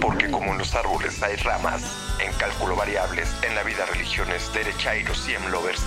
Porque 0.00 0.30
como 0.30 0.52
en 0.52 0.58
los 0.58 0.74
árboles 0.74 1.22
hay 1.22 1.36
ramas, 1.36 1.82
en 2.20 2.32
cálculo 2.34 2.76
variables, 2.76 3.28
en 3.42 3.54
la 3.54 3.62
vida 3.62 3.86
religiones, 3.86 4.52
derechairos, 4.52 5.28
y 5.28 5.50
lovers, 5.50 5.82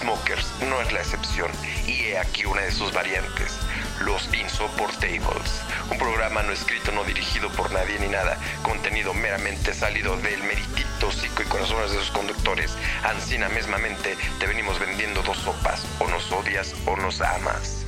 smokers 0.00 0.46
no 0.68 0.80
es 0.80 0.92
la 0.92 1.00
excepción. 1.00 1.50
Y 1.86 2.06
he 2.06 2.18
aquí 2.18 2.44
una 2.44 2.62
de 2.62 2.72
sus 2.72 2.92
variantes, 2.92 3.58
los 4.00 4.32
Insoportables. 4.34 5.62
Un 5.90 5.98
programa 5.98 6.42
no 6.42 6.52
escrito, 6.52 6.92
no 6.92 7.04
dirigido 7.04 7.48
por 7.50 7.70
nadie 7.72 7.98
ni 7.98 8.08
nada, 8.08 8.38
contenido 8.62 9.14
meramente 9.14 9.72
salido 9.74 10.16
del 10.18 10.42
meritito 10.42 11.10
psico 11.10 11.42
y 11.42 11.46
corazones 11.46 11.92
de 11.92 11.98
sus 11.98 12.10
conductores. 12.10 12.72
Ancina 13.04 13.48
mesmamente 13.48 14.16
te 14.38 14.46
venimos 14.46 14.78
vendiendo 14.78 15.22
dos 15.22 15.38
sopas, 15.38 15.86
o 15.98 16.08
nos 16.08 16.30
odias 16.32 16.74
o 16.86 16.96
nos 16.96 17.20
amas. 17.20 17.84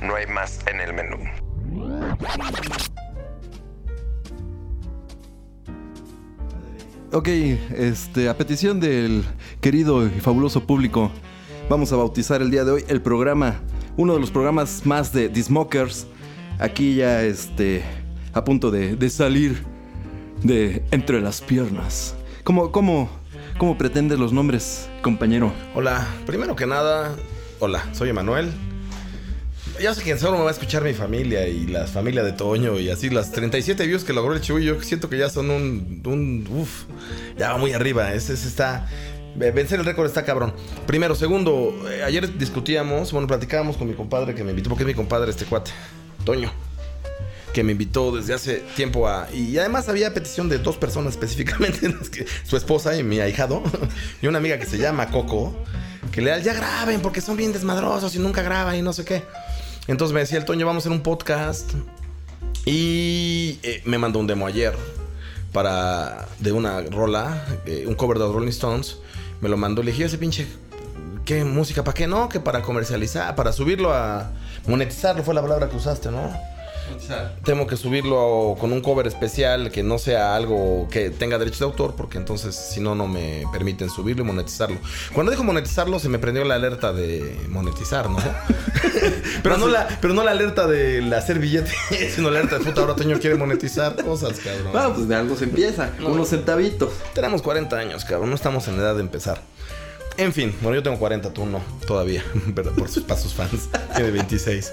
No 0.00 0.16
hay 0.16 0.26
más 0.26 0.60
en 0.66 0.80
el 0.80 0.92
menú. 0.92 1.18
Ok, 7.14 7.28
este, 7.28 8.28
a 8.28 8.36
petición 8.36 8.80
del 8.80 9.22
querido 9.60 10.04
y 10.04 10.10
fabuloso 10.18 10.66
público, 10.66 11.12
vamos 11.70 11.92
a 11.92 11.96
bautizar 11.96 12.42
el 12.42 12.50
día 12.50 12.64
de 12.64 12.72
hoy 12.72 12.84
el 12.88 13.00
programa, 13.02 13.60
uno 13.96 14.14
de 14.14 14.20
los 14.20 14.32
programas 14.32 14.84
más 14.84 15.12
de 15.12 15.28
The 15.28 15.44
Smokers. 15.44 16.08
Aquí 16.58 16.96
ya, 16.96 17.22
este, 17.22 17.84
a 18.32 18.42
punto 18.42 18.72
de, 18.72 19.10
salir 19.10 19.62
de 20.42 20.82
entre 20.90 21.20
las 21.20 21.40
piernas. 21.40 22.16
¿Cómo, 22.42 22.72
cómo, 22.72 23.08
cómo 23.58 23.78
pretendes 23.78 24.18
los 24.18 24.32
nombres, 24.32 24.90
compañero? 25.00 25.52
Hola, 25.72 26.08
primero 26.26 26.56
que 26.56 26.66
nada, 26.66 27.14
hola, 27.60 27.84
soy 27.92 28.08
Emanuel. 28.08 28.50
Ya 29.80 29.92
sé 29.92 30.04
que 30.04 30.16
solo 30.16 30.38
me 30.38 30.44
va 30.44 30.50
a 30.50 30.52
escuchar 30.52 30.84
mi 30.84 30.94
familia 30.94 31.48
y 31.48 31.66
la 31.66 31.86
familia 31.86 32.22
de 32.22 32.32
Toño 32.32 32.78
y 32.78 32.90
así 32.90 33.10
las 33.10 33.32
37 33.32 33.86
views 33.86 34.04
que 34.04 34.12
logró 34.12 34.32
el 34.32 34.40
Chuy. 34.40 34.64
Yo 34.64 34.80
siento 34.80 35.08
que 35.08 35.18
ya 35.18 35.28
son 35.28 35.50
un. 35.50 36.02
un 36.04 36.46
uf, 36.48 36.84
ya 37.36 37.52
va 37.52 37.58
muy 37.58 37.72
arriba. 37.72 38.12
Ese, 38.14 38.34
está. 38.34 38.88
Vencer 39.34 39.80
el 39.80 39.84
récord 39.84 40.06
está 40.06 40.24
cabrón. 40.24 40.54
Primero, 40.86 41.16
segundo, 41.16 41.74
eh, 41.90 42.04
ayer 42.04 42.38
discutíamos, 42.38 43.10
bueno, 43.10 43.26
platicábamos 43.26 43.76
con 43.76 43.88
mi 43.88 43.94
compadre 43.94 44.32
que 44.32 44.44
me 44.44 44.50
invitó, 44.50 44.68
porque 44.68 44.84
es 44.84 44.86
mi 44.86 44.94
compadre 44.94 45.32
este 45.32 45.44
cuate, 45.44 45.72
Toño, 46.24 46.52
que 47.52 47.64
me 47.64 47.72
invitó 47.72 48.14
desde 48.14 48.32
hace 48.32 48.62
tiempo 48.76 49.08
a... 49.08 49.28
Y 49.32 49.58
además 49.58 49.88
había 49.88 50.14
petición 50.14 50.48
de 50.48 50.58
dos 50.58 50.76
personas 50.76 51.14
específicamente, 51.14 51.92
su 52.44 52.56
esposa 52.56 52.96
y 52.96 53.02
mi 53.02 53.18
ahijado, 53.18 53.60
y 54.22 54.28
una 54.28 54.38
amiga 54.38 54.56
que 54.56 54.66
se 54.66 54.78
llama 54.78 55.10
Coco, 55.10 55.52
que 56.12 56.22
le 56.22 56.40
ya 56.40 56.54
graben 56.54 57.00
porque 57.00 57.20
son 57.20 57.36
bien 57.36 57.52
desmadrosos 57.52 58.14
y 58.14 58.20
nunca 58.20 58.40
graban 58.40 58.76
y 58.76 58.82
no 58.82 58.92
sé 58.92 59.04
qué. 59.04 59.24
Entonces 59.86 60.14
me 60.14 60.20
decía 60.20 60.38
el 60.38 60.44
Toño, 60.44 60.66
vamos 60.66 60.84
a 60.84 60.88
hacer 60.88 60.92
un 60.92 61.02
podcast. 61.02 61.72
Y 62.64 63.58
eh, 63.62 63.82
me 63.84 63.98
mandó 63.98 64.18
un 64.18 64.26
demo 64.26 64.46
ayer 64.46 64.74
para 65.52 66.26
de 66.38 66.52
una 66.52 66.80
rola, 66.80 67.44
eh, 67.66 67.84
un 67.86 67.94
cover 67.94 68.18
de 68.18 68.24
Rolling 68.24 68.48
Stones. 68.48 68.98
Me 69.40 69.48
lo 69.48 69.56
mandó, 69.56 69.82
le 69.82 69.92
dije, 69.92 70.04
ese 70.04 70.16
pinche, 70.16 70.46
¿qué 71.24 71.44
música? 71.44 71.84
¿Para 71.84 71.94
qué 71.94 72.06
no? 72.06 72.28
Que 72.28 72.40
para 72.40 72.62
comercializar, 72.62 73.34
para 73.34 73.52
subirlo 73.52 73.92
a 73.92 74.30
monetizarlo, 74.66 75.22
fue 75.22 75.34
la 75.34 75.42
palabra 75.42 75.68
que 75.68 75.76
usaste, 75.76 76.10
¿no? 76.10 76.32
Tengo 77.44 77.66
que 77.66 77.76
subirlo 77.76 78.56
con 78.58 78.72
un 78.72 78.80
cover 78.80 79.06
especial 79.06 79.70
que 79.70 79.82
no 79.82 79.98
sea 79.98 80.34
algo 80.34 80.88
que 80.90 81.10
tenga 81.10 81.38
derechos 81.38 81.60
de 81.60 81.64
autor, 81.66 81.94
porque 81.96 82.18
entonces 82.18 82.54
si 82.54 82.80
no, 82.80 82.94
no 82.94 83.06
me 83.06 83.44
permiten 83.52 83.90
subirlo 83.90 84.22
y 84.22 84.26
monetizarlo. 84.26 84.78
Cuando 85.12 85.30
dijo 85.30 85.44
monetizarlo, 85.44 85.98
se 85.98 86.08
me 86.08 86.18
prendió 86.18 86.44
la 86.44 86.54
alerta 86.54 86.92
de 86.92 87.38
monetizar, 87.48 88.08
¿no? 88.08 88.18
pero, 89.42 89.58
no 89.58 89.68
la, 89.68 89.88
pero 90.00 90.14
no 90.14 90.24
la 90.24 90.30
alerta 90.30 90.66
de 90.66 91.14
hacer 91.14 91.38
billete, 91.38 91.72
sino 92.14 92.30
la 92.30 92.38
alerta 92.40 92.58
de 92.58 92.64
puta, 92.64 92.80
ahora 92.80 92.94
Toño 92.94 93.18
quiere 93.18 93.36
monetizar 93.36 94.02
cosas, 94.02 94.38
cabrón. 94.40 94.72
Ah, 94.74 94.92
pues 94.94 95.08
de 95.08 95.14
algo 95.14 95.36
se 95.36 95.44
empieza, 95.44 95.90
unos 96.00 96.28
centavitos. 96.28 96.92
Tenemos 97.14 97.42
40 97.42 97.76
años, 97.76 98.04
cabrón, 98.04 98.30
no 98.30 98.36
estamos 98.36 98.66
en 98.68 98.76
edad 98.76 98.94
de 98.94 99.00
empezar. 99.00 99.40
En 100.16 100.32
fin, 100.32 100.54
bueno, 100.60 100.76
yo 100.76 100.82
tengo 100.82 100.98
40, 100.98 101.32
tú 101.32 101.44
no, 101.44 101.60
todavía, 101.86 102.24
por 102.76 102.88
sus 102.88 103.02
pasos 103.02 103.34
fans, 103.34 103.68
tiene 103.94 104.12
26. 104.12 104.72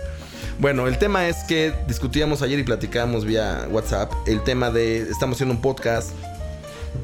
Bueno, 0.60 0.88
el 0.88 0.98
tema 0.98 1.28
es 1.28 1.38
que 1.44 1.74
discutíamos 1.88 2.42
ayer 2.42 2.60
y 2.60 2.64
platicábamos 2.64 3.26
vía 3.26 3.68
WhatsApp 3.70 4.12
el 4.28 4.44
tema 4.44 4.70
de 4.70 5.00
estamos 5.10 5.38
haciendo 5.38 5.56
un 5.56 5.62
podcast 5.62 6.12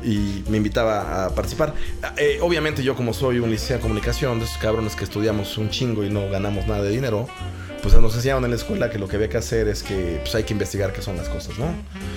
y 0.03 0.43
me 0.49 0.57
invitaba 0.57 1.25
a 1.25 1.29
participar. 1.29 1.73
Eh, 2.17 2.39
obviamente 2.41 2.83
yo 2.83 2.95
como 2.95 3.13
soy 3.13 3.39
un 3.39 3.49
licenciado 3.49 3.79
de 3.79 3.83
comunicación, 3.83 4.39
de 4.39 4.45
esos 4.45 4.57
cabrones 4.57 4.95
que 4.95 5.03
estudiamos 5.03 5.57
un 5.57 5.69
chingo 5.69 6.03
y 6.03 6.09
no 6.09 6.29
ganamos 6.29 6.67
nada 6.67 6.83
de 6.83 6.89
dinero, 6.89 7.27
pues 7.81 7.95
nos 7.95 8.15
enseñaron 8.15 8.43
en 8.43 8.51
la 8.51 8.57
escuela 8.57 8.89
que 8.89 8.99
lo 8.99 9.07
que 9.07 9.15
había 9.15 9.29
que 9.29 9.37
hacer 9.37 9.67
es 9.67 9.83
que 9.83 10.19
pues, 10.21 10.35
hay 10.35 10.43
que 10.43 10.53
investigar 10.53 10.93
qué 10.93 11.01
son 11.01 11.17
las 11.17 11.29
cosas, 11.29 11.57
¿no? 11.57 11.67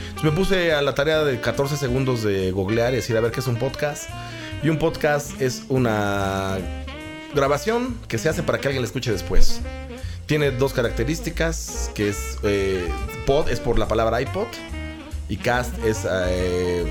Entonces 0.08 0.24
me 0.24 0.32
puse 0.32 0.72
a 0.72 0.82
la 0.82 0.94
tarea 0.94 1.22
de 1.22 1.40
14 1.40 1.76
segundos 1.76 2.22
de 2.22 2.50
googlear 2.50 2.92
y 2.92 2.96
decir 2.96 3.16
a 3.16 3.20
ver 3.20 3.30
qué 3.30 3.40
es 3.40 3.46
un 3.46 3.56
podcast. 3.56 4.08
Y 4.62 4.68
un 4.68 4.78
podcast 4.78 5.40
es 5.40 5.62
una 5.68 6.58
grabación 7.34 7.96
que 8.08 8.18
se 8.18 8.28
hace 8.28 8.42
para 8.42 8.58
que 8.58 8.68
alguien 8.68 8.82
la 8.82 8.86
escuche 8.86 9.10
después. 9.10 9.60
Tiene 10.30 10.52
dos 10.52 10.72
características, 10.72 11.90
que 11.92 12.10
es 12.10 12.38
eh, 12.44 12.88
pod 13.26 13.48
es 13.48 13.58
por 13.58 13.80
la 13.80 13.88
palabra 13.88 14.22
iPod 14.22 14.46
y 15.28 15.36
cast 15.36 15.76
es 15.84 16.06
eh, 16.08 16.84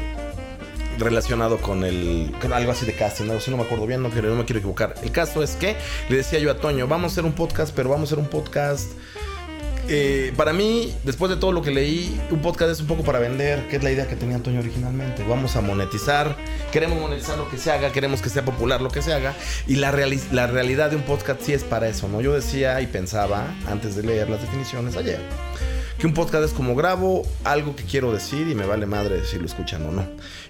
relacionado 0.97 1.57
con 1.59 1.85
el 1.85 2.35
algo 2.51 2.73
así 2.73 2.85
de 2.85 2.91
casting, 2.91 3.23
algo 3.27 3.37
así 3.37 3.49
no 3.49 3.55
me 3.55 3.63
acuerdo 3.63 3.87
bien, 3.87 4.03
no, 4.03 4.09
no 4.09 4.35
me 4.35 4.43
quiero 4.43 4.59
equivocar. 4.59 4.95
El 5.01 5.13
caso 5.13 5.41
es 5.41 5.51
que 5.51 5.77
le 6.09 6.17
decía 6.17 6.37
yo 6.39 6.51
a 6.51 6.55
Toño, 6.55 6.85
vamos 6.89 7.11
a 7.11 7.13
hacer 7.13 7.23
un 7.23 7.31
podcast, 7.31 7.73
pero 7.73 7.87
vamos 7.87 8.11
a 8.11 8.15
hacer 8.15 8.19
un 8.21 8.29
podcast 8.29 8.91
eh, 9.89 10.33
para 10.37 10.53
mí, 10.53 10.93
después 11.03 11.31
de 11.31 11.37
todo 11.37 11.51
lo 11.51 11.63
que 11.63 11.71
leí, 11.71 12.19
un 12.29 12.41
podcast 12.41 12.71
es 12.71 12.79
un 12.79 12.87
poco 12.87 13.03
para 13.03 13.17
vender, 13.17 13.67
que 13.67 13.77
es 13.77 13.83
la 13.83 13.91
idea 13.91 14.07
que 14.07 14.15
tenía 14.15 14.35
Antonio 14.35 14.59
originalmente. 14.59 15.23
Vamos 15.27 15.55
a 15.55 15.61
monetizar, 15.61 16.37
queremos 16.71 16.99
monetizar 16.99 17.37
lo 17.37 17.49
que 17.49 17.57
se 17.57 17.71
haga, 17.71 17.91
queremos 17.91 18.21
que 18.21 18.29
sea 18.29 18.45
popular 18.45 18.81
lo 18.81 18.89
que 18.89 19.01
se 19.01 19.13
haga. 19.13 19.33
Y 19.67 19.75
la, 19.75 19.91
la 20.31 20.47
realidad 20.47 20.91
de 20.91 20.95
un 20.95 21.01
podcast 21.01 21.41
sí 21.41 21.53
es 21.53 21.63
para 21.63 21.89
eso, 21.89 22.07
¿no? 22.07 22.21
Yo 22.21 22.33
decía 22.33 22.79
y 22.81 22.87
pensaba, 22.87 23.47
antes 23.67 23.95
de 23.95 24.03
leer 24.03 24.29
las 24.29 24.41
definiciones 24.41 24.95
ayer, 24.95 25.19
que 25.97 26.05
un 26.07 26.13
podcast 26.13 26.45
es 26.45 26.51
como 26.51 26.75
grabo 26.75 27.23
algo 27.43 27.75
que 27.75 27.83
quiero 27.83 28.13
decir 28.13 28.47
y 28.47 28.55
me 28.55 28.65
vale 28.65 28.85
madre 28.85 29.25
si 29.25 29.39
lo 29.39 29.45
escuchan 29.45 29.85
o 29.87 29.91
no. 29.91 30.07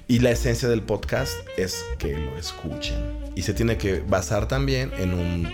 Y 0.08 0.20
la 0.20 0.32
esencia 0.32 0.68
del 0.68 0.82
podcast 0.82 1.34
es 1.58 1.86
que 1.98 2.18
lo 2.18 2.38
escuchen. 2.38 2.98
Y 3.36 3.44
se 3.44 3.54
tiene 3.54 3.78
que 3.78 4.02
basar 4.02 4.48
también 4.48 4.92
en 4.98 5.14
un... 5.14 5.50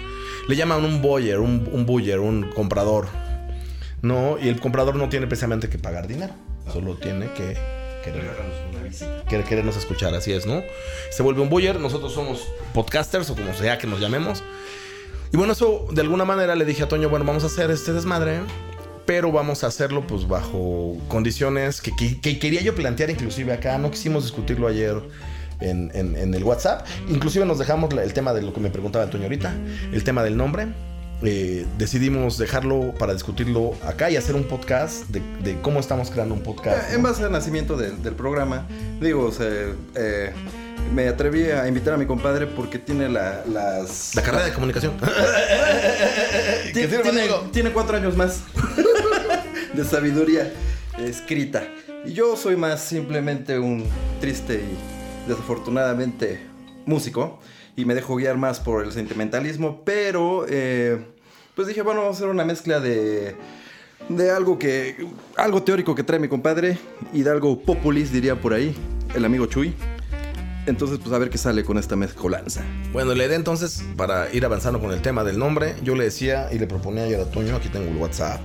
Le 0.47 0.55
llaman 0.55 0.83
un 0.83 1.01
buyer, 1.01 1.39
un, 1.39 1.69
un 1.71 1.85
buyer, 1.85 2.19
un 2.19 2.51
comprador 2.51 3.07
no, 4.05 4.37
y 4.39 4.49
el 4.49 4.59
comprador 4.59 4.95
no 4.95 5.09
tiene 5.09 5.25
precisamente 5.25 5.67
que 5.67 5.79
pagar 5.79 6.07
dinero. 6.07 6.33
Solo 6.71 6.95
tiene 6.95 7.31
que 7.33 7.57
querer, 8.03 9.43
querernos 9.45 9.75
escuchar, 9.77 10.13
así 10.13 10.31
es, 10.31 10.45
¿no? 10.45 10.61
Se 11.09 11.23
vuelve 11.23 11.41
un 11.41 11.49
buyer, 11.49 11.79
nosotros 11.79 12.13
somos 12.13 12.47
podcasters 12.73 13.29
o 13.31 13.35
como 13.35 13.53
sea 13.55 13.79
que 13.79 13.87
nos 13.87 13.99
llamemos. 13.99 14.43
Y 15.33 15.37
bueno, 15.37 15.53
eso 15.53 15.87
de 15.91 16.01
alguna 16.01 16.23
manera 16.23 16.55
le 16.55 16.65
dije 16.65 16.83
a 16.83 16.87
Toño, 16.87 17.09
bueno, 17.09 17.25
vamos 17.25 17.43
a 17.43 17.47
hacer 17.47 17.71
este 17.71 17.93
desmadre, 17.93 18.41
pero 19.07 19.31
vamos 19.31 19.63
a 19.63 19.67
hacerlo 19.67 20.05
pues 20.05 20.27
bajo 20.27 20.97
condiciones 21.07 21.81
que, 21.81 21.91
quería 22.21 22.61
yo 22.61 22.75
plantear 22.75 23.09
inclusive 23.09 23.53
acá, 23.53 23.77
no 23.79 23.89
quisimos 23.89 24.23
discutirlo 24.23 24.67
ayer. 24.67 25.01
En, 25.61 25.89
en, 25.95 26.33
el 26.33 26.43
WhatsApp. 26.43 26.85
Inclusive 27.07 27.45
nos 27.45 27.57
dejamos 27.57 27.89
el 27.93 28.11
tema 28.11 28.33
de 28.33 28.41
lo 28.41 28.53
que 28.53 28.59
me 28.59 28.69
preguntaba 28.69 29.09
Toño 29.09 29.23
ahorita, 29.23 29.55
el 29.93 30.03
tema 30.03 30.21
del 30.21 30.35
nombre. 30.35 30.67
Eh, 31.23 31.65
decidimos 31.77 32.37
dejarlo 32.37 32.93
para 32.99 33.13
discutirlo 33.13 33.73
acá 33.85 34.09
y 34.11 34.17
hacer 34.17 34.35
un 34.35 34.43
podcast 34.43 35.05
de, 35.09 35.59
cómo 35.61 35.79
estamos 35.79 36.11
creando 36.11 36.35
un 36.35 36.41
podcast. 36.41 36.93
En 36.93 37.01
base 37.01 37.23
al 37.23 37.31
nacimiento 37.31 37.77
del, 37.77 38.13
programa, 38.15 38.67
digo, 38.99 39.31
eh, 39.39 40.33
me 40.93 41.07
atreví 41.07 41.45
a 41.45 41.67
invitar 41.67 41.93
a 41.93 41.97
mi 41.97 42.05
compadre 42.05 42.47
porque 42.47 42.79
tiene 42.79 43.09
la, 43.09 43.43
las... 43.45 44.13
La 44.15 44.21
carrera 44.21 44.45
de 44.45 44.53
comunicación. 44.53 44.93
tiene, 46.73 46.97
tiene, 47.51 47.71
cuatro 47.71 47.97
años 47.97 48.15
más 48.15 48.41
de 49.73 49.83
sabiduría 49.83 50.51
escrita. 50.99 51.63
Y 52.05 52.13
yo 52.13 52.35
soy 52.37 52.55
más 52.55 52.81
simplemente 52.81 53.57
un 53.57 53.85
triste 54.19 54.55
y 54.55 55.29
desafortunadamente 55.29 56.41
músico 56.85 57.39
y 57.75 57.85
me 57.85 57.95
dejo 57.95 58.15
guiar 58.15 58.37
más 58.37 58.59
por 58.59 58.83
el 58.83 58.91
sentimentalismo, 58.91 59.81
pero 59.83 60.45
eh, 60.47 60.99
pues 61.55 61.67
dije, 61.67 61.81
bueno, 61.81 62.01
vamos 62.01 62.15
a 62.15 62.19
hacer 62.19 62.29
una 62.29 62.45
mezcla 62.45 62.79
de, 62.79 63.35
de 64.09 64.31
algo 64.31 64.57
que, 64.57 65.07
algo 65.35 65.63
teórico 65.63 65.95
que 65.95 66.03
trae 66.03 66.19
mi 66.19 66.27
compadre 66.27 66.77
y 67.13 67.23
de 67.23 67.31
algo 67.31 67.61
populist, 67.61 68.13
diría 68.13 68.39
por 68.39 68.53
ahí, 68.53 68.75
el 69.15 69.25
amigo 69.25 69.45
Chuy. 69.45 69.73
Entonces, 70.67 70.97
pues 70.97 71.13
a 71.13 71.19
ver 71.19 71.29
qué 71.29 71.37
sale 71.37 71.63
con 71.63 71.77
esta 71.77 71.95
mezcolanza. 71.95 72.63
Bueno, 72.91 73.13
le 73.13 73.25
idea 73.25 73.35
entonces, 73.35 73.83
para 73.95 74.33
ir 74.33 74.45
avanzando 74.45 74.79
con 74.79 74.91
el 74.91 75.01
tema 75.01 75.23
del 75.23 75.37
nombre, 75.37 75.75
yo 75.83 75.95
le 75.95 76.05
decía 76.05 76.49
y 76.51 76.57
le 76.57 76.65
proponía 76.65 77.03
ayer 77.03 77.19
a 77.19 77.29
Toño, 77.29 77.55
aquí 77.55 77.69
tengo 77.69 77.91
el 77.91 77.97
WhatsApp. 77.97 78.41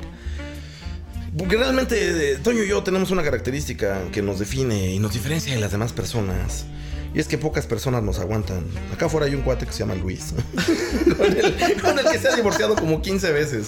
Porque 1.38 1.56
realmente 1.56 2.32
eh, 2.32 2.38
Toño 2.42 2.62
y 2.62 2.68
yo 2.68 2.82
tenemos 2.82 3.10
una 3.10 3.22
característica 3.22 4.02
que 4.12 4.20
nos 4.20 4.38
define 4.38 4.92
y 4.92 4.98
nos 4.98 5.14
diferencia 5.14 5.54
de 5.54 5.60
las 5.60 5.72
demás 5.72 5.94
personas 5.94 6.66
Y 7.12 7.18
es 7.18 7.26
que 7.26 7.38
pocas 7.38 7.66
personas 7.66 8.02
nos 8.04 8.20
aguantan. 8.20 8.64
Acá 8.92 9.06
afuera 9.06 9.26
hay 9.26 9.34
un 9.34 9.42
cuate 9.42 9.66
que 9.66 9.72
se 9.72 9.80
llama 9.80 9.96
Luis. 9.96 10.32
con, 11.16 11.26
el, 11.26 11.80
con 11.82 11.98
el 11.98 12.04
que 12.06 12.18
se 12.18 12.28
ha 12.28 12.36
divorciado 12.36 12.76
como 12.76 13.02
15 13.02 13.32
veces. 13.32 13.66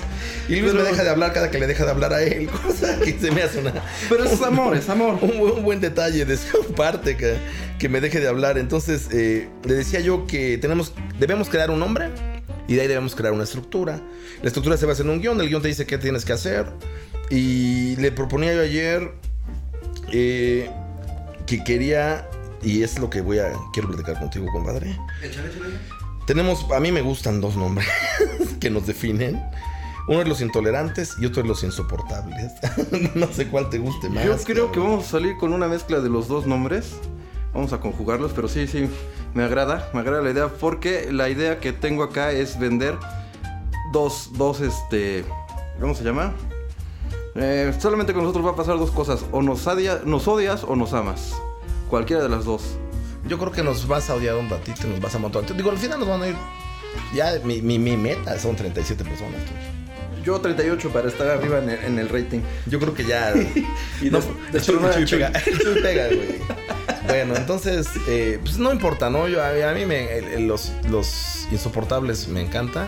Y 0.48 0.56
Luis 0.60 0.74
me 0.74 0.82
deja 0.82 1.02
de 1.02 1.10
hablar 1.10 1.32
cada 1.32 1.50
que 1.50 1.58
le 1.58 1.66
deja 1.66 1.84
de 1.84 1.90
hablar 1.90 2.12
a 2.12 2.22
él. 2.22 2.48
Cosa 2.62 2.98
que 3.00 3.18
se 3.18 3.30
me 3.32 3.42
hace 3.42 3.58
una. 3.58 3.72
Pero 4.08 4.24
es 4.24 4.40
amor, 4.42 4.76
es 4.76 4.88
amor. 4.88 5.18
Un, 5.20 5.38
buen- 5.38 5.52
un 5.54 5.62
buen 5.64 5.80
detalle 5.80 6.24
de 6.24 6.36
su 6.36 6.72
parte 6.76 7.16
que, 7.16 7.36
que 7.80 7.88
me 7.88 8.00
deje 8.00 8.20
de 8.20 8.28
hablar. 8.28 8.58
Entonces, 8.58 9.08
eh, 9.10 9.48
le 9.64 9.74
decía 9.74 9.98
yo 10.00 10.26
que 10.28 10.56
tenemos, 10.58 10.92
debemos 11.18 11.48
crear 11.48 11.70
un 11.72 11.80
nombre 11.80 12.10
y 12.68 12.74
de 12.76 12.82
ahí 12.82 12.86
debemos 12.88 13.16
crear 13.16 13.32
una 13.32 13.42
estructura. 13.42 14.00
La 14.40 14.46
estructura 14.46 14.76
se 14.76 14.86
basa 14.86 15.02
en 15.02 15.10
un 15.10 15.20
guion, 15.20 15.40
el 15.40 15.48
guion 15.48 15.62
te 15.62 15.68
dice 15.68 15.84
qué 15.84 15.98
tienes 15.98 16.24
que 16.24 16.32
hacer. 16.32 16.66
Y 17.28 17.96
le 17.96 18.12
proponía 18.12 18.54
yo 18.54 18.60
ayer 18.62 19.10
eh, 20.12 20.70
que 21.46 21.64
quería, 21.64 22.28
y 22.62 22.82
es 22.82 22.98
lo 22.98 23.10
que 23.10 23.20
voy 23.20 23.38
a, 23.38 23.52
quiero 23.72 23.88
platicar 23.88 24.18
contigo, 24.18 24.46
compadre. 24.52 24.98
Tenemos, 26.26 26.66
a 26.72 26.80
mí 26.80 26.92
me 26.92 27.02
gustan 27.02 27.40
dos 27.40 27.56
nombres 27.56 27.88
que 28.60 28.70
nos 28.70 28.86
definen. 28.86 29.42
Uno 30.08 30.22
es 30.22 30.28
los 30.28 30.40
intolerantes 30.40 31.14
y 31.20 31.26
otro 31.26 31.42
es 31.42 31.48
los 31.48 31.62
insoportables. 31.64 32.52
no 33.14 33.26
sé 33.32 33.46
cuál 33.48 33.70
te 33.70 33.78
guste 33.78 34.08
más. 34.08 34.24
Yo 34.24 34.36
creo 34.38 34.72
que 34.72 34.80
vamos 34.80 35.06
a 35.06 35.10
salir 35.10 35.36
con 35.36 35.52
una 35.52 35.68
mezcla 35.68 36.00
de 36.00 36.08
los 36.08 36.28
dos 36.28 36.46
nombres. 36.46 36.94
Vamos 37.54 37.72
a 37.72 37.80
conjugarlos, 37.80 38.32
pero 38.32 38.48
sí, 38.48 38.66
sí, 38.66 38.88
me 39.34 39.42
agrada, 39.44 39.90
me 39.92 40.00
agrada 40.00 40.22
la 40.22 40.30
idea 40.30 40.48
porque 40.48 41.12
la 41.12 41.28
idea 41.28 41.60
que 41.60 41.72
tengo 41.72 42.02
acá 42.02 42.32
es 42.32 42.58
vender 42.58 42.96
dos, 43.92 44.30
dos, 44.38 44.60
este, 44.62 45.24
¿cómo 45.78 45.94
se 45.94 46.02
llama? 46.02 46.32
Eh, 47.34 47.74
solamente 47.78 48.14
con 48.14 48.22
nosotros 48.22 48.46
va 48.46 48.50
a 48.52 48.56
pasar 48.56 48.78
dos 48.78 48.90
cosas, 48.90 49.24
o 49.32 49.42
nos, 49.42 49.66
adia- 49.66 50.00
nos 50.06 50.26
odias 50.28 50.64
o 50.64 50.76
nos 50.76 50.94
amas, 50.94 51.34
cualquiera 51.92 52.22
de 52.22 52.30
las 52.30 52.46
dos. 52.46 52.62
Yo 53.28 53.38
creo 53.38 53.52
que 53.52 53.62
nos 53.62 53.86
vas 53.86 54.08
a 54.08 54.14
odiar 54.14 54.34
un 54.36 54.48
ratito 54.48 54.86
nos 54.88 54.98
vas 54.98 55.14
a 55.14 55.18
montar. 55.18 55.44
Digo, 55.54 55.70
al 55.70 55.76
final 55.76 56.00
nos 56.00 56.08
van 56.08 56.22
a 56.22 56.28
ir. 56.28 56.36
Ya, 57.14 57.38
mi, 57.44 57.60
mi, 57.60 57.78
mi 57.78 57.98
meta 57.98 58.38
son 58.38 58.56
37 58.56 59.04
personas. 59.04 59.36
tú. 59.44 59.52
Yo 60.24 60.40
38 60.40 60.88
para 60.90 61.08
estar 61.08 61.26
arriba 61.28 61.58
en 61.58 61.68
el, 61.68 61.84
en 61.84 61.98
el 61.98 62.08
rating. 62.08 62.40
Yo 62.66 62.78
creo 62.80 62.94
que 62.94 63.04
ya. 63.04 63.34
Y 64.00 64.08
no, 64.10 64.20
de- 64.52 64.60
Chuy 64.62 65.04
Chuy. 65.04 65.18
pega. 65.18 65.32
Pega, 65.82 66.06
güey. 66.06 66.38
Bueno, 67.06 67.34
entonces, 67.36 67.88
eh, 68.08 68.38
pues 68.42 68.58
no 68.58 68.72
importa, 68.72 69.10
¿no? 69.10 69.28
Yo, 69.28 69.42
a, 69.42 69.48
a 69.70 69.74
mí 69.74 69.84
me, 69.84 70.40
los, 70.40 70.72
los 70.88 71.46
insoportables 71.52 72.28
me 72.28 72.40
encanta. 72.40 72.86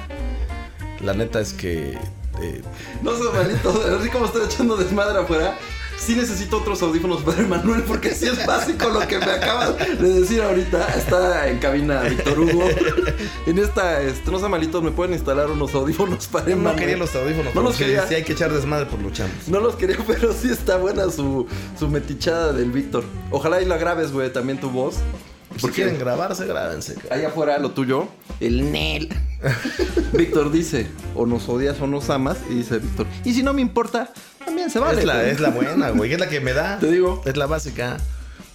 La 1.02 1.12
neta 1.14 1.40
es 1.40 1.52
que. 1.52 1.98
eh, 2.40 2.62
No 3.02 3.12
sé, 3.16 3.24
malito, 3.36 3.70
así 4.00 4.08
como 4.08 4.26
estoy 4.26 4.44
echando 4.46 4.76
desmadre 4.76 5.18
afuera, 5.18 5.56
sí 5.98 6.14
necesito 6.16 6.58
otros 6.58 6.82
audífonos 6.82 7.22
para 7.22 7.42
Manuel, 7.42 7.82
porque 7.82 8.14
sí 8.14 8.26
es 8.26 8.44
básico 8.46 8.88
lo 8.88 9.00
que 9.06 9.18
me 9.18 9.24
acabas 9.32 9.76
de 9.78 10.20
decir 10.20 10.42
ahorita. 10.42 10.86
Está 10.96 11.48
en 11.48 11.58
cabina 11.58 12.02
Víctor 12.02 12.38
Hugo. 12.40 12.64
En 13.46 13.58
esta, 13.58 14.00
este, 14.02 14.30
no 14.30 14.38
sé, 14.38 14.48
malitos, 14.48 14.82
me 14.82 14.90
pueden 14.90 15.14
instalar 15.14 15.50
unos 15.50 15.74
audífonos 15.74 16.26
para 16.28 16.46
no 16.46 16.52
Emanuel? 16.52 16.76
quería 16.78 16.96
los 16.96 17.14
audífonos. 17.14 17.54
No 17.54 17.62
los 17.62 17.76
si- 17.76 17.84
quería. 17.84 18.06
Si 18.06 18.14
hay 18.14 18.24
que 18.24 18.32
echar 18.32 18.52
desmadre, 18.52 18.86
pues 18.86 19.02
luchamos. 19.02 19.48
No 19.48 19.60
los 19.60 19.76
quería, 19.76 19.96
pero 20.06 20.32
sí 20.32 20.48
está 20.50 20.76
buena 20.76 21.10
su, 21.10 21.46
su 21.78 21.88
metichada 21.88 22.52
del 22.52 22.70
Víctor. 22.70 23.04
Ojalá 23.30 23.60
y 23.62 23.64
la 23.64 23.76
grabes, 23.76 24.12
güey, 24.12 24.32
también 24.32 24.58
tu 24.60 24.70
voz. 24.70 24.96
Si 25.56 25.68
quieren 25.68 25.98
grabarse, 26.00 26.46
grábense. 26.46 26.96
allá 27.12 27.28
afuera 27.28 27.58
lo 27.58 27.70
tuyo, 27.70 28.08
el 28.40 28.72
Nel. 28.72 29.08
Víctor 30.12 30.50
dice, 30.50 30.88
o 31.14 31.26
nos 31.26 31.48
odias 31.48 31.80
o 31.80 31.86
nos 31.86 32.10
amas. 32.10 32.38
Y 32.50 32.54
dice 32.54 32.78
Víctor, 32.78 33.06
y 33.24 33.34
si 33.34 33.42
no 33.44 33.52
me 33.52 33.60
importa, 33.62 34.12
también 34.44 34.70
se 34.70 34.78
vale. 34.78 35.00
es, 35.00 35.06
la, 35.06 35.14
güey". 35.14 35.30
es 35.30 35.40
la 35.40 35.50
buena, 35.50 35.90
güey. 35.90 36.12
Es 36.12 36.20
la 36.20 36.28
que 36.28 36.40
me 36.40 36.52
da. 36.52 36.78
Te 36.78 36.90
digo. 36.90 37.22
Es 37.24 37.36
la 37.36 37.46
básica. 37.46 37.96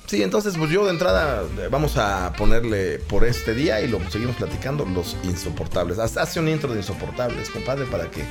Sí, 0.08 0.24
entonces, 0.24 0.56
pues 0.58 0.72
yo 0.72 0.86
de 0.86 0.90
entrada 0.90 1.44
eh, 1.60 1.68
vamos 1.70 1.96
a 1.98 2.34
ponerle 2.36 2.98
por 2.98 3.26
este 3.26 3.54
día 3.54 3.80
y 3.82 3.88
lo 3.88 4.00
seguimos 4.10 4.36
platicando 4.38 4.84
los 4.86 5.16
insoportables. 5.24 6.00
Haz- 6.00 6.18
Hace 6.18 6.40
un 6.40 6.48
intro 6.50 6.72
de 6.74 6.80
insoportables, 6.80 7.52
compadre, 7.52 7.86
para 7.86 8.10
que 8.10 8.24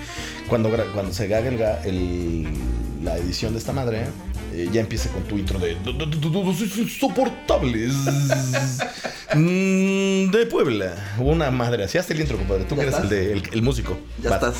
cuando, 0.48 0.70
cuando 0.92 1.12
se 1.12 1.24
haga 1.32 1.38
el, 1.48 1.56
ga- 1.56 1.84
el- 1.84 2.48
la 3.04 3.16
edición 3.16 3.52
de 3.52 3.60
esta 3.60 3.72
madre, 3.72 4.06
eh, 4.52 4.68
ya 4.72 4.80
empiece 4.80 5.08
con 5.10 5.22
tu 5.22 5.38
intro 5.38 5.60
de 5.60 5.76
"Du- 5.76 5.92
du- 5.92 6.06
du- 6.06 6.30
du- 6.30 6.44
los 6.44 6.60
insoportables 6.60 7.92
Mm, 9.34 10.30
de 10.32 10.46
Puebla. 10.50 10.94
Una 11.18 11.50
madre. 11.52 11.84
Así 11.84 11.96
hazte 11.98 12.12
el 12.14 12.20
intro, 12.22 12.38
compadre. 12.38 12.64
Tú 12.64 12.74
¿Ya 12.74 12.80
que 12.82 12.88
eres 12.88 13.00
el, 13.00 13.08
de, 13.08 13.32
el, 13.34 13.42
el 13.52 13.62
músico. 13.62 13.98
Ya 14.22 14.30
estás. 14.34 14.56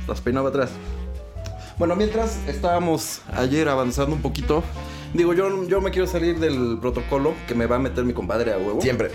Estás 0.00 0.20
peinado 0.22 0.46
atrás. 0.46 0.70
Bueno, 1.78 1.94
mientras 1.94 2.38
estábamos 2.48 3.20
ayer 3.34 3.68
avanzando 3.68 4.16
un 4.16 4.22
poquito, 4.22 4.62
digo, 5.12 5.34
yo, 5.34 5.66
yo 5.68 5.80
me 5.82 5.90
quiero 5.90 6.06
salir 6.06 6.38
del 6.38 6.78
protocolo 6.80 7.34
que 7.46 7.54
me 7.54 7.66
va 7.66 7.76
a 7.76 7.78
meter 7.78 8.04
mi 8.04 8.14
compadre 8.14 8.52
a 8.54 8.56
huevo. 8.58 8.80
Siempre. 8.80 9.10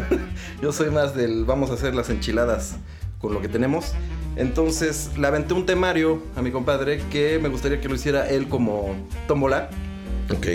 Yo 0.62 0.72
soy 0.72 0.90
más 0.90 1.14
del 1.14 1.44
vamos 1.44 1.70
a 1.70 1.74
hacer 1.74 1.94
las 1.94 2.10
enchiladas 2.10 2.76
con 3.20 3.32
lo 3.34 3.40
que 3.40 3.48
tenemos. 3.48 3.92
Entonces 4.34 5.10
le 5.16 5.26
aventé 5.28 5.54
un 5.54 5.64
temario 5.66 6.20
a 6.36 6.42
mi 6.42 6.50
compadre 6.50 7.00
que 7.10 7.38
me 7.40 7.48
gustaría 7.48 7.80
que 7.80 7.88
lo 7.88 7.94
hiciera 7.94 8.28
él 8.28 8.48
como 8.48 8.94
tómbola, 9.28 9.70
Ok. 10.32 10.46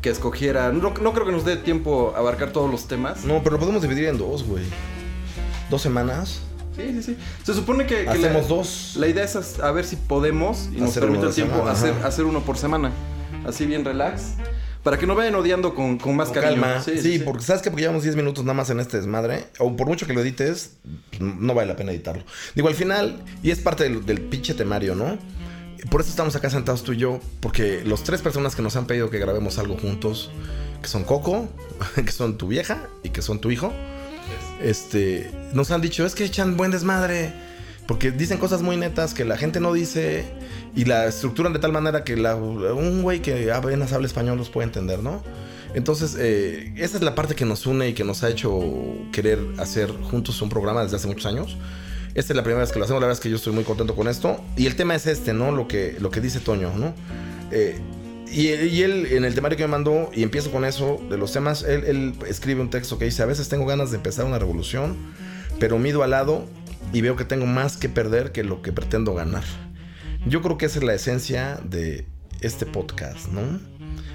que 0.00 0.10
escogiera. 0.10 0.70
No, 0.72 0.92
no 1.00 1.12
creo 1.12 1.26
que 1.26 1.32
nos 1.32 1.44
dé 1.44 1.56
tiempo 1.56 2.12
a 2.14 2.18
abarcar 2.20 2.52
todos 2.52 2.70
los 2.70 2.86
temas. 2.86 3.24
No, 3.24 3.40
pero 3.42 3.54
lo 3.54 3.58
podemos 3.60 3.82
dividir 3.82 4.04
en 4.04 4.18
dos, 4.18 4.44
güey. 4.44 4.64
Dos 5.70 5.82
semanas. 5.82 6.42
Sí, 6.76 6.82
sí, 6.92 7.02
sí. 7.02 7.16
Se 7.44 7.54
supone 7.54 7.86
que, 7.86 8.04
que 8.04 8.08
Hacemos 8.08 8.42
la, 8.42 8.48
dos. 8.48 8.94
La 8.96 9.08
idea 9.08 9.24
es 9.24 9.60
a 9.60 9.70
ver 9.72 9.84
si 9.84 9.96
podemos 9.96 10.68
y 10.72 10.80
nos 10.80 10.90
Hacer 10.90 11.02
permite 11.02 11.20
uno 11.20 11.28
el 11.28 11.34
tiempo 11.34 11.54
semana, 11.56 11.72
hacer, 11.72 11.94
hacer 12.04 12.24
uno 12.24 12.40
por 12.40 12.56
semana. 12.56 12.90
Así 13.46 13.66
bien 13.66 13.84
relax. 13.84 14.34
Para 14.82 14.98
que 14.98 15.06
no 15.06 15.14
vayan 15.14 15.34
odiando 15.36 15.74
con, 15.74 15.96
con 15.98 16.16
más 16.16 16.30
Con 16.30 16.40
cariño. 16.42 16.60
calma. 16.62 16.82
Sí, 16.82 17.20
porque 17.24 17.44
sabes 17.44 17.62
que 17.62 17.70
porque 17.70 17.82
llevamos 17.82 18.02
10 18.02 18.16
minutos 18.16 18.44
nada 18.44 18.54
más 18.54 18.68
en 18.70 18.80
este 18.80 18.96
desmadre, 18.96 19.44
o 19.60 19.76
por 19.76 19.86
mucho 19.86 20.06
que 20.06 20.12
lo 20.12 20.22
edites, 20.22 20.72
no 21.20 21.54
vale 21.54 21.68
la 21.68 21.76
pena 21.76 21.92
editarlo. 21.92 22.24
Digo, 22.56 22.66
al 22.66 22.74
final, 22.74 23.22
y 23.44 23.50
es 23.52 23.60
parte 23.60 23.84
del, 23.84 24.04
del 24.04 24.20
pinche 24.22 24.54
temario, 24.54 24.96
¿no? 24.96 25.18
Por 25.88 26.00
eso 26.00 26.10
estamos 26.10 26.34
acá 26.34 26.50
sentados 26.50 26.82
tú 26.82 26.94
y 26.94 26.96
yo, 26.96 27.20
porque 27.40 27.82
los 27.84 28.02
tres 28.02 28.22
personas 28.22 28.56
que 28.56 28.62
nos 28.62 28.74
han 28.74 28.86
pedido 28.86 29.08
que 29.10 29.18
grabemos 29.18 29.58
algo 29.58 29.76
juntos, 29.76 30.32
que 30.80 30.88
son 30.88 31.04
Coco, 31.04 31.48
que 31.94 32.10
son 32.10 32.36
tu 32.36 32.48
vieja 32.48 32.88
y 33.04 33.10
que 33.10 33.22
son 33.22 33.40
tu 33.40 33.52
hijo, 33.52 33.72
este, 34.60 35.30
nos 35.52 35.70
han 35.70 35.80
dicho, 35.80 36.04
es 36.04 36.14
que 36.14 36.24
echan 36.24 36.56
buen 36.56 36.70
desmadre, 36.70 37.32
porque 37.86 38.10
dicen 38.10 38.38
cosas 38.38 38.62
muy 38.62 38.76
netas 38.76 39.14
que 39.14 39.24
la 39.24 39.36
gente 39.36 39.60
no 39.60 39.72
dice 39.72 40.24
y 40.74 40.84
la 40.84 41.06
estructuran 41.06 41.52
de 41.52 41.58
tal 41.58 41.72
manera 41.72 42.04
que 42.04 42.14
un 42.14 43.02
güey 43.02 43.20
que 43.20 43.52
apenas 43.52 43.92
habla 43.92 44.06
español 44.06 44.38
los 44.38 44.50
puede 44.50 44.66
entender, 44.66 45.00
¿no? 45.00 45.22
Entonces, 45.74 46.16
eh, 46.18 46.72
esa 46.76 46.98
es 46.98 47.02
la 47.02 47.14
parte 47.14 47.34
que 47.34 47.44
nos 47.44 47.66
une 47.66 47.88
y 47.88 47.92
que 47.94 48.04
nos 48.04 48.22
ha 48.22 48.28
hecho 48.28 48.60
querer 49.10 49.38
hacer 49.58 49.90
juntos 49.90 50.40
un 50.42 50.48
programa 50.48 50.82
desde 50.82 50.96
hace 50.96 51.08
muchos 51.08 51.26
años. 51.26 51.56
Esta 52.14 52.34
es 52.34 52.36
la 52.36 52.42
primera 52.42 52.60
vez 52.60 52.72
que 52.72 52.78
lo 52.78 52.84
hacemos, 52.84 53.00
la 53.00 53.06
verdad 53.06 53.18
es 53.18 53.22
que 53.22 53.30
yo 53.30 53.36
estoy 53.36 53.54
muy 53.54 53.64
contento 53.64 53.94
con 53.94 54.06
esto. 54.06 54.38
Y 54.56 54.66
el 54.66 54.76
tema 54.76 54.94
es 54.94 55.06
este, 55.06 55.32
¿no? 55.32 55.50
Lo 55.50 55.66
que, 55.66 55.96
lo 55.98 56.10
que 56.10 56.20
dice 56.20 56.40
Toño, 56.40 56.72
¿no? 56.76 56.94
Eh, 57.50 57.78
y, 58.32 58.82
él, 58.82 59.08
en 59.10 59.24
el 59.24 59.34
temario 59.34 59.56
que 59.56 59.64
me 59.64 59.70
mandó, 59.70 60.10
y 60.14 60.22
empiezo 60.22 60.50
con 60.50 60.64
eso, 60.64 61.00
de 61.10 61.18
los 61.18 61.32
temas, 61.32 61.62
él, 61.62 61.84
él 61.84 62.14
escribe 62.26 62.60
un 62.60 62.70
texto 62.70 62.98
que 62.98 63.04
dice, 63.04 63.22
a 63.22 63.26
veces 63.26 63.48
tengo 63.48 63.66
ganas 63.66 63.90
de 63.90 63.98
empezar 63.98 64.24
una 64.24 64.38
revolución, 64.38 64.96
pero 65.58 65.78
mido 65.78 66.02
al 66.02 66.10
lado 66.10 66.46
y 66.92 67.00
veo 67.00 67.16
que 67.16 67.24
tengo 67.24 67.46
más 67.46 67.76
que 67.76 67.88
perder 67.88 68.32
que 68.32 68.44
lo 68.44 68.62
que 68.62 68.72
pretendo 68.72 69.14
ganar. 69.14 69.44
Yo 70.26 70.40
creo 70.40 70.56
que 70.56 70.66
esa 70.66 70.78
es 70.78 70.84
la 70.84 70.94
esencia 70.94 71.60
de 71.64 72.06
este 72.40 72.66
podcast, 72.66 73.28
¿no? 73.28 73.60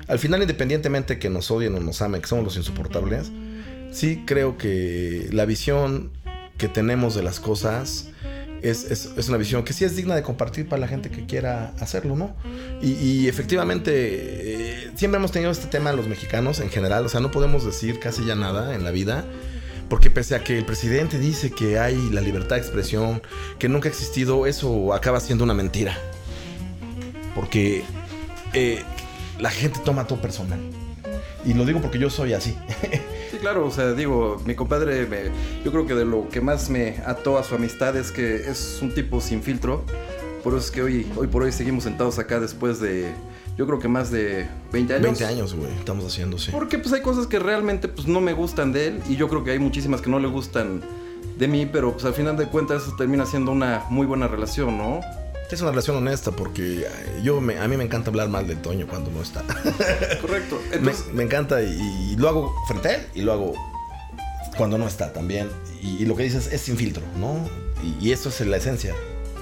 Al 0.08 0.20
final, 0.20 0.42
independientemente 0.42 1.20
que 1.20 1.30
nos 1.30 1.52
odien 1.52 1.76
o 1.76 1.80
nos 1.80 2.02
amen, 2.02 2.22
que 2.22 2.28
somos 2.28 2.46
los 2.46 2.58
insoportables, 2.58 3.32
sí 3.92 4.24
creo 4.26 4.58
que 4.58 5.28
la 5.32 5.46
visión 5.46 6.12
que 6.58 6.68
tenemos 6.68 7.14
de 7.14 7.24
las 7.24 7.40
cosas 7.40 8.10
es, 8.62 8.84
es- 8.92 9.10
es 9.18 9.30
una 9.30 9.38
visión 9.38 9.64
que 9.64 9.74
sí 9.74 9.86
es 9.86 9.96
digna 9.96 10.16
de 10.16 10.24
compartir 10.24 10.68
para 10.68 10.80
la 10.80 10.88
gente 10.88 11.10
que 11.10 11.26
quiera 11.26 11.74
hacerlo, 11.80 12.16
¿no? 12.16 12.36
Y, 12.82 13.28
efectivamente, 13.28 13.92
eh, 13.94 14.92
siempre 14.96 15.18
hemos 15.20 15.32
tenido 15.32 15.52
este 15.52 15.68
tema 15.68 15.92
los 15.94 16.08
mexicanos 16.08 16.60
en 16.60 16.70
general, 16.70 17.06
o 17.06 17.10
sea, 17.10 17.20
no 17.20 17.32
podemos 17.32 17.66
decir 17.66 18.00
casi 18.00 18.26
ya 18.26 18.36
nada 18.36 18.76
en 18.76 18.84
la 18.84 18.92
vida. 18.92 19.26
Porque 19.90 20.10
pese 20.10 20.36
a 20.36 20.44
que 20.44 20.58
el 20.58 20.66
presidente 20.66 21.18
dice 21.18 21.50
que 21.52 21.80
hay 21.80 21.96
la 22.12 22.20
libertad 22.20 22.58
de 22.58 22.62
expresión, 22.62 23.22
que 23.58 23.70
nunca 23.70 23.88
ha 23.88 23.92
existido, 23.92 24.46
eso 24.46 24.94
acaba 24.94 25.22
siendo 25.22 25.46
una 25.46 25.54
mentira. 25.54 25.98
Porque 27.36 27.84
eh, 28.54 28.84
la 29.40 29.50
gente 29.50 29.80
toma 29.86 30.06
todo 30.06 30.20
personal. 30.22 30.60
Y 31.46 31.54
lo 31.54 31.64
digo 31.66 31.80
porque 31.82 32.00
yo 32.00 32.10
soy 32.10 32.34
así. 32.34 32.54
Sí, 33.38 33.42
claro, 33.42 33.68
o 33.68 33.72
sea, 33.72 33.94
digo, 33.94 34.42
mi 34.46 34.56
compadre, 34.56 35.06
me- 35.06 35.30
yo 35.64 35.72
creo 35.72 35.86
que 35.86 35.94
de 35.94 36.06
lo 36.06 36.28
que 36.30 36.42
más 36.42 36.72
me 36.72 36.98
ató 37.06 37.38
a 37.38 37.44
su 37.44 37.54
amistad 37.54 37.96
es 37.96 38.12
que 38.12 38.36
es 38.50 38.80
un 38.82 38.94
tipo 38.96 39.22
sin 39.22 39.44
filtro. 39.44 39.84
Por 40.44 40.54
eso 40.54 40.66
es 40.66 40.72
que 40.72 40.82
hoy, 40.82 41.06
hoy 41.16 41.28
por 41.28 41.44
hoy 41.44 41.52
seguimos 41.52 41.84
sentados 41.84 42.18
acá 42.18 42.40
después 42.40 42.80
de, 42.80 43.12
yo 43.58 43.68
creo 43.68 43.78
que 43.80 43.88
más 43.88 44.10
de 44.10 44.48
20 44.72 44.94
años. 44.96 45.04
20 45.04 45.26
años, 45.26 45.54
güey, 45.54 45.72
estamos 45.78 46.06
haciendo, 46.06 46.40
sí. 46.40 46.50
Porque 46.52 46.80
pues 46.80 46.92
hay 46.94 47.02
cosas 47.02 47.28
que 47.28 47.38
realmente 47.38 47.88
pues 47.90 48.08
no 48.08 48.22
me 48.22 48.34
gustan 48.34 48.72
de 48.72 48.88
él 48.88 49.02
y 49.08 49.18
yo 49.18 49.28
creo 49.28 49.44
que 49.44 49.52
hay 49.52 49.60
muchísimas 49.60 50.02
que 50.02 50.10
no 50.10 50.20
le 50.20 50.28
gustan 50.30 50.82
de 51.38 51.48
mí, 51.48 51.68
pero 51.72 51.92
pues 51.94 52.06
al 52.06 52.14
final 52.14 52.38
de 52.38 52.48
cuentas 52.48 52.84
eso 52.84 52.96
termina 52.98 53.26
siendo 53.28 53.52
una 53.52 53.84
muy 53.92 54.08
buena 54.08 54.28
relación, 54.28 54.78
¿no? 54.78 55.02
Es 55.50 55.62
una 55.62 55.72
relación 55.72 55.96
honesta 55.96 56.32
porque 56.32 56.86
yo 57.24 57.40
me, 57.40 57.58
a 57.58 57.68
mí 57.68 57.78
me 57.78 57.84
encanta 57.84 58.10
hablar 58.10 58.28
mal 58.28 58.48
de 58.48 58.56
Toño 58.56 58.86
cuando 58.88 59.10
no 59.12 59.22
está. 59.22 59.44
Correcto. 60.22 60.60
me, 61.14 61.24
encanta 61.24 61.62
y, 61.62 62.12
y 62.12 62.16
lo 62.18 62.28
hago 62.28 62.56
frente 62.68 62.90
a 62.90 62.96
él 62.96 63.08
y 63.16 63.22
lo 63.22 63.32
hago 63.32 63.54
cuando 64.58 64.78
no 64.78 64.88
está 64.88 65.14
también. 65.14 65.50
Y, 65.82 66.04
y 66.04 66.06
lo 66.06 66.16
que 66.16 66.24
dices 66.24 66.52
es 66.52 66.62
sin 66.62 66.76
filtro, 66.76 67.04
¿no? 67.18 67.48
Y, 67.82 68.08
y 68.08 68.12
eso 68.12 68.28
es 68.28 68.42
la 68.42 68.58
esencia. 68.58 68.94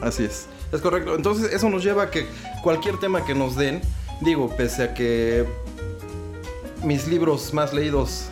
Así 0.02 0.26
es. 0.26 0.46
Es 0.72 0.82
correcto. 0.82 1.16
Entonces, 1.16 1.52
eso 1.54 1.70
nos 1.70 1.84
lleva 1.84 2.04
a 2.04 2.12
que 2.12 2.28
cualquier 2.62 3.00
tema 3.00 3.26
que 3.26 3.34
nos 3.34 3.56
den, 3.56 3.82
digo, 4.22 4.56
pese 4.56 4.84
a 4.84 4.94
que 4.94 5.46
mis 6.84 7.08
libros 7.08 7.54
más 7.54 7.74
leídos 7.74 8.28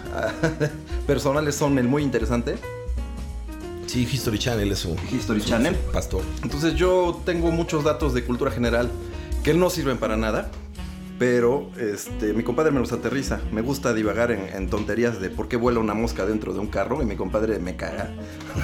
personales 1.08 1.56
son 1.56 1.80
el 1.80 1.88
muy 1.88 2.04
interesante, 2.04 2.56
Sí, 3.94 4.10
History 4.12 4.40
Channel 4.40 4.72
es 4.72 4.80
su 4.80 4.96
History 5.12 5.40
Channel. 5.40 5.76
pastor. 5.94 6.24
Entonces 6.42 6.74
yo 6.74 7.22
tengo 7.28 7.52
muchos 7.52 7.84
datos 7.84 8.16
de 8.16 8.24
cultura 8.24 8.50
general 8.50 8.90
que 9.44 9.54
no 9.54 9.70
sirven 9.70 10.00
para 10.00 10.18
nada, 10.18 10.50
pero 11.20 11.70
este, 11.80 12.34
mi 12.34 12.42
compadre 12.42 12.72
me 12.72 12.80
los 12.80 12.92
aterriza. 12.92 13.40
Me 13.52 13.62
gusta 13.62 13.94
divagar 13.94 14.32
en, 14.32 14.48
en 14.52 14.68
tonterías 14.68 15.22
de 15.22 15.30
por 15.30 15.48
qué 15.48 15.58
vuela 15.58 15.80
una 15.80 15.94
mosca 15.94 16.26
dentro 16.26 16.54
de 16.54 16.60
un 16.60 16.70
carro 16.70 17.04
y 17.04 17.06
mi 17.06 17.16
compadre 17.16 17.60
me 17.60 17.76
caga. 17.76 18.10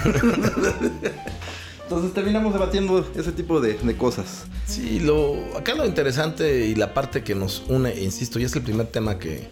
Entonces 1.83 2.11
terminamos 2.15 2.51
debatiendo 2.51 3.07
ese 3.15 3.31
tipo 3.31 3.61
de, 3.61 3.75
de 3.75 3.97
cosas. 3.97 4.45
Sí, 4.65 4.99
lo, 4.99 5.55
acá 5.55 5.75
lo 5.75 5.85
interesante 5.85 6.65
y 6.65 6.73
la 6.73 6.95
parte 6.95 7.23
que 7.23 7.35
nos 7.35 7.65
une, 7.67 7.93
insisto, 8.01 8.39
y 8.39 8.45
es 8.45 8.55
el 8.55 8.63
primer 8.63 8.87
tema 8.87 9.19
que 9.19 9.47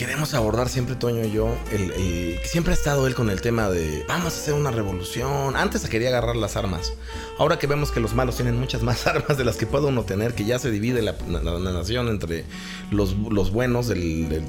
queremos 0.00 0.32
abordar 0.32 0.70
siempre 0.70 0.94
Toño 0.94 1.26
y 1.26 1.30
yo, 1.30 1.54
el, 1.72 2.38
siempre 2.44 2.72
ha 2.72 2.74
estado 2.74 3.06
él 3.06 3.14
con 3.14 3.28
el 3.28 3.42
tema 3.42 3.68
de 3.68 4.02
vamos 4.08 4.32
a 4.32 4.40
hacer 4.40 4.54
una 4.54 4.70
revolución. 4.70 5.56
Antes 5.56 5.82
se 5.82 5.90
quería 5.90 6.08
agarrar 6.08 6.36
las 6.36 6.56
armas. 6.56 6.94
Ahora 7.36 7.58
que 7.58 7.66
vemos 7.66 7.90
que 7.90 8.00
los 8.00 8.14
malos 8.14 8.36
tienen 8.36 8.58
muchas 8.58 8.82
más 8.82 9.06
armas 9.06 9.36
de 9.36 9.44
las 9.44 9.58
que 9.58 9.66
puede 9.66 9.88
uno 9.88 10.04
tener, 10.04 10.34
que 10.34 10.46
ya 10.46 10.58
se 10.58 10.70
divide 10.70 11.02
la, 11.02 11.12
nación 11.58 12.08
entre 12.08 12.46
los, 12.90 13.14
buenos, 13.52 13.92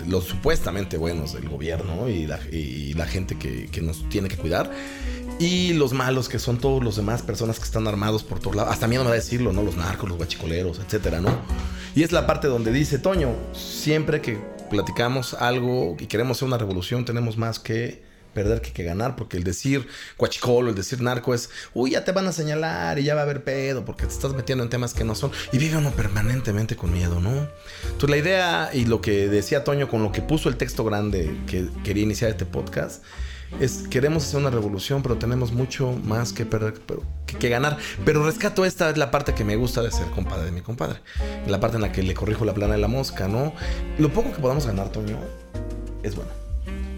los 0.07 0.23
supuestamente 0.23 0.95
buenos 0.95 1.33
del 1.33 1.49
gobierno 1.49 2.07
y 2.07 2.27
la, 2.27 3.05
gente 3.05 3.37
que, 3.37 3.81
nos 3.81 4.07
tiene 4.07 4.29
que 4.29 4.37
cuidar. 4.37 4.71
Y 5.37 5.73
los 5.73 5.91
malos, 5.91 6.29
que 6.29 6.39
son 6.39 6.59
todos 6.59 6.81
los 6.81 6.95
demás 6.95 7.23
personas 7.23 7.59
que 7.59 7.65
están 7.65 7.89
armados 7.89 8.23
por 8.23 8.39
todos 8.39 8.55
lados. 8.55 8.71
Hasta 8.71 8.87
miedo 8.87 9.03
me 9.03 9.09
da 9.09 9.17
decirlo, 9.17 9.51
¿no? 9.51 9.63
Los 9.63 9.75
narcos, 9.75 10.07
los 10.07 10.17
guachicoleros, 10.17 10.79
etcétera, 10.79 11.19
¿no? 11.19 11.41
Y 11.93 12.03
es 12.03 12.13
la 12.13 12.25
parte 12.25 12.47
donde 12.47 12.71
dice 12.71 12.99
Toño, 12.99 13.35
siempre 13.51 14.21
que 14.21 14.39
platicamos 14.71 15.33
algo 15.33 15.97
y 15.99 16.07
queremos 16.07 16.37
hacer 16.37 16.47
una 16.47 16.57
revolución, 16.57 17.05
tenemos 17.05 17.37
más 17.37 17.59
que 17.59 18.01
perder 18.33 18.61
que, 18.61 18.71
que 18.71 18.83
ganar, 18.83 19.17
porque 19.17 19.35
el 19.35 19.43
decir 19.43 19.85
guachicolo, 20.17 20.69
el 20.69 20.75
decir 20.75 21.01
narco 21.01 21.33
es, 21.33 21.49
uy, 21.73 21.91
ya 21.91 22.05
te 22.05 22.13
van 22.13 22.25
a 22.27 22.31
señalar 22.31 22.97
y 22.97 23.03
ya 23.03 23.13
va 23.13 23.21
a 23.21 23.23
haber 23.23 23.43
pedo, 23.43 23.83
porque 23.83 24.05
te 24.05 24.13
estás 24.13 24.33
metiendo 24.33 24.63
en 24.63 24.69
temas 24.69 24.93
que 24.93 25.03
no 25.03 25.15
son, 25.15 25.31
y 25.51 25.57
vive 25.57 25.77
uno 25.77 25.91
permanentemente 25.91 26.77
con 26.77 26.93
miedo, 26.93 27.19
¿no? 27.19 27.49
Entonces 27.83 28.09
la 28.09 28.17
idea 28.17 28.69
y 28.73 28.85
lo 28.85 29.01
que 29.01 29.27
decía 29.27 29.65
Toño 29.65 29.89
con 29.89 30.01
lo 30.01 30.13
que 30.13 30.21
puso 30.21 30.47
el 30.47 30.55
texto 30.55 30.85
grande 30.85 31.35
que 31.45 31.67
quería 31.83 32.03
iniciar 32.03 32.31
este 32.31 32.45
podcast, 32.45 33.03
es 33.59 33.87
queremos 33.89 34.23
hacer 34.23 34.39
una 34.39 34.49
revolución, 34.49 35.03
pero 35.03 35.17
tenemos 35.17 35.51
mucho 35.51 35.91
más 36.03 36.33
que 36.33 36.45
perder 36.45 36.75
pero, 36.85 37.03
que, 37.25 37.37
que 37.37 37.49
ganar. 37.49 37.77
Pero 38.05 38.25
rescato 38.25 38.65
esta 38.65 38.89
es 38.89 38.97
la 38.97 39.11
parte 39.11 39.33
que 39.33 39.43
me 39.43 39.55
gusta 39.55 39.81
de 39.81 39.91
ser 39.91 40.07
compadre 40.07 40.45
de 40.45 40.51
mi 40.51 40.61
compadre. 40.61 40.99
La 41.47 41.59
parte 41.59 41.75
en 41.75 41.81
la 41.81 41.91
que 41.91 42.03
le 42.03 42.13
corrijo 42.13 42.45
la 42.45 42.53
plana 42.53 42.73
de 42.73 42.79
la 42.79 42.87
mosca, 42.87 43.27
¿no? 43.27 43.53
Lo 43.97 44.11
poco 44.11 44.31
que 44.31 44.39
podamos 44.39 44.65
ganar, 44.65 44.89
Toño, 44.89 45.17
es 46.03 46.15
bueno. 46.15 46.31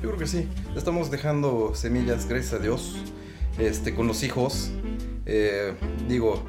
Yo 0.02 0.10
creo 0.10 0.20
que 0.20 0.28
sí. 0.28 0.48
Estamos 0.76 1.10
dejando 1.12 1.74
semillas, 1.76 2.28
gracias 2.28 2.54
a 2.54 2.60
Dios, 2.60 2.98
este, 3.58 3.96
con 3.96 4.08
los 4.08 4.24
hijos. 4.24 4.72
Eh, 5.26 5.74
digo, 6.10 6.44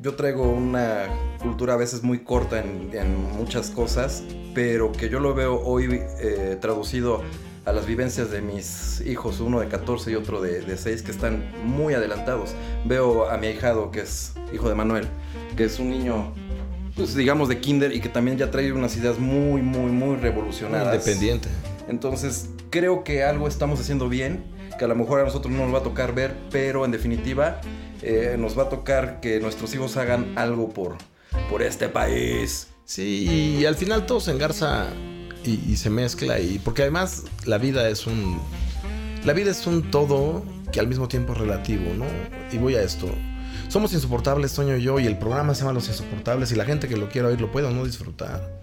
yo 0.00 0.14
traigo 0.14 0.48
una 0.48 1.08
cultura 1.42 1.74
a 1.74 1.76
veces 1.76 2.02
muy 2.02 2.20
corta 2.20 2.60
en, 2.60 2.90
en 2.92 3.32
muchas 3.32 3.70
cosas, 3.70 4.22
pero 4.54 4.92
que 4.92 5.08
yo 5.08 5.20
lo 5.20 5.34
veo 5.34 5.60
hoy 5.60 6.00
eh, 6.20 6.56
traducido 6.60 7.22
a 7.64 7.72
las 7.72 7.86
vivencias 7.86 8.30
de 8.30 8.40
mis 8.40 9.02
hijos, 9.06 9.40
uno 9.40 9.60
de 9.60 9.68
14 9.68 10.10
y 10.10 10.14
otro 10.14 10.40
de, 10.40 10.62
de 10.62 10.76
6, 10.76 11.02
que 11.02 11.10
están 11.10 11.52
muy 11.64 11.94
adelantados. 11.94 12.54
Veo 12.84 13.28
a 13.30 13.36
mi 13.36 13.48
ahijado, 13.48 13.90
que 13.90 14.00
es 14.00 14.32
hijo 14.52 14.68
de 14.68 14.74
Manuel, 14.74 15.06
que 15.56 15.64
es 15.64 15.78
un 15.78 15.90
niño, 15.90 16.32
pues 16.96 17.14
digamos, 17.14 17.48
de 17.48 17.60
kinder 17.60 17.94
y 17.94 18.00
que 18.00 18.08
también 18.08 18.38
ya 18.38 18.50
trae 18.50 18.72
unas 18.72 18.96
ideas 18.96 19.18
muy, 19.18 19.62
muy, 19.62 19.90
muy 19.92 20.16
revolucionadas. 20.16 20.94
Independiente. 20.94 21.48
Entonces, 21.88 22.50
creo 22.70 23.04
que 23.04 23.24
algo 23.24 23.48
estamos 23.48 23.80
haciendo 23.80 24.08
bien, 24.08 24.44
que 24.78 24.84
a 24.84 24.88
lo 24.88 24.94
mejor 24.94 25.20
a 25.20 25.24
nosotros 25.24 25.52
no 25.52 25.64
nos 25.64 25.74
va 25.74 25.78
a 25.78 25.82
tocar 25.82 26.14
ver, 26.14 26.36
pero 26.50 26.84
en 26.84 26.90
definitiva 26.90 27.60
eh, 28.02 28.36
nos 28.38 28.58
va 28.58 28.64
a 28.64 28.68
tocar 28.70 29.20
que 29.20 29.40
nuestros 29.40 29.74
hijos 29.74 29.96
hagan 29.96 30.32
algo 30.38 30.70
por, 30.70 30.96
por 31.50 31.62
este 31.62 31.88
país. 31.88 32.68
Sí, 32.84 33.58
y 33.58 33.66
al 33.66 33.76
final 33.76 34.06
todo 34.06 34.20
se 34.20 34.32
engarza 34.32 34.88
y, 35.44 35.60
y 35.70 35.76
se 35.76 35.90
mezcla 35.90 36.38
y 36.38 36.58
porque 36.58 36.82
además 36.82 37.24
la 37.44 37.58
vida 37.58 37.88
es 37.88 38.06
un 38.06 38.40
la 39.24 39.34
vida 39.34 39.50
es 39.50 39.66
un 39.66 39.90
todo 39.90 40.42
que 40.72 40.80
al 40.80 40.86
mismo 40.86 41.08
tiempo 41.08 41.32
es 41.32 41.38
relativo, 41.38 41.92
¿no? 41.94 42.06
Y 42.52 42.58
voy 42.58 42.74
a 42.76 42.82
esto. 42.82 43.08
Somos 43.68 43.92
insoportables, 43.92 44.54
Toño 44.54 44.76
y 44.76 44.82
yo, 44.82 44.98
y 44.98 45.06
el 45.06 45.18
programa 45.18 45.54
se 45.54 45.60
llama 45.60 45.74
Los 45.74 45.88
Insoportables, 45.88 46.50
y 46.52 46.54
la 46.54 46.64
gente 46.64 46.88
que 46.88 46.96
lo 46.96 47.08
quiera 47.08 47.28
oír 47.28 47.40
lo 47.40 47.52
puede 47.52 47.66
o 47.66 47.70
no 47.70 47.84
disfrutar. 47.84 48.60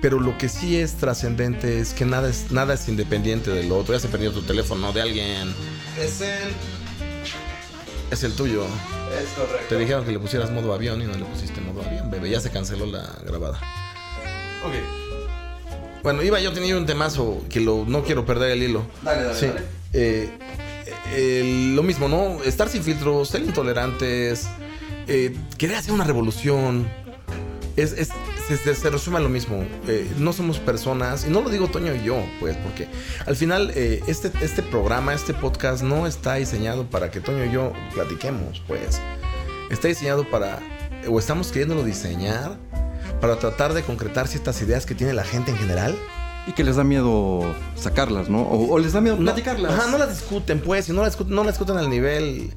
Pero 0.00 0.18
lo 0.18 0.36
que 0.36 0.48
sí 0.48 0.76
es 0.76 0.94
trascendente 0.96 1.78
es 1.78 1.94
que 1.94 2.04
nada 2.04 2.28
es, 2.28 2.50
nada 2.50 2.74
es 2.74 2.88
independiente 2.88 3.52
del 3.52 3.70
otro. 3.70 3.94
Ya 3.94 4.00
se 4.00 4.08
perdió 4.08 4.32
tu 4.32 4.42
teléfono 4.42 4.92
de 4.92 5.00
alguien. 5.00 5.54
Es 6.00 6.20
el... 6.20 6.52
Es 8.10 8.24
el 8.24 8.34
tuyo. 8.34 8.64
Es 8.64 9.28
correcto. 9.36 9.66
Te 9.68 9.78
dijeron 9.78 10.04
que 10.04 10.10
le 10.10 10.18
pusieras 10.18 10.50
modo 10.50 10.74
avión 10.74 11.00
y 11.00 11.06
no 11.06 11.14
le 11.14 11.24
pusiste 11.24 11.60
modo 11.60 11.82
avión, 11.82 12.10
bebé. 12.10 12.30
Ya 12.30 12.40
se 12.40 12.50
canceló 12.50 12.84
la 12.86 13.16
grabada. 13.24 13.58
Ok, 14.66 15.01
Bueno, 16.02 16.22
iba 16.22 16.40
yo 16.40 16.52
tenía 16.52 16.76
un 16.76 16.86
temazo 16.86 17.42
que 17.48 17.60
lo, 17.60 17.84
no 17.86 18.02
quiero 18.02 18.24
perder 18.26 18.50
el 18.52 18.62
hilo. 18.62 18.82
dale, 19.02 19.22
dale, 19.24 19.38
Sí. 19.38 19.46
dale. 19.46 19.60
Eh, 19.92 20.28
eh, 21.14 21.72
lo 21.74 21.82
mismo, 21.82 22.08
¿no? 22.08 22.42
Estar 22.42 22.68
sin 22.68 22.82
filtros, 22.82 23.28
ser 23.28 23.42
intolerantes, 23.42 24.48
eh, 25.06 25.34
querer 25.58 25.76
hacer 25.76 25.92
una 25.92 26.04
revolución. 26.04 26.88
Es, 27.76 27.92
es- 27.92 28.10
se, 28.48 28.90
resume 28.90 29.16
a 29.16 29.20
lo 29.20 29.28
mismo. 29.30 29.64
Eh, 29.88 30.10
no 30.18 30.32
somos 30.32 30.58
personas, 30.58 31.24
y 31.26 31.30
no 31.30 31.40
lo 31.40 31.48
digo 31.48 31.68
Toño 31.68 31.94
y 31.94 32.02
yo, 32.04 32.22
pues, 32.40 32.56
porque 32.56 32.86
al 33.24 33.36
final 33.36 33.72
eh, 33.74 34.02
este, 34.08 34.30
este 34.42 34.62
programa, 34.62 35.14
este 35.14 35.32
podcast 35.32 35.82
no 35.82 36.06
está 36.06 36.34
diseñado 36.34 36.84
para 36.84 37.10
que 37.10 37.20
Toño 37.20 37.44
y 37.46 37.52
yo 37.52 37.72
platiquemos, 37.94 38.60
pues. 38.66 39.00
Está 39.70 39.88
diseñado 39.88 40.28
para, 40.28 40.58
o 41.08 41.18
estamos 41.18 41.48
queriéndolo 41.48 41.82
diseñar 41.84 42.58
para 43.22 43.36
tratar 43.36 43.72
de 43.72 43.82
concretar 43.82 44.28
ciertas 44.28 44.60
ideas 44.60 44.84
que 44.84 44.94
tiene 44.94 45.14
la 45.14 45.24
gente 45.24 45.50
en 45.52 45.56
general. 45.56 45.96
Y 46.46 46.52
que 46.54 46.64
les 46.64 46.74
da 46.74 46.82
miedo 46.82 47.54
sacarlas, 47.76 48.28
¿no? 48.28 48.42
O, 48.42 48.72
o 48.74 48.78
les 48.80 48.92
da 48.92 49.00
miedo 49.00 49.14
No- 49.16 49.22
platicarlas. 49.22 49.72
Ajá, 49.72 49.88
no 49.92 49.96
las 49.96 50.10
discuten, 50.10 50.58
pues, 50.60 50.88
y 50.88 50.92
no 50.92 51.00
las 51.02 51.12
discuten, 51.12 51.36
no 51.36 51.44
las 51.44 51.54
discuten 51.54 51.76
al 51.78 51.88
nivel. 51.88 52.52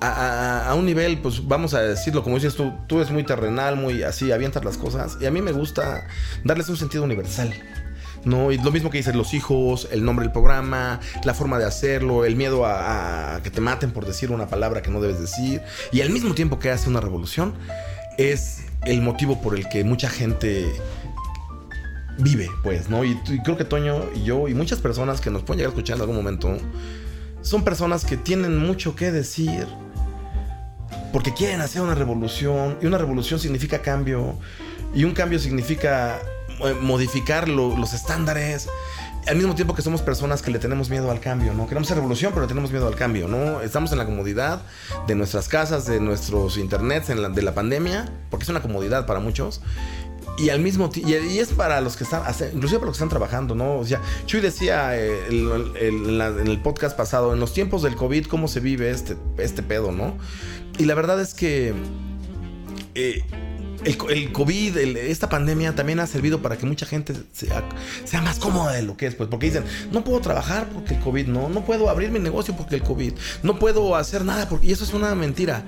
A, 0.00 0.06
a- 0.06 0.70
a 0.70 0.74
un 0.76 0.86
nivel, 0.86 1.18
pues 1.18 1.46
vamos 1.48 1.74
a 1.74 1.80
decirlo, 1.82 2.22
como 2.22 2.36
dices 2.36 2.54
tú, 2.54 2.72
tú 2.86 2.98
eres 2.98 3.10
muy 3.10 3.24
terrenal, 3.24 3.74
muy 3.76 4.04
así, 4.04 4.30
avientas 4.30 4.64
las 4.64 4.78
cosas. 4.78 5.18
Y 5.20 5.26
a 5.26 5.30
mí 5.32 5.42
me 5.42 5.50
gusta 5.50 6.06
darles 6.44 6.68
un 6.68 6.76
sentido 6.76 7.02
universal. 7.02 7.52
No, 8.24 8.52
y 8.52 8.58
lo 8.58 8.70
mismo 8.70 8.90
que 8.90 8.98
dicen 8.98 9.16
los 9.18 9.34
hijos, 9.34 9.88
el 9.90 10.04
nombre 10.04 10.24
del 10.26 10.32
programa, 10.32 11.00
la 11.24 11.34
forma 11.34 11.58
de 11.58 11.64
hacerlo, 11.64 12.24
el 12.24 12.36
miedo 12.36 12.64
a, 12.64 13.34
a 13.34 13.42
que 13.42 13.50
te 13.50 13.60
maten 13.60 13.90
por 13.90 14.06
decir 14.06 14.30
una 14.30 14.46
palabra 14.46 14.82
que 14.82 14.90
no 14.92 15.00
debes 15.00 15.18
decir. 15.20 15.62
Y 15.90 16.00
al 16.02 16.10
mismo 16.10 16.32
tiempo 16.34 16.60
que 16.60 16.70
hace 16.70 16.88
una 16.88 17.00
revolución, 17.00 17.54
es 18.18 18.58
el 18.86 19.02
motivo 19.02 19.40
por 19.40 19.54
el 19.56 19.68
que 19.68 19.84
mucha 19.84 20.08
gente 20.08 20.72
vive, 22.18 22.48
pues, 22.62 22.88
¿no? 22.88 23.04
Y, 23.04 23.16
creo 23.44 23.56
que 23.56 23.64
Toño 23.64 24.04
y 24.14 24.24
yo 24.24 24.48
y 24.48 24.54
muchas 24.54 24.78
personas 24.80 25.20
que 25.20 25.30
nos 25.30 25.42
pueden 25.42 25.58
llegar 25.58 25.70
a 25.72 25.74
escuchar 25.74 25.96
en 25.96 26.02
algún 26.02 26.16
momento 26.16 26.56
son 27.42 27.64
personas 27.64 28.04
que 28.04 28.16
tienen 28.16 28.58
mucho 28.58 28.94
que 28.94 29.10
decir 29.10 29.66
porque 31.12 31.32
quieren 31.32 31.60
hacer 31.60 31.82
una 31.82 31.94
revolución 31.94 32.76
y 32.82 32.86
una 32.86 32.98
revolución 32.98 33.40
significa 33.40 33.80
cambio 33.82 34.38
y 34.94 35.04
un 35.04 35.12
cambio 35.12 35.38
significa 35.38 36.18
eh, 36.64 36.74
modificar 36.80 37.48
lo- 37.48 37.76
los 37.76 37.94
estándares 37.94 38.68
al 39.26 39.36
mismo 39.36 39.54
tiempo 39.54 39.74
que 39.74 39.82
somos 39.82 40.02
personas 40.02 40.42
que 40.42 40.50
le 40.50 40.58
tenemos 40.58 40.90
miedo 40.90 41.10
al 41.10 41.20
cambio, 41.20 41.52
¿no? 41.54 41.66
Queremos 41.66 41.88
hacer 41.88 41.98
revolución, 41.98 42.32
pero 42.32 42.42
le 42.42 42.48
tenemos 42.48 42.70
miedo 42.70 42.86
al 42.86 42.96
cambio, 42.96 43.28
¿no? 43.28 43.60
Estamos 43.60 43.92
en 43.92 43.98
la 43.98 44.06
comodidad 44.06 44.62
de 45.06 45.14
nuestras 45.14 45.48
casas, 45.48 45.86
de 45.86 46.00
nuestros 46.00 46.56
internets, 46.56 47.08
de 47.08 47.42
la 47.42 47.54
pandemia, 47.54 48.10
porque 48.30 48.44
es 48.44 48.48
una 48.48 48.62
comodidad 48.62 49.06
para 49.06 49.20
muchos. 49.20 49.60
Y 50.38 50.48
al 50.48 50.60
mismo 50.60 50.88
tiempo, 50.88 51.10
y, 51.10 51.38
es 51.38 51.48
para 51.52 51.80
los 51.82 51.96
que 51.96 52.04
están, 52.04 52.22
inclusive 52.54 52.78
para 52.78 52.86
los 52.86 52.96
que 52.96 53.04
están 53.04 53.08
trabajando, 53.10 53.54
¿no? 53.54 53.78
O 53.78 53.84
sea, 53.84 54.00
Chuy 54.24 54.40
decía 54.40 54.96
eh, 54.96 55.26
en 55.28 56.46
el 56.46 56.62
podcast 56.62 56.96
pasado, 56.96 57.34
en 57.34 57.40
los 57.40 57.52
tiempos 57.52 57.82
del 57.82 57.94
COVID, 57.94 58.26
cómo 58.26 58.48
se 58.48 58.60
vive 58.60 58.90
este, 58.90 59.16
este 59.36 59.62
pedo, 59.62 59.92
¿no? 59.92 60.16
Y 60.78 60.86
la 60.86 60.94
verdad 60.94 61.20
es 61.20 61.34
que 61.34 61.74
eh, 62.94 63.22
el, 63.84 63.96
co- 63.96 64.10
el 64.10 64.32
COVID, 64.32 64.76
esta 64.76 65.28
pandemia 65.28 65.74
también 65.74 66.00
ha 66.00 66.06
servido 66.06 66.40
para 66.42 66.56
que 66.58 66.66
mucha 66.66 66.86
gente 66.86 67.14
sea, 67.32 67.62
sea 68.04 68.20
más 68.22 68.38
cómoda 68.38 68.72
de 68.72 68.82
lo 68.82 68.96
que 68.96 69.06
es, 69.06 69.14
pues, 69.14 69.28
porque 69.28 69.46
dicen, 69.46 69.64
no 69.92 70.04
puedo 70.04 70.20
trabajar 70.20 70.68
porque 70.72 70.94
el 70.94 71.00
COVID, 71.00 71.26
no, 71.26 71.48
no 71.48 71.64
puedo 71.64 71.88
abrir 71.90 72.10
mi 72.10 72.18
negocio 72.18 72.54
porque 72.56 72.76
el 72.76 72.82
COVID, 72.82 73.12
no 73.42 73.58
puedo 73.58 73.96
hacer 73.96 74.24
nada 74.24 74.48
porque, 74.48 74.66
y 74.68 74.72
eso 74.72 74.84
es 74.84 74.92
una 74.92 75.14
mentira. 75.14 75.64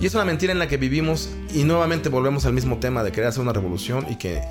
Y 0.00 0.06
es 0.06 0.14
una 0.14 0.24
mentira 0.24 0.52
en 0.52 0.58
la 0.58 0.66
que 0.66 0.76
vivimos 0.76 1.28
y 1.54 1.62
nuevamente 1.62 2.08
volvemos 2.08 2.44
al 2.46 2.52
mismo 2.52 2.78
tema 2.78 3.04
de 3.04 3.12
querer 3.12 3.28
hacer 3.28 3.40
una 3.42 3.52
revolución 3.52 4.06
y 4.10 4.16
que, 4.16 4.42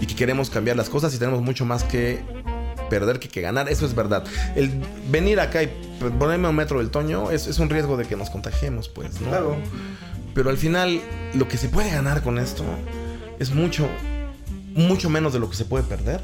y 0.00 0.06
que 0.06 0.14
queremos 0.14 0.50
cambiar 0.50 0.76
las 0.76 0.88
cosas 0.88 1.12
y 1.14 1.18
tenemos 1.18 1.42
mucho 1.42 1.64
más 1.64 1.82
que 1.82 2.20
perder 2.90 3.18
que, 3.18 3.28
que 3.28 3.40
ganar. 3.40 3.68
Eso 3.68 3.86
es 3.86 3.94
verdad. 3.94 4.24
El 4.54 4.70
venir 5.10 5.40
acá 5.40 5.62
y 5.64 5.70
ponerme 6.18 6.48
un 6.48 6.54
metro 6.54 6.78
del 6.78 6.90
Toño 6.90 7.30
es, 7.32 7.48
es 7.48 7.58
un 7.58 7.70
riesgo 7.70 7.96
de 7.96 8.04
que 8.04 8.14
nos 8.14 8.30
contagiemos, 8.30 8.88
pues, 8.88 9.20
¿no? 9.20 9.30
Claro. 9.30 9.56
Pero 10.34 10.50
al 10.50 10.58
final, 10.58 11.00
lo 11.34 11.48
que 11.48 11.56
se 11.56 11.68
puede 11.68 11.90
ganar 11.90 12.22
con 12.22 12.38
esto 12.38 12.64
es 13.38 13.52
mucho, 13.52 13.88
mucho 14.74 15.08
menos 15.08 15.32
de 15.32 15.38
lo 15.38 15.48
que 15.48 15.56
se 15.56 15.64
puede 15.64 15.84
perder. 15.84 16.20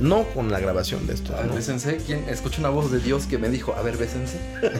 No 0.00 0.24
con 0.34 0.50
la 0.50 0.58
grabación 0.58 1.06
de 1.06 1.14
esto. 1.14 1.34
A 1.34 1.40
ver, 1.40 1.46
¿no? 1.46 1.54
bésense. 1.54 1.98
¿Quién? 2.04 2.24
Escuché 2.28 2.60
una 2.60 2.70
voz 2.70 2.90
de 2.90 2.98
Dios 2.98 3.26
que 3.26 3.38
me 3.38 3.48
dijo, 3.50 3.74
a 3.74 3.82
ver, 3.82 3.96
bésense. 3.96 4.38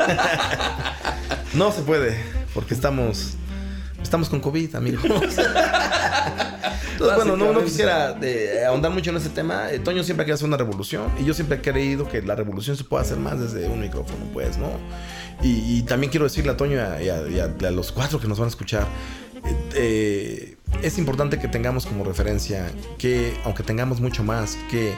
No 1.55 1.71
se 1.71 1.83
puede, 1.83 2.17
porque 2.55 2.73
estamos. 2.73 3.35
Estamos 4.03 4.31
con 4.31 4.41
COVID, 4.41 4.75
amigos. 4.75 5.03
Entonces, 6.93 7.17
bueno, 7.17 7.37
no, 7.37 7.53
no 7.53 7.65
quisiera 7.65 8.17
eh, 8.23 8.65
ahondar 8.67 8.91
mucho 8.93 9.11
en 9.11 9.17
ese 9.17 9.29
tema. 9.31 9.71
Eh, 9.71 9.79
Toño 9.79 10.03
siempre 10.05 10.25
quiere 10.25 10.35
hacer 10.35 10.47
una 10.49 10.57
revolución 10.57 11.11
y 11.21 11.25
yo 11.25 11.35
siempre 11.35 11.59
he 11.59 11.61
creído 11.61 12.09
que 12.09 12.23
la 12.23 12.35
revolución 12.35 12.77
se 12.77 12.85
puede 12.85 13.03
hacer 13.05 13.19
más 13.19 13.39
desde 13.41 13.69
un 13.69 13.81
micrófono, 13.81 14.25
pues, 14.33 14.57
¿no? 14.59 14.69
Y, 15.43 15.79
y 15.79 15.83
también 15.83 16.11
quiero 16.11 16.25
decirle 16.25 16.53
a 16.53 16.57
Toño 16.57 16.77
y 16.77 16.79
a, 16.79 17.03
y 17.03 17.09
a- 17.09 17.29
y 17.29 17.41
a- 17.41 17.55
y 17.61 17.65
a 17.65 17.71
los 17.71 17.91
cuatro 17.93 18.21
que 18.21 18.29
nos 18.29 18.39
van 18.39 18.47
a 18.47 18.51
escuchar, 18.51 18.87
eh, 19.75 20.57
es 20.83 20.99
importante 20.99 21.39
que 21.39 21.49
tengamos 21.49 21.87
como 21.87 22.05
referencia 22.05 22.71
que, 22.99 23.35
aunque 23.45 23.63
tengamos 23.63 24.01
mucho 24.01 24.23
más 24.25 24.57
que 24.71 24.95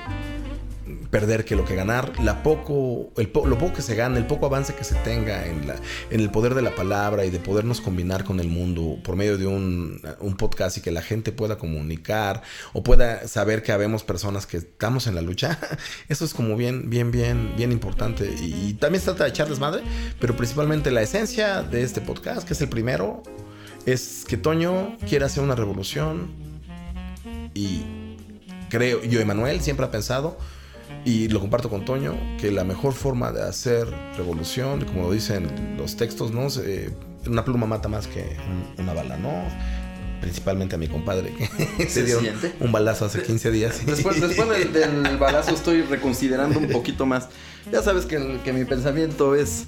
perder 1.14 1.44
que 1.44 1.54
lo 1.54 1.64
que 1.64 1.76
ganar, 1.76 2.10
la 2.24 2.42
poco, 2.42 3.12
lo 3.14 3.56
poco 3.56 3.74
que 3.74 3.82
se 3.82 3.94
gana, 3.94 4.18
el 4.18 4.26
poco 4.26 4.46
avance 4.46 4.74
que 4.74 4.82
se 4.82 4.96
tenga 4.96 5.46
en, 5.46 5.68
la, 5.68 5.76
el 6.10 6.28
poder 6.28 6.56
de 6.56 6.62
la 6.62 6.74
palabra 6.74 7.24
y 7.24 7.30
de 7.30 7.38
podernos 7.38 7.80
combinar 7.80 8.24
con 8.24 8.40
el 8.40 8.48
mundo 8.48 8.98
por 9.04 9.14
medio 9.14 9.38
de 9.38 9.46
un, 9.46 10.02
podcast 10.36 10.78
y 10.78 10.80
que 10.80 10.90
la 10.90 11.02
gente 11.02 11.30
pueda 11.30 11.56
comunicar 11.56 12.42
o 12.72 12.82
pueda 12.82 13.28
saber 13.28 13.62
que 13.62 13.70
habemos 13.70 14.02
personas 14.02 14.44
que 14.44 14.56
estamos 14.56 15.06
en 15.06 15.14
la 15.14 15.20
lucha, 15.20 15.56
eso 16.08 16.24
es 16.24 16.34
como 16.34 16.56
bien, 16.56 16.90
bien, 16.90 17.12
bien, 17.12 17.54
bien 17.56 17.70
importante. 17.70 18.34
Y, 18.42 18.70
y 18.70 18.74
también 18.74 18.98
se 18.98 19.04
trata 19.04 19.22
de 19.22 19.30
echar 19.30 19.48
desmadre, 19.48 19.84
pero 20.18 20.34
principalmente 20.34 20.90
la 20.90 21.02
esencia 21.02 21.62
de 21.62 21.84
este 21.84 22.00
podcast, 22.00 22.44
que 22.44 22.54
es 22.54 22.60
el 22.60 22.68
primero, 22.68 23.22
es 23.86 24.24
que 24.26 24.36
Toño 24.36 24.96
quiere 25.08 25.26
hacer 25.26 25.44
una 25.44 25.54
revolución 25.54 26.32
y 27.54 27.82
creo, 28.68 29.04
yo, 29.04 29.20
Emanuel, 29.20 29.60
siempre 29.60 29.86
ha 29.86 29.92
pensado, 29.92 30.36
y 31.04 31.28
lo 31.28 31.40
comparto 31.40 31.68
con 31.70 31.84
Toño, 31.84 32.14
que 32.40 32.50
la 32.50 32.64
mejor 32.64 32.92
forma 32.94 33.30
de 33.32 33.42
hacer 33.42 33.86
revolución, 34.16 34.84
como 34.84 35.02
lo 35.02 35.12
dicen 35.12 35.76
los 35.76 35.96
textos, 35.96 36.32
¿no? 36.32 36.46
Una 37.26 37.44
pluma 37.44 37.66
mata 37.66 37.88
más 37.88 38.06
que 38.06 38.36
un- 38.48 38.82
una 38.82 38.92
bala, 38.94 39.16
¿no? 39.16 39.30
Principalmente 40.20 40.74
a 40.74 40.78
mi 40.78 40.88
compadre, 40.88 41.34
que 41.34 41.46
se 41.88 41.90
¿Se 41.90 42.04
dio 42.04 42.18
un 42.60 42.72
balazo 42.72 43.04
hace 43.04 43.22
15 43.22 43.50
días. 43.50 43.84
Después, 43.84 44.20
después 44.20 44.48
del, 44.48 44.72
del 45.02 45.16
balazo 45.18 45.54
estoy 45.54 45.82
reconsiderando 45.82 46.58
un 46.58 46.68
poquito 46.68 47.04
más. 47.04 47.28
Ya 47.70 47.82
sabes 47.82 48.06
que, 48.06 48.16
el- 48.16 48.40
que 48.40 48.52
mi 48.52 48.64
pensamiento 48.64 49.34
es 49.34 49.64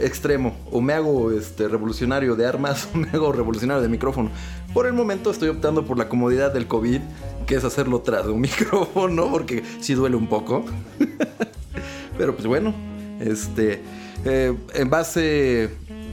extremo. 0.00 0.56
O 0.70 0.80
me 0.80 0.94
hago 0.94 1.32
este, 1.32 1.68
revolucionario 1.68 2.36
de 2.36 2.46
armas 2.46 2.88
o 2.94 2.96
me 2.98 3.08
hago 3.10 3.32
revolucionario 3.32 3.82
de 3.82 3.88
micrófono. 3.88 4.30
Por 4.72 4.86
el 4.86 4.92
momento 4.92 5.30
estoy 5.30 5.48
optando 5.48 5.84
por 5.84 5.98
la 5.98 6.08
comodidad 6.08 6.52
del 6.52 6.66
COVID, 6.66 7.00
que 7.46 7.54
es 7.54 7.64
hacerlo 7.64 8.00
tras 8.00 8.26
de 8.26 8.32
un 8.32 8.40
micrófono, 8.42 9.30
porque 9.30 9.62
sí 9.80 9.94
duele 9.94 10.16
un 10.16 10.28
poco. 10.28 10.64
Pero 12.18 12.34
pues 12.34 12.46
bueno, 12.46 12.74
este, 13.20 13.82
eh, 14.24 14.54
en 14.74 14.90
base 14.90 15.70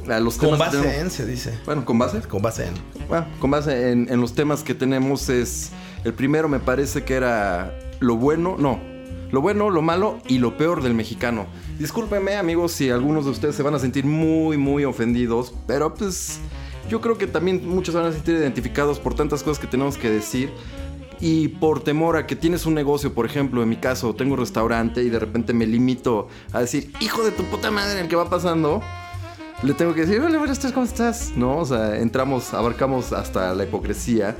a 0.09 0.19
los 0.19 0.37
Con 0.37 0.51
temas 0.51 0.69
que 0.71 0.77
base 0.77 0.87
tenemos- 0.89 1.01
en, 1.03 1.11
se 1.11 1.25
dice. 1.25 1.59
Bueno, 1.65 1.83
con 1.83 1.97
base. 1.97 2.21
Con 2.21 2.41
base 2.41 2.67
en. 2.67 2.73
Bueno, 3.07 3.25
con 3.39 3.51
base 3.51 3.91
en, 3.91 4.07
en 4.09 4.21
los 4.21 4.33
temas 4.33 4.63
que 4.63 4.73
tenemos 4.73 5.29
es... 5.29 5.71
El 6.03 6.13
primero 6.13 6.47
me 6.47 6.59
parece 6.59 7.03
que 7.03 7.15
era 7.15 7.75
lo 7.99 8.15
bueno, 8.15 8.57
no, 8.59 8.79
lo 9.31 9.41
bueno, 9.41 9.71
lo 9.71 9.81
malo 9.81 10.19
y 10.27 10.37
lo 10.37 10.55
peor 10.55 10.83
del 10.83 10.93
mexicano. 10.93 11.47
Discúlpenme 11.79 12.35
amigos 12.35 12.73
si 12.73 12.91
algunos 12.91 13.25
de 13.25 13.31
ustedes 13.31 13.55
se 13.55 13.63
van 13.63 13.73
a 13.73 13.79
sentir 13.79 14.05
muy, 14.05 14.55
muy 14.57 14.85
ofendidos, 14.85 15.51
pero 15.65 15.95
pues 15.95 16.37
yo 16.89 17.01
creo 17.01 17.17
que 17.17 17.27
también 17.27 17.67
muchos 17.67 17.95
van 17.95 18.05
a 18.05 18.11
sentir 18.11 18.35
identificados 18.35 18.99
por 18.99 19.13
tantas 19.15 19.43
cosas 19.43 19.59
que 19.59 19.67
tenemos 19.67 19.97
que 19.97 20.09
decir. 20.09 20.51
Y 21.21 21.47
por 21.47 21.81
temor 21.81 22.17
a 22.17 22.27
que 22.27 22.35
tienes 22.35 22.65
un 22.65 22.73
negocio, 22.73 23.13
por 23.13 23.25
ejemplo, 23.25 23.63
en 23.63 23.69
mi 23.69 23.77
caso, 23.77 24.13
tengo 24.15 24.33
un 24.33 24.39
restaurante 24.39 25.01
y 25.01 25.09
de 25.09 25.17
repente 25.17 25.53
me 25.53 25.65
limito 25.65 26.27
a 26.51 26.59
decir, 26.59 26.91
hijo 26.99 27.23
de 27.23 27.31
tu 27.31 27.43
puta 27.45 27.71
madre, 27.71 28.01
el 28.01 28.09
que 28.09 28.17
va 28.17 28.29
pasando, 28.29 28.81
le 29.63 29.73
tengo 29.73 29.93
que 29.93 30.01
decir, 30.01 30.19
hola, 30.19 30.37
buenas 30.37 30.59
tardes, 30.59 30.73
¿cómo 30.73 30.85
estás? 30.85 31.31
No, 31.37 31.57
o 31.59 31.65
sea, 31.65 31.97
entramos, 31.99 32.53
abarcamos 32.53 33.13
hasta 33.13 33.53
la 33.53 33.63
hipocresía. 33.63 34.35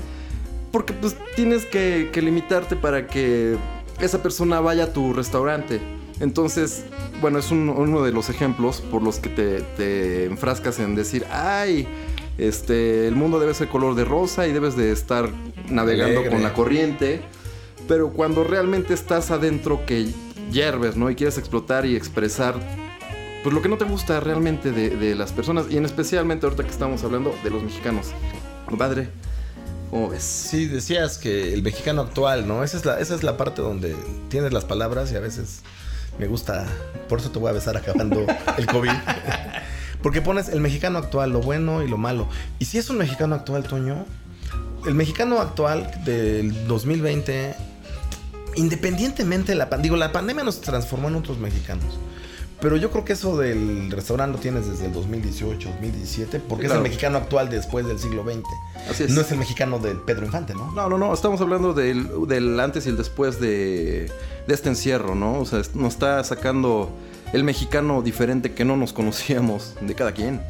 Porque 0.73 0.91
pues 0.91 1.15
tienes 1.37 1.65
que, 1.65 2.11
limitarte 2.21 2.75
para 2.75 3.07
que 3.07 3.55
esa 4.01 4.21
persona 4.21 4.59
vaya 4.59 4.83
a 4.83 4.93
tu 4.93 5.13
restaurante. 5.13 5.79
Entonces, 6.19 6.83
bueno, 7.21 7.39
es 7.39 7.51
un- 7.51 7.69
uno 7.69 8.03
de 8.03 8.11
los 8.11 8.29
ejemplos 8.29 8.81
por 8.81 9.01
los 9.01 9.19
que 9.19 9.29
te 9.29 10.25
enfrascas 10.25 10.79
en 10.79 10.93
decir, 10.95 11.25
ay, 11.31 11.87
este, 12.37 13.07
el 13.07 13.15
mundo 13.15 13.39
debe 13.39 13.53
ser 13.53 13.67
color 13.67 13.95
de 13.95 14.05
rosa 14.05 14.47
y 14.47 14.53
debes 14.53 14.75
de 14.75 14.91
estar 14.91 15.29
navegando 15.69 16.19
Alegre. 16.19 16.31
con 16.31 16.43
la 16.43 16.53
corriente. 16.53 17.21
Pero 17.87 18.11
cuando 18.11 18.43
realmente 18.43 18.93
estás 18.93 19.31
adentro 19.31 19.85
que 19.85 20.11
hierves, 20.51 20.95
¿no? 20.95 21.09
Y 21.09 21.15
quieres 21.15 21.37
explotar 21.37 21.85
y 21.85 21.95
expresar 21.95 22.55
pues 23.43 23.53
lo 23.53 23.61
que 23.61 23.69
no 23.69 23.77
te 23.77 23.85
gusta 23.85 24.19
realmente 24.19 24.71
de, 24.71 24.89
de 24.89 25.13
las 25.13 25.31
personas 25.31 25.67
y 25.69 25.77
en 25.77 25.85
especialmente 25.85 26.47
ahorita 26.47 26.63
que 26.63 26.71
estamos 26.71 27.03
hablando 27.03 27.35
de 27.43 27.51
los 27.51 27.61
mexicanos. 27.61 28.07
Compadre, 28.65 29.09
¿cómo 29.91 30.09
ves? 30.09 30.23
Sí, 30.23 30.65
decías 30.65 31.19
que 31.19 31.53
el 31.53 31.61
mexicano 31.61 32.01
actual, 32.01 32.47
¿no? 32.47 32.63
Esa 32.63 32.77
es 32.77 32.85
la, 32.85 32.99
esa 32.99 33.13
es 33.13 33.21
la 33.21 33.37
parte 33.37 33.61
donde 33.61 33.95
tienes 34.29 34.51
las 34.51 34.65
palabras 34.65 35.11
y 35.11 35.15
a 35.15 35.19
veces 35.19 35.61
me 36.17 36.27
gusta. 36.27 36.65
Por 37.07 37.19
eso 37.19 37.29
te 37.29 37.37
voy 37.37 37.49
a 37.49 37.53
besar 37.53 37.77
acabando 37.77 38.25
el 38.57 38.65
COVID. 38.65 38.89
Porque 40.05 40.21
pones 40.21 40.49
el 40.49 40.61
mexicano 40.61 40.99
actual, 40.99 41.31
lo 41.31 41.41
bueno 41.41 41.81
y 41.81 41.87
lo 41.87 41.97
malo. 41.97 42.27
Y 42.59 42.65
si 42.65 42.77
es 42.77 42.91
un 42.91 42.99
mexicano 42.99 43.33
actual, 43.33 43.63
Toño, 43.63 44.05
el 44.85 44.93
mexicano 44.93 45.39
actual 45.39 45.89
del 46.05 46.67
2020, 46.67 47.55
independientemente 48.55 49.53
de 49.53 49.55
la 49.57 49.67
pandemia, 49.67 49.83
digo, 49.83 49.97
la 49.97 50.11
pandemia 50.11 50.43
nos 50.43 50.61
transformó 50.61 51.07
en 51.07 51.15
otros 51.15 51.39
mexicanos. 51.39 51.97
Pero 52.61 52.77
yo 52.77 52.91
creo 52.91 53.03
que 53.03 53.13
eso 53.13 53.35
del 53.35 53.89
restaurante 53.89 54.37
lo 54.37 54.39
tienes 54.39 54.67
desde 54.69 54.85
el 54.85 54.93
2018, 54.93 55.69
2017, 55.69 56.39
porque 56.39 56.61
Sí, 56.61 56.65
es 56.65 56.69
claro. 56.69 56.75
el 56.75 56.83
mexicano 56.87 57.17
actual 57.17 57.49
después 57.49 57.87
del 57.87 57.97
siglo 57.97 58.23
XX. 58.23 58.43
Así 58.87 59.03
es. 59.05 59.09
No 59.09 59.21
es 59.21 59.31
el 59.31 59.39
mexicano 59.39 59.79
del 59.79 59.97
Pedro 60.01 60.27
Infante, 60.27 60.53
¿no? 60.53 60.71
No, 60.73 60.87
no, 60.87 60.99
no, 60.99 61.15
estamos 61.15 61.41
hablando 61.41 61.73
del, 61.73 62.27
del 62.27 62.59
antes 62.59 62.85
y 62.85 62.89
el 62.89 62.97
después 62.97 63.39
de, 63.39 64.11
de 64.45 64.53
este 64.53 64.69
encierro, 64.69 65.15
¿no? 65.15 65.39
O 65.39 65.45
sea, 65.47 65.63
nos 65.73 65.93
está 65.93 66.23
sacando 66.23 66.91
el 67.35 67.43
mexicano 67.43 68.01
diferente 68.01 68.53
que 68.53 68.63
no 68.63 68.77
nos 68.77 68.93
conocíamos 68.93 69.75
de 69.81 69.93
cada 69.93 70.13
quien. 70.13 70.41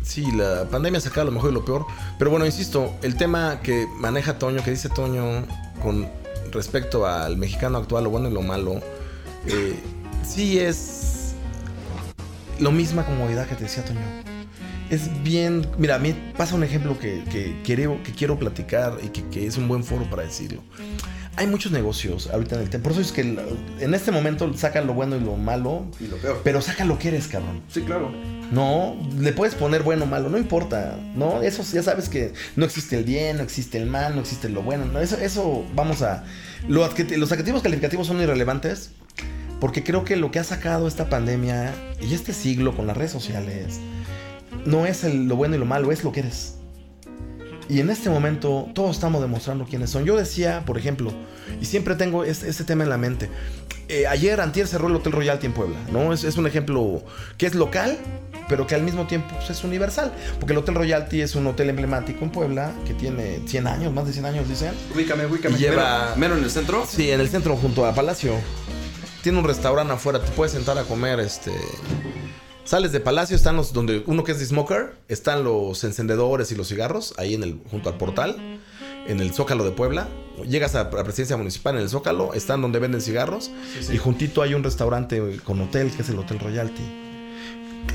Sí, 0.00 0.30
la 0.30 0.64
pandemia 0.70 1.00
saca 1.00 1.24
lo 1.24 1.32
mejor 1.32 1.50
y 1.50 1.54
lo 1.54 1.64
peor. 1.64 1.86
Pero 2.20 2.30
bueno, 2.30 2.46
insisto, 2.46 2.94
el 3.02 3.16
tema 3.16 3.60
que 3.62 3.88
maneja 3.96 4.38
Toño, 4.38 4.62
que 4.62 4.70
dice 4.70 4.88
Toño 4.88 5.44
con 5.82 6.08
respecto 6.52 7.04
al 7.04 7.36
mexicano 7.36 7.78
actual, 7.78 8.04
lo 8.04 8.10
bueno 8.10 8.28
y 8.28 8.32
lo 8.32 8.42
malo, 8.42 8.80
eh, 9.48 9.74
sí 10.22 10.60
es 10.60 11.34
lo 12.60 12.70
misma 12.70 13.04
comodidad 13.04 13.48
que 13.48 13.56
te 13.56 13.64
decía 13.64 13.84
Toño. 13.84 14.27
Es 14.90 15.22
bien. 15.22 15.66
Mira, 15.76 15.96
a 15.96 15.98
mí 15.98 16.14
pasa 16.36 16.54
un 16.54 16.64
ejemplo 16.64 16.98
que, 16.98 17.22
que 17.30 17.60
quiero, 17.64 18.02
que 18.02 18.12
quiero 18.12 18.38
platicar 18.38 18.94
y 19.02 19.08
que, 19.08 19.22
que 19.28 19.46
es 19.46 19.56
un 19.56 19.68
buen 19.68 19.84
foro 19.84 20.08
para 20.08 20.22
decirlo. 20.22 20.62
Hay 21.36 21.46
muchos 21.46 21.70
negocios 21.70 22.28
ahorita 22.32 22.56
en 22.56 22.62
el 22.62 22.70
tema. 22.70 22.82
Por 22.82 22.92
eso 22.92 23.00
es 23.00 23.12
que 23.12 23.20
en 23.20 23.94
este 23.94 24.10
momento 24.10 24.52
sacan 24.54 24.88
lo 24.88 24.94
bueno 24.94 25.16
y 25.16 25.20
lo 25.20 25.36
malo, 25.36 25.86
Y 26.00 26.08
lo 26.08 26.16
peor. 26.16 26.40
pero 26.42 26.60
saca 26.60 26.84
lo 26.84 26.98
que 26.98 27.08
eres, 27.08 27.28
cabrón. 27.28 27.62
Sí, 27.68 27.82
claro. 27.82 28.10
No, 28.50 28.96
le 29.16 29.32
puedes 29.32 29.54
poner 29.54 29.82
bueno 29.84 30.04
o 30.04 30.06
malo, 30.08 30.30
no 30.30 30.38
importa, 30.38 30.98
¿no? 31.14 31.42
Eso 31.42 31.62
ya 31.62 31.82
sabes 31.82 32.08
que 32.08 32.32
no 32.56 32.64
existe 32.64 32.96
el 32.96 33.04
bien, 33.04 33.36
no 33.36 33.42
existe 33.44 33.78
el 33.78 33.86
mal, 33.86 34.16
no 34.16 34.22
existe 34.22 34.48
lo 34.48 34.62
bueno, 34.62 34.86
¿no? 34.86 35.00
Eso, 35.00 35.16
eso 35.18 35.64
vamos 35.74 36.02
a... 36.02 36.24
lo 36.66 36.80
los 36.88 37.32
adjetivos 37.32 37.62
calificativos 37.62 38.06
son 38.06 38.20
irrelevantes 38.20 38.90
porque 39.60 39.84
creo 39.84 40.04
que 40.04 40.16
lo 40.16 40.30
que 40.30 40.38
ha 40.38 40.44
sacado 40.44 40.88
esta 40.88 41.08
pandemia 41.08 41.74
y 42.00 42.14
este 42.14 42.32
siglo 42.32 42.76
con 42.76 42.86
las 42.86 42.96
redes 42.96 43.12
sociales 43.12 43.80
no 44.68 44.86
es 44.86 45.04
el- 45.04 45.26
lo 45.26 45.36
bueno 45.36 45.56
y 45.56 45.58
lo 45.58 45.64
malo, 45.66 45.90
es 45.92 46.04
lo 46.04 46.12
que 46.12 46.20
eres. 46.20 46.54
Y 47.68 47.80
en 47.80 47.90
este 47.90 48.08
momento 48.08 48.68
todos 48.74 48.96
estamos 48.96 49.20
demostrando 49.20 49.64
quiénes 49.66 49.90
son. 49.90 50.04
Yo 50.04 50.16
decía, 50.16 50.62
por 50.64 50.78
ejemplo, 50.78 51.12
y 51.60 51.66
siempre 51.66 51.94
tengo 51.96 52.24
es- 52.24 52.42
ese 52.42 52.64
tema 52.64 52.84
en 52.84 52.90
la 52.90 52.98
mente. 52.98 53.28
eh, 53.90 54.06
ayer 54.06 54.38
Antier 54.42 54.66
cerró 54.66 54.88
el 54.88 54.96
Hotel 54.96 55.12
Royalty 55.12 55.46
en 55.46 55.54
Puebla, 55.54 55.78
¿no? 55.90 56.12
Es, 56.12 56.22
es 56.22 56.36
un 56.36 56.46
ejemplo 56.46 57.02
que 57.38 57.46
es 57.46 57.54
local, 57.54 57.96
pero 58.46 58.66
que 58.66 58.74
al 58.74 58.82
mismo 58.82 59.06
tiempo 59.06 59.28
pues, 59.34 59.48
es 59.48 59.64
universal. 59.64 60.12
Porque 60.38 60.52
el 60.52 60.58
Hotel 60.58 60.74
Royalty 60.74 61.22
es 61.22 61.34
un 61.34 61.46
hotel 61.46 61.70
emblemático 61.70 62.22
en 62.22 62.30
Puebla 62.30 62.72
que 62.86 62.92
tiene 62.92 63.40
100 63.46 63.66
años, 63.66 63.90
más 63.94 64.06
de 64.06 64.12
100 64.12 64.26
años, 64.26 64.46
dicen. 64.46 64.72
Ubícame, 64.94 65.24
ubícame. 65.24 65.56
Lleva- 65.56 66.12
mero 66.16 66.36
en 66.36 66.44
el 66.44 66.50
centro. 66.50 66.84
Sí, 66.86 67.10
en 67.10 67.20
el 67.20 67.30
centro 67.30 67.56
junto 67.56 67.86
a 67.86 67.94
Palacio. 67.94 68.34
Tiene 69.22 69.38
un 69.38 69.44
restaurante 69.44 69.94
afuera, 69.94 70.20
te 70.20 70.30
puedes 70.32 70.52
sentar 70.52 70.76
a 70.76 70.82
comer 70.82 71.18
este 71.20 71.52
Sales 72.68 72.92
de 72.92 73.00
Palacio, 73.00 73.34
están 73.34 73.56
los 73.56 73.72
donde 73.72 74.02
uno 74.06 74.24
que 74.24 74.32
es 74.32 74.40
de 74.40 74.44
smoker, 74.44 74.92
están 75.08 75.42
los 75.42 75.82
encendedores 75.84 76.52
y 76.52 76.54
los 76.54 76.68
cigarros, 76.68 77.14
ahí 77.16 77.32
en 77.32 77.42
el, 77.42 77.58
junto 77.70 77.88
al 77.88 77.96
portal, 77.96 78.36
en 79.06 79.20
el 79.20 79.32
Zócalo 79.32 79.64
de 79.64 79.70
Puebla. 79.70 80.06
Llegas 80.46 80.74
a 80.74 80.84
la 80.84 80.90
presidencia 81.04 81.38
municipal 81.38 81.76
en 81.76 81.80
el 81.82 81.88
Zócalo, 81.88 82.34
están 82.34 82.60
donde 82.60 82.78
venden 82.78 83.00
cigarros, 83.00 83.50
y 83.90 83.96
juntito 83.96 84.42
hay 84.42 84.52
un 84.52 84.62
restaurante 84.62 85.38
con 85.44 85.58
hotel, 85.62 85.90
que 85.92 86.02
es 86.02 86.10
el 86.10 86.18
Hotel 86.18 86.38
Royalty. 86.40 86.82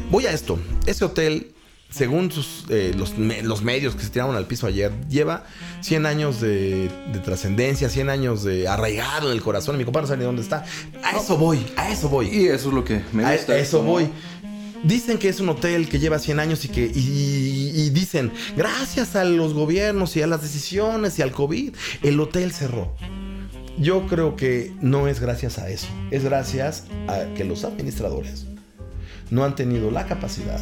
Voy 0.10 0.26
a 0.26 0.32
esto, 0.32 0.58
ese 0.88 1.06
hotel 1.06 1.52
según 1.92 2.32
sus, 2.32 2.66
eh, 2.70 2.92
los, 2.98 3.20
me- 3.20 3.44
los 3.44 3.62
medios 3.62 3.96
que 3.96 4.02
se 4.02 4.10
tiraron 4.10 4.36
al 4.36 4.48
piso 4.48 4.66
ayer, 4.66 4.92
lleva 5.08 5.44
100 5.82 6.08
años 6.08 6.42
de, 6.42 6.90
de 7.14 7.20
trascendencia, 7.20 7.88
100 7.88 8.10
años 8.10 8.44
de 8.44 8.68
arraigado 8.68 9.28
en 9.30 9.34
el 9.38 9.44
corazón. 9.44 9.78
Mi 9.78 9.86
compa 9.86 10.02
no 10.02 10.08
sabe 10.08 10.18
ni 10.18 10.24
dónde 10.26 10.42
está. 10.42 10.66
A 11.04 11.16
eso 11.16 11.38
voy, 11.38 11.64
a 11.78 11.92
eso 11.92 12.10
voy. 12.10 12.30
Y 12.30 12.48
eso 12.48 12.70
es 12.70 12.74
lo 12.74 12.84
que 12.84 13.04
me 13.14 13.32
gusta. 13.32 13.54
a 13.54 13.58
eso 13.60 13.84
voy. 13.84 14.10
Dicen 14.84 15.18
que 15.18 15.30
es 15.30 15.40
un 15.40 15.48
hotel 15.50 15.88
que 15.88 16.00
lleva 16.00 16.20
100 16.20 16.40
años 16.40 16.66
y 16.66 16.68
que 16.70 16.86
y, 16.94 17.72
y 17.74 17.90
dicen, 17.92 18.32
gracias 18.58 19.16
a 19.16 19.24
los 19.24 19.54
gobiernos 19.54 20.16
y 20.18 20.22
a 20.22 20.28
las 20.28 20.42
decisiones 20.42 21.18
y 21.20 21.22
al 21.22 21.32
COVID, 21.32 21.74
el 22.02 22.20
hotel 22.20 22.52
cerró. 22.52 22.94
Yo 23.78 24.06
creo 24.08 24.36
que 24.36 24.74
no 24.82 25.08
es 25.08 25.20
gracias 25.20 25.58
a 25.58 25.70
eso, 25.70 25.88
es 26.12 26.24
gracias 26.24 26.84
a 27.08 27.34
que 27.36 27.44
los 27.44 27.64
administradores 27.64 28.46
no 29.32 29.44
han 29.46 29.56
tenido 29.56 29.90
la 29.90 30.06
capacidad 30.06 30.60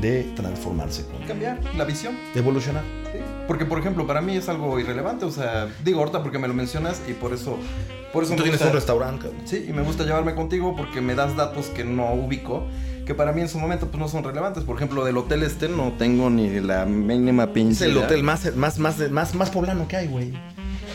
de 0.00 0.22
transformarse 0.36 1.04
Cambiar 1.26 1.58
la 1.76 1.84
visión. 1.84 2.14
de 2.34 2.40
evolucionar. 2.40 2.84
Sí, 3.12 3.18
Porque, 3.48 3.64
por 3.64 3.78
ejemplo, 3.78 4.06
para 4.06 4.20
mí 4.20 4.36
es 4.36 4.48
algo 4.48 4.78
irrelevante. 4.78 5.24
O 5.24 5.30
sea, 5.30 5.68
digo 5.84 6.00
ahorita 6.00 6.22
porque 6.22 6.38
me 6.38 6.46
lo 6.46 6.54
mencionas 6.54 7.00
y 7.08 7.12
por 7.14 7.32
eso. 7.32 7.58
Por 8.12 8.22
eso 8.24 8.32
Tú 8.32 8.38
me 8.38 8.42
tienes 8.42 8.60
gusta- 8.60 8.66
un 8.68 8.72
restaurante. 8.74 9.30
Sí, 9.46 9.64
y 9.68 9.72
me 9.72 9.82
gusta 9.82 10.04
llevarme 10.04 10.34
contigo 10.34 10.76
porque 10.76 11.00
me 11.00 11.14
das 11.14 11.34
datos 11.36 11.66
que 11.68 11.84
no 11.84 12.12
ubico, 12.12 12.66
que 13.04 13.14
para 13.14 13.32
mí 13.32 13.40
en 13.40 13.48
su 13.48 13.58
momento 13.58 13.86
pues 13.88 13.98
no 13.98 14.08
son 14.08 14.24
relevantes. 14.24 14.64
Por 14.64 14.76
ejemplo, 14.76 15.04
del 15.04 15.16
hotel 15.16 15.42
este 15.42 15.68
no 15.68 15.92
tengo 15.98 16.30
ni 16.30 16.60
la 16.60 16.84
mínima 16.86 17.52
pinche. 17.52 17.84
Es 17.86 17.90
el 17.90 17.96
hotel 17.98 18.22
más, 18.22 18.54
más, 18.56 18.78
más, 18.78 18.98
más, 19.10 19.34
más 19.34 19.50
poblano 19.50 19.86
que 19.88 19.96
hay, 19.96 20.08
güey. 20.08 20.32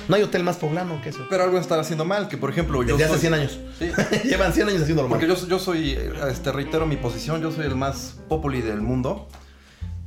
No 0.08 0.16
hay 0.16 0.24
hotel 0.24 0.44
más 0.44 0.58
poblano 0.58 1.00
que 1.04 1.10
eso. 1.10 1.20
Pero 1.30 1.44
algo 1.44 1.60
están 1.60 1.80
haciendo 1.80 2.04
mal, 2.04 2.28
que 2.28 2.38
por 2.38 2.50
ejemplo 2.50 2.82
yo 2.82 2.98
Desde 2.98 3.04
hace 3.06 3.14
soy- 3.14 3.20
100 3.22 3.34
años. 3.36 3.60
Sí. 3.78 3.92
Llevan 4.28 4.54
100 4.54 4.70
años 4.70 4.82
haciendo 4.82 5.04
lo 5.04 5.10
Porque 5.10 5.28
yo, 5.28 5.36
yo 5.48 5.60
soy, 5.60 5.98
este, 6.30 6.52
reitero 6.52 6.88
mi 6.88 6.98
posición, 6.98 7.42
yo 7.42 7.52
soy 7.52 7.66
el 7.68 7.76
más 7.76 8.16
populi 8.28 8.62
del 8.62 8.82
mundo. 8.82 9.28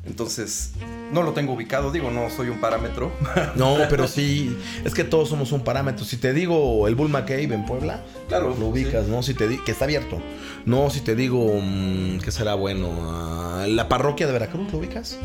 Entonces, 0.05 0.73
no 1.13 1.23
lo 1.23 1.33
tengo 1.33 1.53
ubicado, 1.53 1.93
digo, 1.93 2.11
no 2.11 2.29
soy 2.29 2.49
un 2.49 2.61
parámetro. 2.61 3.13
No, 3.55 3.77
pero 3.89 4.09
sí, 4.09 4.57
es 4.85 4.95
que 4.95 5.05
todos 5.05 5.29
somos 5.29 5.53
un 5.53 5.63
parámetro. 5.63 6.05
Si 6.05 6.17
te 6.17 6.33
digo 6.33 6.89
el 6.89 6.95
Bull 6.95 7.09
McCabe 7.09 7.45
en 7.55 7.65
Puebla, 7.67 8.03
Claro, 8.29 8.57
lo 8.59 8.69
ubicas, 8.69 9.07
¿no? 9.07 9.23
Si 9.23 9.35
te 9.35 9.47
digo 9.47 9.65
que 9.65 9.73
está 9.73 9.85
abierto. 9.85 10.21
No, 10.65 10.91
si 10.91 11.01
te 11.01 11.15
digo 11.15 11.61
mm, 11.63 12.19
que 12.19 12.31
será 12.33 12.55
bueno, 12.55 12.89
ah, 13.01 13.67
la 13.69 13.89
parroquia 13.89 14.27
de 14.27 14.33
Veracruz, 14.33 14.73
¿lo 14.73 14.79
ubicas? 14.79 15.19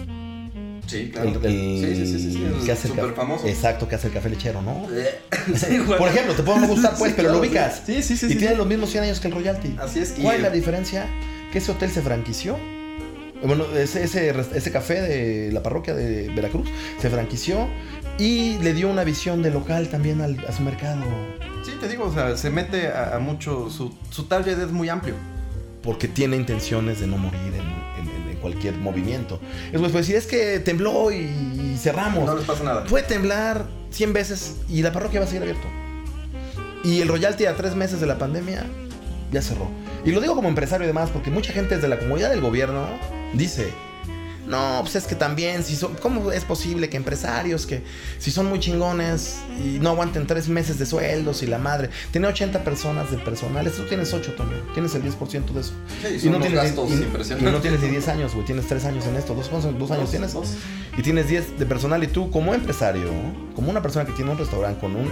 Sí, 0.88 1.12
El, 1.16 1.46
el- 1.46 1.80
sí, 1.82 1.96
sí, 1.96 2.06
sí, 2.08 2.20
sí, 2.20 2.32
sí, 2.34 2.44
el 2.44 2.66
que 2.66 2.72
hace 2.72 2.88
el 2.88 2.94
súper 2.96 3.10
ca- 3.10 3.16
famoso. 3.22 3.46
Exacto, 3.48 3.88
que 3.90 3.96
hace 3.96 4.08
el 4.08 4.14
café 4.14 4.30
lechero, 4.30 4.62
¿no? 4.62 4.88
Sí, 5.56 5.80
güey. 5.80 5.98
Por 5.98 6.08
ejemplo, 6.10 6.34
te 6.34 6.44
puede 6.44 6.60
no 6.62 6.68
gustar, 6.68 6.96
pues, 6.98 7.12
Sí, 7.12 7.14
pero 7.18 7.30
lo 7.34 7.40
claro, 7.42 7.48
ubicas. 7.50 7.82
Sí, 7.86 8.02
sí, 8.04 8.16
sí. 8.16 8.28
y 8.30 8.36
tiene 8.36 8.56
los 8.56 8.66
mismos 8.68 8.90
100 8.92 9.04
años 9.06 9.20
que 9.20 9.28
el 9.28 9.34
Royalty. 9.34 9.76
Así 9.80 10.00
es. 10.00 10.16
¿Cuál 10.22 10.38
es 10.38 10.42
la 10.44 10.50
diferencia? 10.50 11.06
Que 11.52 11.58
ese 11.58 11.72
hotel 11.72 11.90
se 11.92 12.02
franquició. 12.02 12.58
Bueno, 13.44 13.66
ese, 13.76 14.04
ese, 14.04 14.34
ese 14.56 14.72
café 14.72 15.02
de 15.02 15.52
la 15.52 15.62
parroquia 15.62 15.94
de 15.94 16.30
Veracruz 16.30 16.68
se 17.00 17.10
franquició 17.10 17.68
y 18.18 18.58
le 18.60 18.74
dio 18.74 18.90
una 18.90 19.04
visión 19.04 19.44
de 19.44 19.52
local 19.52 19.90
también 19.90 20.22
al- 20.22 20.44
a 20.48 20.52
su 20.52 20.64
mercado. 20.64 21.04
Sí, 21.64 21.72
te 21.80 21.88
digo, 21.88 22.06
o 22.06 22.14
sea, 22.14 22.36
se 22.38 22.50
mete 22.50 22.88
a, 22.88 23.16
a 23.16 23.20
mucho. 23.20 23.70
Su, 23.70 23.94
su 24.10 24.24
target 24.26 24.58
es 24.60 24.72
muy 24.72 24.90
amplio. 24.90 25.14
Porque 25.84 26.08
tiene 26.08 26.36
intenciones 26.36 27.00
de 27.00 27.08
no 27.08 27.18
morir 27.18 27.40
en, 27.40 28.08
en- 28.24 28.30
en 28.32 28.38
cualquier 28.38 28.74
movimiento. 28.76 29.40
Es 29.72 29.80
pues, 29.80 29.94
decir, 29.94 30.16
es 30.16 30.26
que 30.26 30.60
tembló 30.60 31.12
y 31.12 31.76
cerramos. 31.78 32.26
No 32.26 32.36
les 32.36 32.46
pasa 32.46 32.64
nada. 32.64 32.84
Puede 32.86 33.06
temblar 33.06 33.66
100 33.92 34.14
veces 34.14 34.56
y 34.68 34.82
la 34.82 34.92
parroquia 34.92 35.20
va 35.20 35.26
a 35.26 35.30
seguir 35.30 35.44
abierto. 35.44 35.68
Y 36.84 37.02
el 37.02 37.08
royalty 37.08 37.46
a 37.46 37.56
tres 37.56 37.76
meses 37.76 38.00
de 38.00 38.08
la 38.08 38.18
pandemia 38.18 38.66
ya 39.32 39.42
cerró. 39.42 39.68
Y 40.08 40.12
lo 40.12 40.22
digo 40.22 40.36
como 40.36 40.48
empresario 40.48 40.86
y 40.86 40.88
demás, 40.88 41.10
porque 41.12 41.30
mucha 41.30 41.52
gente 41.54 41.76
desde 41.76 41.88
la 41.90 42.00
comunidad 42.00 42.30
del 42.30 42.40
gobierno 42.42 42.88
dice, 43.34 43.72
no, 44.48 44.80
pues 44.82 44.96
es 44.96 45.04
que 45.04 45.16
también, 45.16 45.66
si 45.66 45.76
son, 45.76 45.96
¿cómo 45.96 46.32
es 46.32 46.46
posible 46.46 46.88
que 46.90 46.96
empresarios 46.96 47.66
que 47.66 47.84
si 48.18 48.32
son 48.32 48.46
muy 48.46 48.62
chingones 48.62 49.40
y 49.62 49.80
no 49.80 49.90
aguanten 49.90 50.26
tres 50.26 50.48
meses 50.48 50.80
de 50.80 50.86
sueldos 50.86 51.44
y 51.44 51.48
la 51.48 51.58
madre? 51.58 51.90
Tiene 52.12 52.28
80 52.28 52.64
personas 52.64 53.12
de 53.12 53.18
personal, 53.18 53.70
tú 53.70 53.84
tienes 53.84 54.14
8, 54.14 54.32
Toño, 54.38 54.52
tienes 54.74 54.96
el 54.96 55.04
10% 55.04 55.52
de 55.54 55.60
eso. 55.60 55.74
Sí, 56.02 56.26
Y 56.26 56.30
no, 56.30 56.40
tienes, 56.40 56.64
y- 56.72 56.80
y 56.80 56.94
impresionantes. 57.04 57.52
no 57.54 57.60
tienes 57.60 57.82
ni 57.82 57.90
10 57.90 58.08
años, 58.08 58.34
güey. 58.34 58.46
Tienes 58.46 58.66
3 58.68 58.86
años 58.86 59.06
en 59.08 59.18
esto. 59.18 59.36
¿Dos, 59.36 59.50
cuántos- 59.50 59.78
dos 59.78 59.92
años 59.92 60.04
Dos, 60.04 60.12
tienes? 60.12 60.32
dos. 60.34 60.54
Y 60.98 61.02
tienes 61.02 61.28
10 61.28 61.60
de 61.60 61.66
personal. 61.66 62.02
Y 62.02 62.08
tú, 62.08 62.32
como 62.32 62.54
empresario, 62.54 63.10
como 63.56 63.70
una 63.70 63.82
persona 63.82 64.06
que 64.06 64.14
tiene 64.14 64.32
un 64.32 64.38
restaurante 64.38 64.80
con 64.80 64.96
un, 64.96 65.12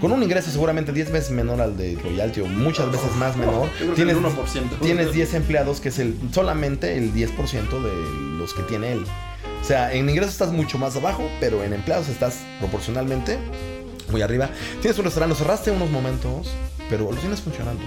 con 0.00 0.12
un 0.12 0.22
ingreso 0.22 0.50
seguramente 0.50 0.92
10 0.92 1.12
veces 1.12 1.30
menor 1.30 1.60
al 1.60 1.76
de 1.76 1.96
Royalty 2.02 2.40
o 2.40 2.46
muchas 2.46 2.90
veces 2.90 3.14
más 3.16 3.36
menor, 3.36 3.68
Yo 3.72 3.76
creo 3.76 3.90
que 3.90 3.96
tienes, 3.96 4.16
el 4.16 4.22
1%. 4.24 4.80
tienes 4.80 5.12
10 5.12 5.34
empleados 5.34 5.80
que 5.80 5.88
es 5.88 5.98
el 5.98 6.16
solamente 6.32 6.96
el 6.98 7.12
10% 7.14 7.82
de 7.82 8.38
los 8.38 8.54
que 8.54 8.62
tiene 8.62 8.92
él. 8.92 9.04
O 9.60 9.64
sea, 9.64 9.92
en 9.92 10.08
ingresos 10.08 10.32
estás 10.32 10.52
mucho 10.52 10.78
más 10.78 10.96
abajo, 10.96 11.28
pero 11.40 11.64
en 11.64 11.72
empleados 11.72 12.08
estás 12.08 12.40
proporcionalmente 12.60 13.38
muy 14.10 14.22
arriba. 14.22 14.50
Tienes 14.80 14.98
un 14.98 15.04
restaurante, 15.04 15.34
lo 15.34 15.38
cerraste 15.38 15.70
unos 15.70 15.90
momentos, 15.90 16.48
pero 16.88 17.10
lo 17.10 17.16
tienes 17.16 17.40
funcionando. 17.40 17.82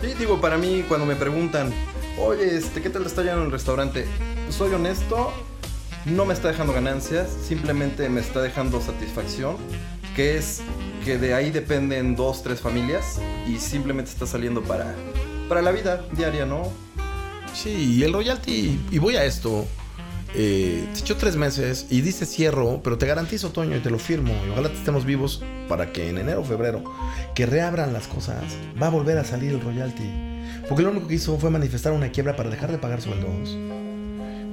Sí, 0.00 0.14
digo, 0.18 0.40
para 0.40 0.56
mí, 0.56 0.82
cuando 0.88 1.04
me 1.04 1.16
preguntan, 1.16 1.72
oye, 2.18 2.56
este, 2.56 2.80
¿qué 2.80 2.88
tal 2.88 3.04
está 3.04 3.22
yendo 3.22 3.42
el 3.42 3.50
restaurante? 3.52 4.06
Soy 4.48 4.72
honesto, 4.72 5.30
no 6.06 6.24
me 6.24 6.32
está 6.32 6.48
dejando 6.48 6.72
ganancias, 6.72 7.28
simplemente 7.46 8.08
me 8.08 8.20
está 8.20 8.40
dejando 8.40 8.80
satisfacción, 8.80 9.56
que 10.16 10.38
es 10.38 10.62
que 11.04 11.18
de 11.18 11.34
ahí 11.34 11.50
dependen 11.50 12.16
dos, 12.16 12.42
tres 12.42 12.60
familias 12.60 13.20
y 13.48 13.58
simplemente 13.58 14.10
está 14.10 14.26
saliendo 14.26 14.62
para, 14.62 14.94
para 15.48 15.62
la 15.62 15.70
vida 15.72 16.04
diaria, 16.12 16.46
¿no? 16.46 16.68
Sí, 17.52 17.96
y 17.96 18.04
el 18.04 18.12
royalty, 18.12 18.78
y 18.90 18.98
voy 18.98 19.16
a 19.16 19.24
esto. 19.24 19.66
Eh, 20.34 20.86
te 20.94 21.00
echó 21.00 21.16
tres 21.16 21.34
meses 21.34 21.86
y 21.90 22.02
dice 22.02 22.24
cierro, 22.24 22.80
pero 22.84 22.98
te 22.98 23.06
garantizo, 23.06 23.50
Toño, 23.50 23.76
y 23.76 23.80
te 23.80 23.90
lo 23.90 23.98
firmo. 23.98 24.32
Y 24.46 24.50
ojalá 24.50 24.68
te 24.68 24.76
estemos 24.76 25.04
vivos 25.04 25.42
para 25.68 25.92
que 25.92 26.08
en 26.08 26.18
enero 26.18 26.42
o 26.42 26.44
febrero 26.44 26.84
que 27.34 27.46
reabran 27.46 27.92
las 27.92 28.06
cosas, 28.06 28.44
va 28.80 28.86
a 28.86 28.90
volver 28.90 29.18
a 29.18 29.24
salir 29.24 29.52
el 29.52 29.60
royalty. 29.60 30.08
Porque 30.68 30.82
lo 30.82 30.90
único 30.90 31.08
que 31.08 31.14
hizo 31.14 31.36
fue 31.38 31.50
manifestar 31.50 31.92
una 31.92 32.10
quiebra 32.10 32.36
para 32.36 32.50
dejar 32.50 32.70
de 32.70 32.78
pagar 32.78 33.02
sueldos. 33.02 33.56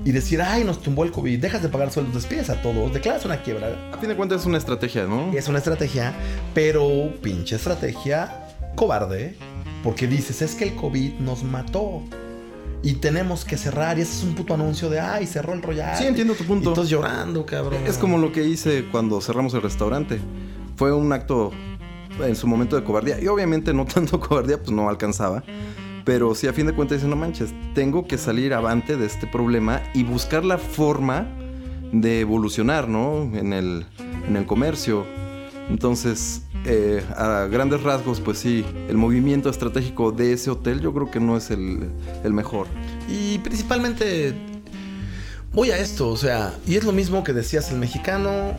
Y 0.07 0.13
decir, 0.13 0.41
ay, 0.41 0.63
nos 0.63 0.81
tumbó 0.81 1.03
el 1.03 1.11
COVID, 1.11 1.37
dejas 1.37 1.61
de 1.61 1.67
pagar 1.67 1.91
sueldos, 1.91 2.15
despides 2.15 2.49
a 2.49 2.61
todos, 2.61 2.93
declaras 2.93 3.25
una 3.25 3.41
quiebra. 3.43 3.91
A 3.91 3.97
fin 3.97 4.07
de 4.07 4.15
cuentas 4.15 4.39
es 4.39 4.47
una 4.47 4.57
estrategia, 4.57 5.03
¿no? 5.05 5.33
Es 5.33 5.49
una 5.49 5.57
estrategia, 5.57 6.13
pero 6.53 7.11
pinche 7.21 7.57
estrategia 7.57 8.47
cobarde, 8.77 9.35
porque 9.83 10.07
dices, 10.07 10.41
es 10.41 10.55
que 10.55 10.69
el 10.69 10.75
COVID 10.75 11.15
nos 11.15 11.43
mató. 11.43 12.03
Y 12.83 12.93
tenemos 12.93 13.43
que 13.43 13.57
cerrar, 13.57 13.99
y 13.99 14.03
ese 14.03 14.13
es 14.19 14.23
un 14.23 14.33
puto 14.33 14.53
anuncio 14.53 14.89
de, 14.89 15.01
ay, 15.01 15.27
cerró 15.27 15.51
el 15.51 15.61
Royal. 15.61 15.97
Sí, 15.97 16.05
entiendo 16.05 16.35
tu 16.35 16.45
punto. 16.45 16.71
Y 16.71 16.73
todos 16.73 16.89
llorando, 16.89 17.45
cabrón. 17.45 17.81
Es 17.85 17.97
como 17.97 18.17
lo 18.17 18.31
que 18.31 18.45
hice 18.45 18.85
cuando 18.89 19.19
cerramos 19.19 19.55
el 19.55 19.61
restaurante. 19.61 20.21
Fue 20.77 20.93
un 20.93 21.11
acto 21.11 21.51
en 22.23 22.37
su 22.37 22.47
momento 22.47 22.77
de 22.77 22.85
cobardía. 22.85 23.19
Y 23.21 23.27
obviamente 23.27 23.73
no 23.73 23.83
tanto 23.93 24.21
cobardía, 24.21 24.57
pues 24.57 24.71
no 24.71 24.87
alcanzaba. 24.87 25.43
Pero 26.07 26.33
sí, 26.35 26.47
a 26.47 26.53
fin 26.53 26.65
de 26.65 26.73
cuentas 26.73 26.99
dicen, 26.99 27.09
no 27.09 27.17
manches, 27.17 27.53
tengo 27.75 28.07
que 28.07 28.17
salir 28.17 28.53
avante 28.53 28.95
de 28.95 29.05
este 29.05 29.27
problema 29.27 29.83
y 29.93 30.05
buscar 30.05 30.45
la 30.45 30.57
forma 30.57 31.27
de 31.91 32.21
evolucionar, 32.21 32.87
¿no? 32.87 33.23
En 33.35 33.51
el, 33.51 33.85
en 34.25 34.37
el 34.37 34.45
comercio. 34.45 35.05
Entonces, 35.69 36.43
eh, 36.63 37.03
a 37.17 37.49
grandes 37.51 37.83
rasgos, 37.83 38.21
pues 38.21 38.37
sí, 38.37 38.63
el 38.87 38.95
movimiento 38.95 39.49
estratégico 39.49 40.13
de 40.13 40.31
ese 40.31 40.49
hotel 40.49 40.79
yo 40.79 40.93
creo 40.93 41.11
que 41.11 41.19
no 41.19 41.35
es 41.35 41.51
el, 41.51 41.89
el 42.23 42.31
mejor. 42.31 42.67
Y 43.09 43.39
principalmente 43.39 44.33
voy 45.51 45.71
a 45.71 45.77
esto, 45.77 46.07
o 46.07 46.15
sea, 46.15 46.53
y 46.65 46.77
es 46.77 46.85
lo 46.85 46.93
mismo 46.93 47.25
que 47.25 47.33
decías, 47.33 47.69
el 47.69 47.79
mexicano 47.79 48.53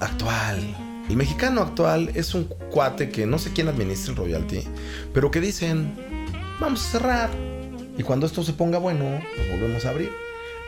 actual. 0.00 0.76
El 1.08 1.16
mexicano 1.16 1.62
actual 1.62 2.10
es 2.12 2.34
un 2.34 2.44
cuate 2.70 3.08
que 3.08 3.24
no 3.24 3.38
sé 3.38 3.54
quién 3.54 3.68
administra 3.68 4.10
el 4.10 4.18
royalty, 4.18 4.64
pero 5.14 5.30
que 5.30 5.40
dicen, 5.40 6.17
vamos 6.60 6.86
a 6.86 6.90
cerrar. 6.90 7.30
Y 7.96 8.02
cuando 8.02 8.26
esto 8.26 8.42
se 8.42 8.52
ponga 8.52 8.78
bueno, 8.78 9.04
nos 9.04 9.48
volvemos 9.50 9.84
a 9.84 9.90
abrir. 9.90 10.10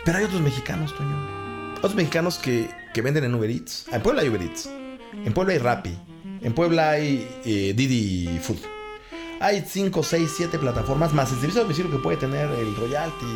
Pero 0.04 0.18
hay 0.18 0.24
otros 0.24 0.40
mexicanos, 0.40 0.94
Toño. 0.96 1.74
Otros 1.78 1.94
mexicanos 1.94 2.38
que, 2.38 2.70
que 2.92 3.02
venden 3.02 3.24
en 3.24 3.34
Uber 3.34 3.50
Eats. 3.50 3.86
En 3.92 4.02
Puebla 4.02 4.22
hay 4.22 4.28
Uber 4.28 4.42
Eats. 4.42 4.68
En 5.24 5.32
Puebla 5.32 5.52
hay 5.52 5.58
Rappi. 5.58 5.96
En 6.42 6.54
Puebla 6.54 6.90
hay 6.90 7.28
eh, 7.44 7.74
Didi 7.76 8.38
Food. 8.38 8.58
Hay 9.40 9.64
5, 9.66 10.02
6, 10.02 10.30
7 10.36 10.58
plataformas 10.58 11.14
más 11.14 11.30
el 11.30 11.38
servicio 11.38 11.60
de 11.60 11.64
domicilio 11.64 11.90
que 11.90 12.02
puede 12.02 12.16
tener 12.16 12.50
el 12.50 12.76
royalty. 12.76 13.26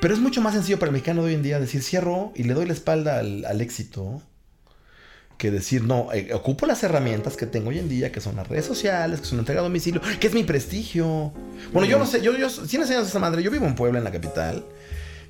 Pero 0.00 0.14
es 0.14 0.20
mucho 0.20 0.40
más 0.40 0.54
sencillo 0.54 0.78
para 0.78 0.90
el 0.90 0.92
mexicano 0.92 1.22
de 1.22 1.28
hoy 1.28 1.34
en 1.34 1.42
día 1.42 1.58
decir 1.58 1.82
cierro 1.82 2.32
y 2.34 2.44
le 2.44 2.54
doy 2.54 2.66
la 2.66 2.72
espalda 2.72 3.18
al, 3.18 3.44
al 3.44 3.60
éxito 3.60 4.22
que 5.36 5.50
decir, 5.50 5.84
no, 5.84 6.12
eh, 6.12 6.32
ocupo 6.32 6.66
las 6.66 6.82
herramientas 6.82 7.36
que 7.36 7.46
tengo 7.46 7.68
hoy 7.68 7.78
en 7.78 7.88
día, 7.88 8.10
que 8.10 8.20
son 8.20 8.36
las 8.36 8.48
redes 8.48 8.64
sociales, 8.64 9.20
que 9.20 9.26
son 9.26 9.38
entrega 9.38 9.60
a 9.60 9.64
domicilio, 9.64 10.00
que 10.18 10.26
es 10.26 10.34
mi 10.34 10.44
prestigio. 10.44 11.32
Bueno, 11.72 11.88
yo 11.88 11.98
no 11.98 12.06
sé, 12.06 12.22
yo, 12.22 12.36
yo, 12.36 12.48
sin 12.48 12.80
enseñas 12.80 13.04
a 13.04 13.08
esa 13.08 13.18
madre, 13.18 13.42
yo 13.42 13.50
vivo 13.50 13.66
en 13.66 13.74
Puebla, 13.74 13.98
en 13.98 14.04
la 14.04 14.12
capital, 14.12 14.64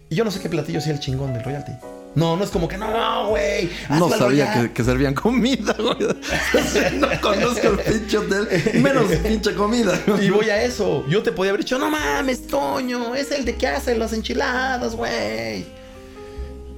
y 0.08 0.14
yo 0.14 0.24
no 0.24 0.30
sé 0.30 0.40
qué 0.40 0.48
platillo 0.48 0.80
sea 0.80 0.92
el 0.92 1.00
chingón 1.00 1.32
del 1.34 1.42
royalty. 1.42 1.72
No, 2.14 2.34
no 2.34 2.44
es 2.44 2.50
como 2.50 2.66
que 2.66 2.78
no, 2.78 3.28
güey. 3.28 3.68
No 3.90 4.08
sabía 4.08 4.46
royal". 4.46 4.68
que, 4.68 4.72
que 4.72 4.84
servían 4.84 5.12
comida, 5.12 5.76
güey. 5.78 5.98
no 6.94 7.08
conozco 7.20 7.68
el 7.68 7.78
pinche 7.78 8.16
hotel, 8.16 8.48
menos 8.80 9.04
pinche 9.26 9.54
comida. 9.54 10.00
Y 10.22 10.30
voy 10.30 10.48
a 10.48 10.62
eso. 10.62 11.04
Yo 11.08 11.22
te 11.22 11.32
podía 11.32 11.50
haber 11.50 11.62
dicho, 11.62 11.78
no 11.78 11.90
mames, 11.90 12.46
Toño, 12.46 13.14
es 13.14 13.32
el 13.32 13.44
de 13.44 13.56
que 13.56 13.66
hace 13.66 13.98
las 13.98 14.14
enchiladas, 14.14 14.96
güey. 14.96 15.66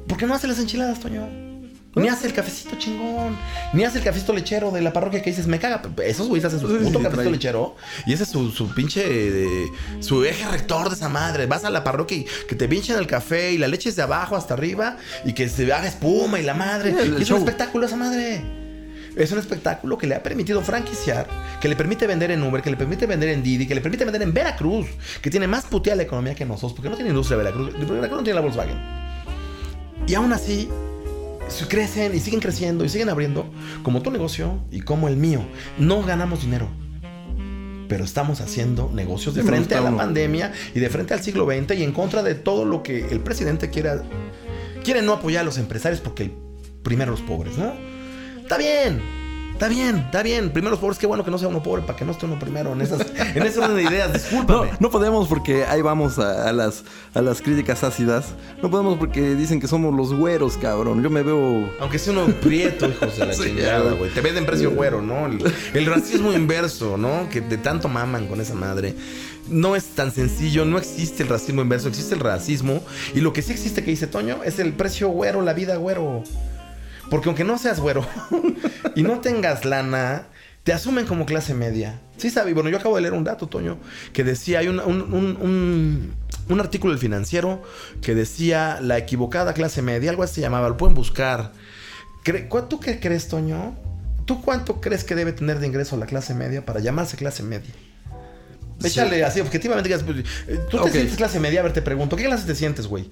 ¿Por 0.09 0.19
qué 0.19 0.27
no 0.27 0.35
hace 0.35 0.49
las 0.49 0.59
enchiladas, 0.59 0.99
Toño? 0.99 1.48
Ni 1.99 2.09
hace 2.09 2.27
el 2.27 2.33
cafecito 2.33 2.77
chingón. 2.77 3.37
Ni 3.73 3.85
hace 3.85 3.99
el 3.99 4.05
cafecito 4.05 4.33
lechero 4.33 4.71
de 4.71 4.81
la 4.81 4.93
parroquia 4.93 5.23
que 5.23 5.31
dices, 5.31 5.47
me 5.47 5.59
caga. 5.59 5.83
Esos 6.05 6.29
güeyes 6.29 6.45
hacen 6.45 6.61
su 6.61 6.67
puto 6.69 6.99
sí, 6.99 7.05
cafecito 7.05 7.31
lechero. 7.31 7.77
Y 8.07 8.13
ese 8.13 8.23
es 8.25 8.29
su, 8.31 8.51
su 8.51 8.73
pinche. 8.75 9.03
eh, 9.07 9.67
su 10.01 10.25
eje 10.25 10.47
rector 10.49 10.89
de 10.89 10.95
esa 10.95 11.09
madre. 11.09 11.47
Vas 11.47 11.65
a 11.65 11.71
la 11.71 11.85
parroquia 11.85 12.19
y 12.19 12.27
que 12.49 12.55
te 12.55 12.69
pinchen 12.69 12.97
el 12.99 13.07
café 13.07 13.53
y 13.53 13.59
la 13.59 13.69
leche 13.69 13.89
es 13.89 13.97
de 13.97 14.03
abajo 14.03 14.37
hasta 14.37 14.55
arriba. 14.55 14.97
Y 15.25 15.33
que 15.35 15.49
se 15.49 15.73
haga 15.73 15.87
espuma 15.87 16.39
y 16.41 16.43
la 16.45 16.55
madre. 16.55 16.91
Y 16.91 17.23
es 17.23 17.29
show. 17.29 17.37
un 17.37 17.43
espectáculo 17.43 17.87
esa 17.87 17.97
madre. 17.97 18.43
Es 19.17 19.33
un 19.33 19.39
espectáculo 19.41 19.99
que 19.99 20.07
le 20.07 20.15
ha 20.15 20.23
permitido 20.23 20.63
franquiciar, 20.63 21.27
que 21.61 21.69
le 21.69 21.75
permite 21.75 22.07
vender 22.07 22.31
en 22.31 22.41
Uber, 22.41 22.63
que 22.63 22.71
le 22.71 22.77
permite 22.77 23.05
vender 23.05 23.31
en 23.31 23.43
Didi, 23.43 23.67
que 23.67 23.75
le 23.75 23.81
permite 23.81 24.05
vender 24.05 24.23
en 24.23 24.33
Veracruz, 24.33 24.87
que 25.21 25.29
tiene 25.29 25.49
más 25.49 25.65
puteada 25.65 25.97
la 25.97 26.03
economía 26.05 26.37
que 26.37 26.45
nosotros, 26.45 26.75
porque 26.75 26.89
no 26.89 26.95
tiene 26.95 27.11
industria 27.11 27.37
Veracruz. 27.39 27.73
Veracruz 27.73 28.11
no 28.19 28.23
tiene 28.23 28.35
la 28.35 28.41
Volkswagen. 28.43 28.79
Y 30.07 30.15
aún 30.15 30.33
así, 30.33 30.69
crecen 31.69 32.15
y 32.15 32.21
siguen 32.21 32.41
creciendo 32.41 32.85
y 32.85 32.89
siguen 32.89 33.09
abriendo, 33.09 33.51
como 33.83 34.03
tu 34.03 34.11
negocio 34.11 34.61
y 34.71 34.81
como 34.81 35.09
el 35.09 35.17
mío. 35.17 35.41
No 35.79 36.03
ganamos 36.03 36.43
dinero. 36.43 36.69
Pero 37.89 38.05
estamos 38.05 38.41
haciendo 38.41 38.91
negocios 38.93 39.35
de 39.35 39.43
frente 39.43 39.75
a 39.75 39.81
la 39.81 39.97
pandemia 39.97 40.53
y 40.75 40.81
de 40.81 40.91
frente 40.91 41.15
al 41.15 41.23
siglo 41.23 41.47
XX 41.47 41.79
y 41.79 41.85
en 41.85 41.93
contra 41.93 42.23
de 42.23 42.35
todo 42.35 42.65
lo 42.65 42.83
que 42.83 43.09
el 43.09 43.21
presidente 43.21 43.71
quiera. 43.71 44.03
Quiere 44.85 45.01
no 45.01 45.15
apoyar 45.15 45.43
a 45.43 45.45
los 45.45 45.57
empresarios 45.57 46.01
porque 46.01 46.31
primero 46.83 47.11
los 47.11 47.23
pobres, 47.23 47.57
¿no? 47.57 47.73
Está 48.43 48.59
bien, 48.59 49.01
está 49.59 49.67
bien, 49.69 49.97
está 49.97 50.23
bien. 50.23 50.51
Primero 50.51 50.71
los 50.71 50.79
pobres, 50.79 50.99
qué 50.99 51.07
bueno 51.09 51.25
que 51.25 51.33
no 51.33 51.39
sea 51.39 51.49
uno 51.49 51.61
pobre 51.65 51.83
para 51.83 51.99
que 51.99 52.05
no 52.05 52.13
esté 52.13 52.27
uno 52.27 52.39
primero 52.39 52.73
en 52.75 52.81
esas, 52.81 53.01
en 53.35 53.43
de 53.75 53.83
ideas. 53.83 54.09
No, 54.09 54.15
Discúlpame. 54.15 54.71
no 54.79 54.89
podemos 54.89 55.27
porque 55.27 55.65
ahí 55.65 55.83
vamos 55.83 56.21
a, 56.21 56.49
a 56.49 56.53
las, 56.53 56.85
a 57.13 57.21
las 57.23 57.43
críticas 57.43 57.83
ácidas. 57.83 58.27
No 58.63 58.71
podemos 58.71 58.99
porque 58.99 59.35
dicen 59.35 59.61
que 59.61 59.67
somos 59.67 59.93
los 59.93 60.15
güeros, 60.15 60.57
cabrón. 60.59 61.03
Yo 61.03 61.11
me 61.11 61.25
veo. 61.25 61.69
Aunque 61.81 61.99
sea 61.99 62.13
uno 62.13 62.27
prieto, 62.41 62.89
hijos 62.89 63.19
de 63.19 63.27
la 63.27 63.33
Sí, 63.39 63.43
chingada, 63.43 63.93
güey. 63.95 64.13
Te 64.13 64.21
venden 64.21 64.47
precio 64.47 64.71
güero, 64.71 65.03
¿no? 65.03 65.27
El, 65.27 65.43
el 65.75 65.87
racismo 65.87 66.33
inverso, 66.33 66.97
¿no? 66.97 67.29
Que 67.29 67.41
de 67.41 67.57
tanto 67.57 67.89
maman 67.89 68.29
con 68.29 68.41
esa 68.41 68.55
madre. 68.55 68.95
No 69.49 69.75
es 69.75 69.87
tan 69.87 70.13
sencillo, 70.13 70.67
no 70.67 70.79
existe 70.79 71.25
el 71.25 71.29
racismo 71.31 71.63
inverso, 71.63 71.89
existe 71.89 72.15
el 72.15 72.21
racismo. 72.21 72.81
Y 73.13 73.23
lo 73.23 73.33
que 73.33 73.43
sí 73.43 73.51
existe 73.51 73.83
que 73.83 73.91
dice 73.91 74.07
Toño 74.07 74.45
es 74.45 74.61
el 74.61 74.73
precio 74.75 75.09
güero, 75.09 75.43
la 75.43 75.53
vida 75.53 75.77
güero. 75.77 76.23
Porque 77.11 77.29
aunque 77.29 77.45
no 77.45 77.59
seas 77.59 77.81
güero 77.81 78.07
y 78.95 79.03
no 79.03 79.21
tengas 79.21 79.65
lana, 79.65 80.27
te 80.63 80.73
asumen 80.73 81.07
como 81.07 81.25
clase 81.27 81.55
media. 81.55 82.01
Sí, 82.19 82.31
sabe. 82.31 82.53
Bueno, 82.53 82.69
yo 82.69 82.77
acabo 82.79 82.97
de 82.97 83.03
leer 83.03 83.15
un 83.15 83.25
dato, 83.25 83.47
Toño, 83.47 83.79
que 84.13 84.25
decía, 84.25 84.59
hay 84.59 84.69
un, 84.69 84.81
un, 84.81 85.03
un- 85.15 86.13
un- 86.51 86.61
artículo 86.61 86.93
del 86.93 87.01
financiero 87.01 87.63
que 88.03 88.15
decía 88.15 88.79
la 88.83 88.99
equivocada 88.99 89.53
clase 89.55 89.81
media, 89.83 90.11
algo 90.11 90.23
así 90.23 90.37
se 90.37 90.41
llamaba, 90.43 90.69
lo 90.69 90.77
pueden 90.77 90.95
buscar. 90.95 91.53
Cre- 92.25 92.49
¿cu- 92.49 92.63
¿Tú 92.63 92.81
qué 92.81 92.99
crees, 93.01 93.29
Toño? 93.29 93.77
¿Tú 94.27 94.43
cuánto 94.43 94.81
crees 94.81 95.05
que 95.05 95.15
debe 95.15 95.33
tener 95.33 95.59
de 95.61 95.67
ingreso 95.69 95.97
la 95.97 96.05
clase 96.07 96.35
media 96.35 96.67
para 96.67 96.81
llamarse 96.81 97.17
clase 97.17 97.43
media? 97.43 97.71
Échale 98.83 99.25
así, 99.25 99.41
objetivamente. 99.41 99.89
pues, 99.99 100.19
eh, 100.47 100.61
Tú 100.71 100.79
te 100.85 100.91
sientes 100.91 101.17
clase 101.17 101.41
media, 101.41 101.61
a 101.61 101.63
ver, 101.65 101.73
te 101.73 101.83
pregunto, 101.83 102.17
¿qué 102.17 102.25
clase 102.25 102.47
te 102.47 102.55
sientes, 102.55 102.87
güey? 102.87 103.11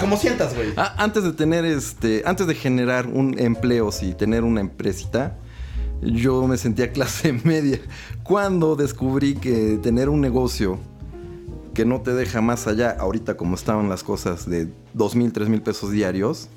¿Cómo 0.00 0.16
sientas, 0.16 0.54
güey? 0.54 0.72
Ah, 0.76 0.94
antes 0.98 1.24
de 1.24 1.32
tener 1.32 1.64
este. 1.64 2.22
Antes 2.26 2.46
de 2.46 2.54
generar 2.54 3.06
un 3.06 3.38
empleo, 3.38 3.90
si 3.92 4.12
tener 4.14 4.44
una 4.44 4.60
empresita, 4.60 5.36
yo 6.02 6.46
me 6.46 6.58
sentía 6.58 6.92
clase 6.92 7.32
media. 7.32 7.80
Cuando 8.22 8.76
descubrí 8.76 9.34
que 9.34 9.78
tener 9.82 10.08
un 10.08 10.20
negocio 10.20 10.78
que 11.72 11.84
no 11.84 12.02
te 12.02 12.14
deja 12.14 12.40
más 12.40 12.66
allá, 12.66 12.90
ahorita 12.98 13.36
como 13.36 13.56
estaban 13.56 13.88
las 13.88 14.04
cosas 14.04 14.48
de 14.48 14.68
dos 14.92 15.16
mil, 15.16 15.32
tres 15.32 15.48
mil 15.48 15.60
pesos 15.60 15.90
diarios, 15.90 16.48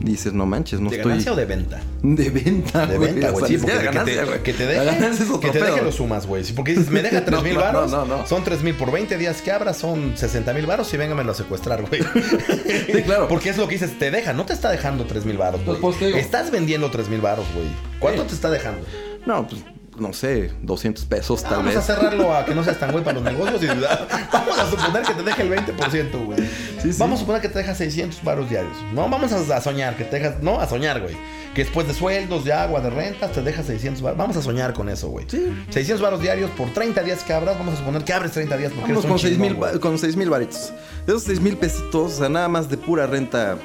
dices, 0.00 0.32
no 0.32 0.44
manches, 0.46 0.80
no 0.80 0.90
¿De 0.90 0.96
estoy. 0.96 1.10
ganancia 1.10 1.32
o 1.32 1.36
de 1.36 1.44
venta? 1.46 1.80
De 2.02 2.30
venta, 2.30 2.86
De 2.86 2.98
venta, 2.98 3.30
güey. 3.30 3.46
Sí, 3.46 3.58
porque 3.58 3.78
que, 3.78 3.84
ganancia, 3.84 4.20
te, 4.20 4.24
güey. 4.26 4.42
que 4.42 4.52
te 4.52 4.66
deje, 4.66 4.98
que 5.40 5.50
te 5.50 5.58
deje 5.60 5.72
pedo. 5.72 5.84
lo 5.84 5.92
sumas, 5.92 6.26
güey. 6.26 6.44
Porque 6.52 6.72
dices, 6.72 6.90
me 6.90 7.02
deja 7.02 7.24
3 7.24 7.42
mil 7.42 7.54
No, 7.54 7.60
no, 7.60 7.64
varos. 7.66 7.90
no, 7.90 8.04
no. 8.04 8.26
Son 8.26 8.44
3 8.44 8.62
mil 8.62 8.74
por 8.74 8.90
20 8.92 9.16
días 9.16 9.40
que 9.42 9.50
abra, 9.52 9.72
son 9.72 10.16
60 10.16 10.52
mil 10.52 10.66
varos 10.66 10.92
y 10.92 10.96
véngamelo 10.96 11.32
a 11.32 11.34
secuestrar, 11.34 11.82
güey. 11.88 12.02
Sí, 12.94 13.02
claro. 13.02 13.28
Porque 13.28 13.50
es 13.50 13.56
lo 13.56 13.66
que 13.66 13.74
dices, 13.74 13.98
te 13.98 14.10
deja, 14.10 14.32
no 14.32 14.44
te 14.46 14.52
está 14.52 14.70
dejando 14.70 15.04
3 15.04 15.24
mil 15.24 15.38
varos, 15.38 15.64
güey. 15.64 15.78
Pues, 15.80 15.96
pues, 15.98 16.12
te. 16.12 16.18
Estás 16.18 16.50
vendiendo 16.50 16.90
3 16.90 17.08
mil 17.08 17.20
varos, 17.20 17.46
güey. 17.54 17.66
¿Cuánto 17.98 18.24
te 18.24 18.34
está 18.34 18.50
dejando? 18.50 18.84
No, 19.26 19.46
pues 19.46 19.62
no 19.98 20.12
sé, 20.12 20.50
200 20.62 21.04
pesos 21.04 21.42
Ah, 21.44 21.48
tal 21.50 21.58
vamos 21.58 21.74
vez. 21.74 21.76
a 21.76 21.82
cerrarlo 21.94 22.34
a 22.34 22.44
que 22.44 22.54
no 22.54 22.64
seas 22.64 22.78
tan 22.78 22.90
güey 22.92 23.04
para 23.04 23.20
los 23.20 23.24
negocios 23.24 23.62
y 23.62 23.66
vamos 24.32 24.58
a 24.58 24.68
suponer 24.70 25.02
que 25.02 25.14
te 25.14 25.22
deja 25.22 25.42
el 25.42 25.50
20%, 25.50 26.24
güey. 26.24 26.38
Sí, 26.82 26.92
sí. 26.92 26.98
Vamos 26.98 27.16
a 27.18 27.20
suponer 27.20 27.40
que 27.42 27.48
te 27.48 27.58
deja 27.58 27.74
600 27.74 28.22
varos 28.24 28.48
diarios. 28.50 28.72
No, 28.92 29.08
vamos 29.08 29.32
a, 29.32 29.56
a 29.56 29.60
soñar 29.60 29.96
que 29.96 30.04
te 30.04 30.18
dejas, 30.18 30.42
no, 30.42 30.60
a 30.60 30.66
soñar, 30.68 31.00
güey. 31.00 31.16
Que 31.54 31.62
después 31.62 31.86
de 31.86 31.94
sueldos, 31.94 32.44
de 32.44 32.52
agua, 32.52 32.80
de 32.80 32.90
rentas, 32.90 33.30
te 33.30 33.40
deja 33.40 33.62
600 33.62 34.02
varos. 34.02 34.18
Vamos 34.18 34.36
a 34.36 34.42
soñar 34.42 34.72
con 34.74 34.88
eso, 34.88 35.08
güey. 35.08 35.24
Sí. 35.28 35.52
600 35.70 36.02
varos 36.02 36.20
diarios 36.20 36.50
por 36.50 36.68
30 36.72 37.02
días 37.04 37.22
que 37.22 37.32
abras, 37.32 37.56
vamos 37.56 37.74
a 37.74 37.76
suponer 37.78 38.02
que 38.04 38.12
abres 38.12 38.32
30 38.32 38.56
días 38.56 38.72
porque 38.72 38.92
Vamos 38.92 39.04
eres 39.04 39.04
un 39.04 39.10
con 39.10 39.18
6 39.20 39.32
chingón, 39.34 39.48
mil, 39.48 39.56
güey. 39.56 39.72
ba- 39.74 39.78
con 39.80 39.98
seis 39.98 40.16
mil 40.16 40.28
varitos. 40.30 40.72
Esos 41.06 41.22
6 41.22 41.40
mil 41.40 41.56
pesitos, 41.56 42.12
o 42.14 42.16
sea, 42.18 42.28
nada 42.28 42.48
más 42.48 42.68
de 42.68 42.76
pura 42.76 43.06
renta, 43.06 43.56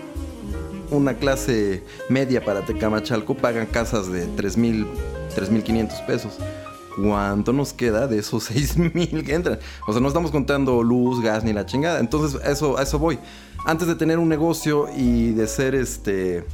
una 0.92 1.16
clase 1.16 1.84
media 2.10 2.44
para 2.46 2.62
Tecamachalco 2.62 3.36
pagan 3.36 3.66
casas 3.66 4.12
de 4.12 4.26
3 4.28 4.58
mil, 4.58 4.88
3 5.36 5.50
mil 5.52 5.64
500 5.64 6.00
pesos. 6.02 6.34
¿Cuánto 7.02 7.54
nos 7.54 7.72
queda 7.74 8.08
de 8.08 8.20
esos 8.20 8.44
6 8.46 8.78
mil 8.78 9.24
que 9.26 9.34
entran? 9.34 9.60
O 9.88 9.92
sea, 9.94 10.02
no 10.02 10.08
estamos 10.08 10.32
contando 10.32 10.84
luz, 10.84 11.22
gas 11.22 11.44
ni 11.44 11.54
la 11.54 11.66
chingada. 11.66 12.00
Entonces, 12.00 12.42
a 12.44 12.52
eso, 12.52 12.78
a 12.78 12.84
eso 12.84 13.00
voy. 13.00 13.20
Antes 13.66 13.88
de 13.88 13.96
tener 13.96 14.20
un 14.20 14.30
negocio 14.30 14.88
y 14.96 15.32
de 15.32 15.48
ser 15.48 15.76
este 15.76 16.46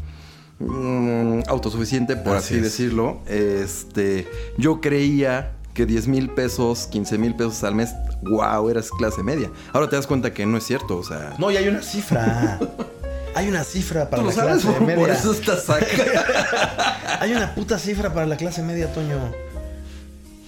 mm, 0.59 1.41
autosuficiente, 1.47 2.15
por 2.15 2.35
Así 2.37 2.47
así, 2.47 2.55
es. 2.57 2.63
decirlo, 2.63 3.19
este, 3.27 4.27
yo 4.57 4.81
creía 4.81 5.53
que 5.73 5.85
10 5.85 6.07
mil 6.07 6.29
pesos, 6.29 6.87
15 6.87 7.17
mil 7.17 7.35
pesos 7.35 7.63
al 7.63 7.75
mes, 7.75 7.93
wow, 8.23 8.69
eras 8.69 8.89
clase 8.91 9.23
media. 9.23 9.51
Ahora 9.73 9.89
te 9.89 9.95
das 9.97 10.07
cuenta 10.07 10.33
que 10.33 10.45
no 10.45 10.57
es 10.57 10.63
cierto, 10.63 10.97
o 10.97 11.03
sea... 11.03 11.35
No, 11.37 11.51
y 11.51 11.57
hay 11.57 11.67
una 11.67 11.81
cifra. 11.81 12.59
Hay 13.35 13.49
una 13.49 13.63
cifra 13.63 14.09
para 14.09 14.23
Tú 14.23 14.29
la 14.29 14.35
lo 14.35 14.41
clase 14.61 14.79
media. 14.79 14.95
por 14.95 15.09
eso 15.09 15.33
estás 15.33 15.69
acá. 15.69 17.19
Hay 17.19 17.33
una 17.33 17.53
puta 17.53 17.77
cifra 17.77 18.13
para 18.13 18.25
la 18.25 18.37
clase 18.37 18.63
media, 18.63 18.91
Toño. 18.93 19.33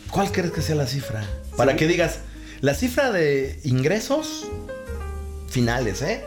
¿Cuál 0.09 0.31
crees 0.31 0.51
que 0.53 0.61
sea 0.61 0.75
la 0.75 0.87
cifra? 0.87 1.23
Para 1.57 1.75
que 1.75 1.85
digas, 1.85 2.19
la 2.61 2.73
cifra 2.73 3.11
de 3.11 3.59
ingresos 3.63 4.47
finales, 5.49 6.01
¿eh? 6.01 6.23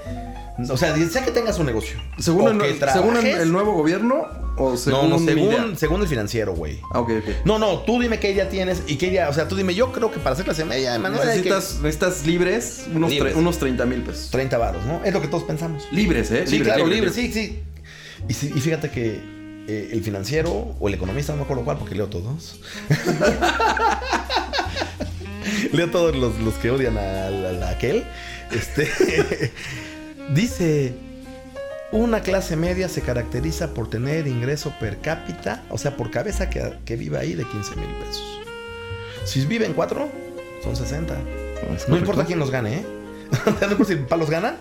O 0.69 0.77
sea, 0.77 0.95
sea 1.09 1.25
que 1.25 1.31
tengas 1.31 1.59
un 1.59 1.67
negocio. 1.67 1.99
según 2.19 2.61
el, 2.61 2.79
según 2.93 3.17
el 3.17 3.51
nuevo 3.51 3.73
gobierno 3.73 4.27
o 4.61 4.71
No, 4.73 4.77
según 4.77 5.11
no, 5.11 5.19
según, 5.19 5.77
según 5.77 6.03
el 6.03 6.09
financiero, 6.09 6.55
güey. 6.55 6.81
Ah, 6.93 7.01
ok, 7.01 7.11
ok. 7.19 7.25
No, 7.47 7.59
no, 7.59 7.79
tú 7.81 8.01
dime 8.01 8.19
qué 8.21 8.31
idea 8.33 8.49
tienes 8.49 8.83
y 8.87 8.97
qué 8.97 9.07
idea. 9.07 9.29
O 9.29 9.33
sea, 9.33 9.49
tú 9.49 9.57
dime, 9.57 9.75
yo 9.75 9.91
creo 9.93 10.11
que 10.11 10.19
para 10.19 10.35
hacer 10.35 10.45
clase 10.45 10.65
media, 10.65 11.01
que- 11.01 11.09
necesitas, 11.09 11.79
necesitas 11.83 12.27
libres 12.27 12.85
unos, 12.95 13.11
Libres. 13.11 13.35
unos 13.37 13.59
30 13.59 13.87
mil 13.87 14.03
pesos. 14.03 14.31
30 14.31 14.59
varos, 14.59 14.85
¿no? 14.85 15.03
Es 15.05 15.13
lo 15.15 15.21
que 15.23 15.29
todos 15.29 15.45
pensamos. 15.45 15.89
Libres, 15.91 16.31
¿eh? 16.31 16.45
Sí, 16.47 16.61
claro, 16.61 16.87
libre, 16.87 17.11
sí, 17.11 17.33
sí. 17.33 17.61
Y, 18.29 18.35
fíjate 18.35 18.91
que 18.91 19.19
eh, 19.67 19.91
el 19.93 20.03
financiero 20.03 20.77
o 20.79 20.89
el 20.89 20.95
economista, 20.95 21.33
no 21.33 21.39
me 21.39 21.45
acuerdo 21.45 21.65
cuál, 21.65 21.79
porque 21.79 21.95
leo 21.95 22.09
todos. 22.09 22.61
leo 25.73 25.91
todos 25.91 26.15
los, 26.17 26.39
los 26.41 26.55
que 26.55 26.71
odian 26.71 26.99
a, 26.99 27.27
a- 27.27 27.67
a 27.67 27.71
aquel. 27.71 28.05
Este 28.53 28.89
dice: 30.35 30.95
Una 31.93 32.21
clase 32.23 32.55
media 32.55 32.89
se 32.89 33.03
caracteriza 33.03 33.75
por 33.75 33.91
tener 33.91 34.29
ingreso 34.29 34.73
per 34.79 34.99
cápita, 34.99 35.65
o 35.71 35.79
sea, 35.79 35.97
por 35.97 36.11
cabeza 36.11 36.49
que, 36.49 36.79
que 36.85 36.97
viva 36.97 37.19
ahí 37.19 37.35
de 37.35 37.45
15 37.45 37.77
mil 37.77 37.89
pesos. 37.97 38.41
Si 39.25 39.45
viven 39.45 39.73
cuatro, 39.73 40.09
son 40.63 40.77
60. 40.77 41.17
No 41.89 41.97
importa 41.97 42.25
quién 42.25 42.39
los 42.39 42.51
gane, 42.51 42.79
¿eh? 42.79 42.87
si 43.87 43.97
los 43.97 44.31
gana. 44.31 44.57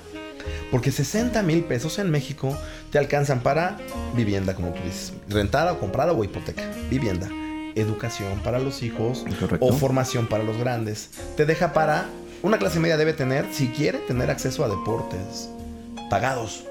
Porque 0.72 0.92
60 0.92 1.42
mil 1.44 1.64
pesos 1.64 2.00
en 2.00 2.10
México 2.12 2.58
te 2.92 2.98
alcanzan 2.98 3.42
para 3.42 3.78
vivienda, 4.16 4.56
como 4.56 4.72
tú 4.72 4.82
dices. 4.84 5.14
Rentada 5.28 5.74
o 5.74 5.80
comprada 5.80 6.14
o 6.14 6.24
hipoteca. 6.24 6.64
Vivienda. 6.90 7.28
Educación 7.76 8.40
para 8.44 8.60
los 8.60 8.82
hijos 8.84 9.26
Correcto. 9.40 9.66
o 9.66 9.74
formación 9.74 10.28
para 10.28 10.44
los 10.44 10.58
grandes. 10.58 11.12
Te 11.38 11.46
deja 11.46 11.74
para... 11.74 12.06
Una 12.42 12.58
clase 12.58 12.80
media 12.80 12.98
debe 12.98 13.14
tener, 13.14 13.46
si 13.52 13.68
quiere, 13.68 14.00
tener 14.00 14.30
acceso 14.32 14.64
a 14.64 14.70
deportes 14.70 15.50
pagados. 16.10 16.69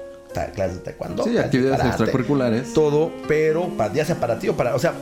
Clases 0.53 0.77
de 0.77 0.81
taekwondo, 0.83 1.23
Sí, 1.23 1.37
actividades 1.37 1.85
extracurriculares. 1.85 2.73
todo, 2.73 3.11
pero 3.27 3.71
ya 3.93 4.05
sea 4.05 4.15
para 4.19 4.39
ti 4.39 4.47
o 4.49 4.55
para, 4.55 4.75
o 4.75 4.79
sea, 4.79 4.93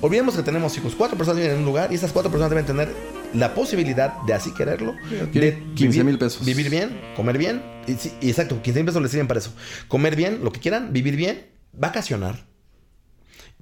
olvidemos 0.00 0.34
que 0.36 0.42
tenemos 0.42 0.76
hijos, 0.78 0.94
cuatro 0.96 1.16
personas 1.16 1.38
viven 1.40 1.52
en 1.52 1.58
un 1.60 1.64
lugar 1.66 1.92
y 1.92 1.96
esas 1.96 2.12
cuatro 2.12 2.30
personas 2.30 2.50
deben 2.50 2.64
tener 2.66 2.88
la 3.34 3.54
posibilidad 3.54 4.12
de 4.22 4.32
así 4.34 4.52
quererlo, 4.54 4.94
de 5.32 5.58
15 5.74 5.98
vivir- 6.00 6.04
mil 6.04 6.18
pesos. 6.18 6.44
vivir 6.44 6.70
bien, 6.70 7.00
comer 7.16 7.38
bien, 7.38 7.62
y, 7.86 7.94
sí, 7.94 8.12
exacto, 8.22 8.60
15 8.62 8.80
mil 8.80 8.86
pesos 8.86 9.02
les 9.02 9.10
sirven 9.10 9.28
para 9.28 9.38
eso, 9.40 9.52
comer 9.88 10.16
bien, 10.16 10.40
lo 10.42 10.50
que 10.52 10.60
quieran, 10.60 10.92
vivir 10.92 11.16
bien, 11.16 11.46
vacacionar, 11.72 12.46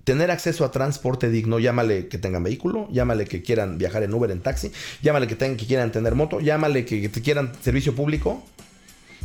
tener 0.05 0.31
acceso 0.31 0.65
a 0.65 0.71
transporte 0.71 1.29
digno, 1.29 1.59
llámale 1.59 2.09
que 2.09 2.17
tengan 2.17 2.43
vehículo, 2.43 2.89
llámale 2.91 3.27
que 3.27 3.43
quieran 3.43 3.77
viajar 3.77 4.03
en 4.03 4.15
Uber, 4.15 4.31
en 4.31 4.41
taxi, 4.41 4.73
llámale 5.03 5.27
que, 5.27 5.35
tengan, 5.37 5.57
que 5.59 5.67
quieran 5.67 5.93
tener 5.93 6.15
moto, 6.15 6.41
llámale 6.41 6.85
que, 6.87 7.11
que 7.11 7.21
quieran 7.23 7.53
servicio 7.63 7.95
público, 7.95 8.43